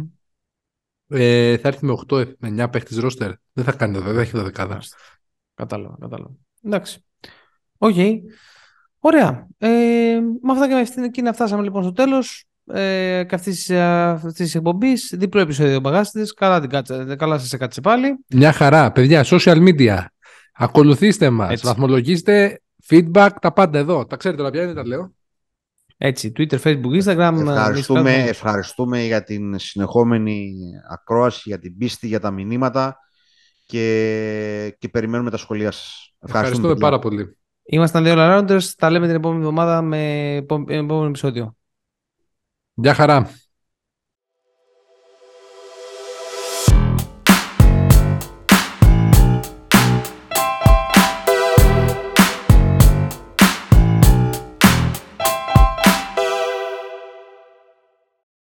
ε, 1.09 1.57
θα 1.57 1.69
έρθει 1.69 1.87
με 1.87 1.93
8 1.93 2.25
με 2.39 2.49
9 2.49 2.71
παίχτες 2.71 2.99
ρόστερ. 2.99 3.31
Δεν 3.53 3.65
θα 3.65 3.73
κάνει, 3.73 3.99
δεν 3.99 4.15
θα 4.15 4.21
έχει 4.21 4.39
δεκάδα. 4.39 4.83
Κατάλαβα, 5.55 5.97
κατάλαβα. 6.01 6.35
Εντάξει. 6.63 7.05
OK. 7.79 7.95
Okay. 7.97 8.15
Ωραία. 8.99 9.47
Ε, 9.59 9.69
με 10.43 10.53
αυτά 10.53 10.69
και 10.69 10.75
με 10.75 10.81
εκείνα 10.81 11.33
φτάσαμε 11.33 11.63
λοιπόν 11.63 11.83
στο 11.83 11.93
τέλος 11.93 12.45
ε, 12.67 13.25
και 13.29 13.35
αυτής 13.35 13.71
της 14.35 14.55
εκπομπής. 14.55 15.15
Διπλό 15.17 15.41
επεισόδιο 15.41 15.81
μπαγάσηδες. 15.81 16.33
Καλά, 16.33 16.61
την 16.61 16.71
κάτσε, 16.71 17.17
καλά 17.19 17.39
σας 17.39 17.53
έκατσε 17.53 17.81
πάλι. 17.81 18.19
Μια 18.29 18.53
χαρά. 18.53 18.93
Παιδιά, 18.93 19.25
social 19.27 19.69
media. 19.69 19.99
Ακολουθήστε 20.57 21.31
μας. 21.31 21.61
Βαθμολογήστε 21.61 22.63
feedback, 22.89 23.31
τα 23.41 23.53
πάντα 23.53 23.79
εδώ. 23.79 24.07
Τα 24.07 24.17
ξέρετε 24.17 24.41
τώρα 24.41 24.53
πια, 24.53 24.67
δεν 24.67 24.75
τα 24.75 24.87
λέω. 24.87 25.15
Έτσι, 25.97 26.33
Twitter, 26.37 26.59
Facebook, 26.61 27.03
Instagram. 27.03 27.37
Ευχαριστούμε, 27.41 28.15
ευχαριστούμε 28.15 29.03
για 29.03 29.23
την 29.23 29.59
συνεχόμενη 29.59 30.55
ακρόαση, 30.91 31.43
για 31.45 31.59
την 31.59 31.79
πίστη, 31.79 32.07
για 32.07 32.21
τα 32.21 32.31
μηνύματα 32.31 32.99
και, 33.67 34.77
και 34.79 34.89
περιμένουμε 34.89 35.31
τα 35.31 35.37
σχολεία 35.37 35.71
σας. 35.71 36.15
Ευχαριστούμε, 36.19 36.69
ευχαριστούμε 36.69 36.75
πάρα 36.75 36.99
πολύ. 36.99 37.37
Ήμασταν 37.63 38.05
δύο 38.05 38.15
Rounders. 38.17 38.65
Τα 38.77 38.91
λέμε 38.91 39.07
την 39.07 39.15
επόμενη 39.15 39.41
εβδομάδα 39.41 39.83
με 39.83 40.35
επόμενο 40.67 41.07
επεισόδιο. 41.07 41.57
Γεια 42.75 42.95
χαρά. 42.95 43.31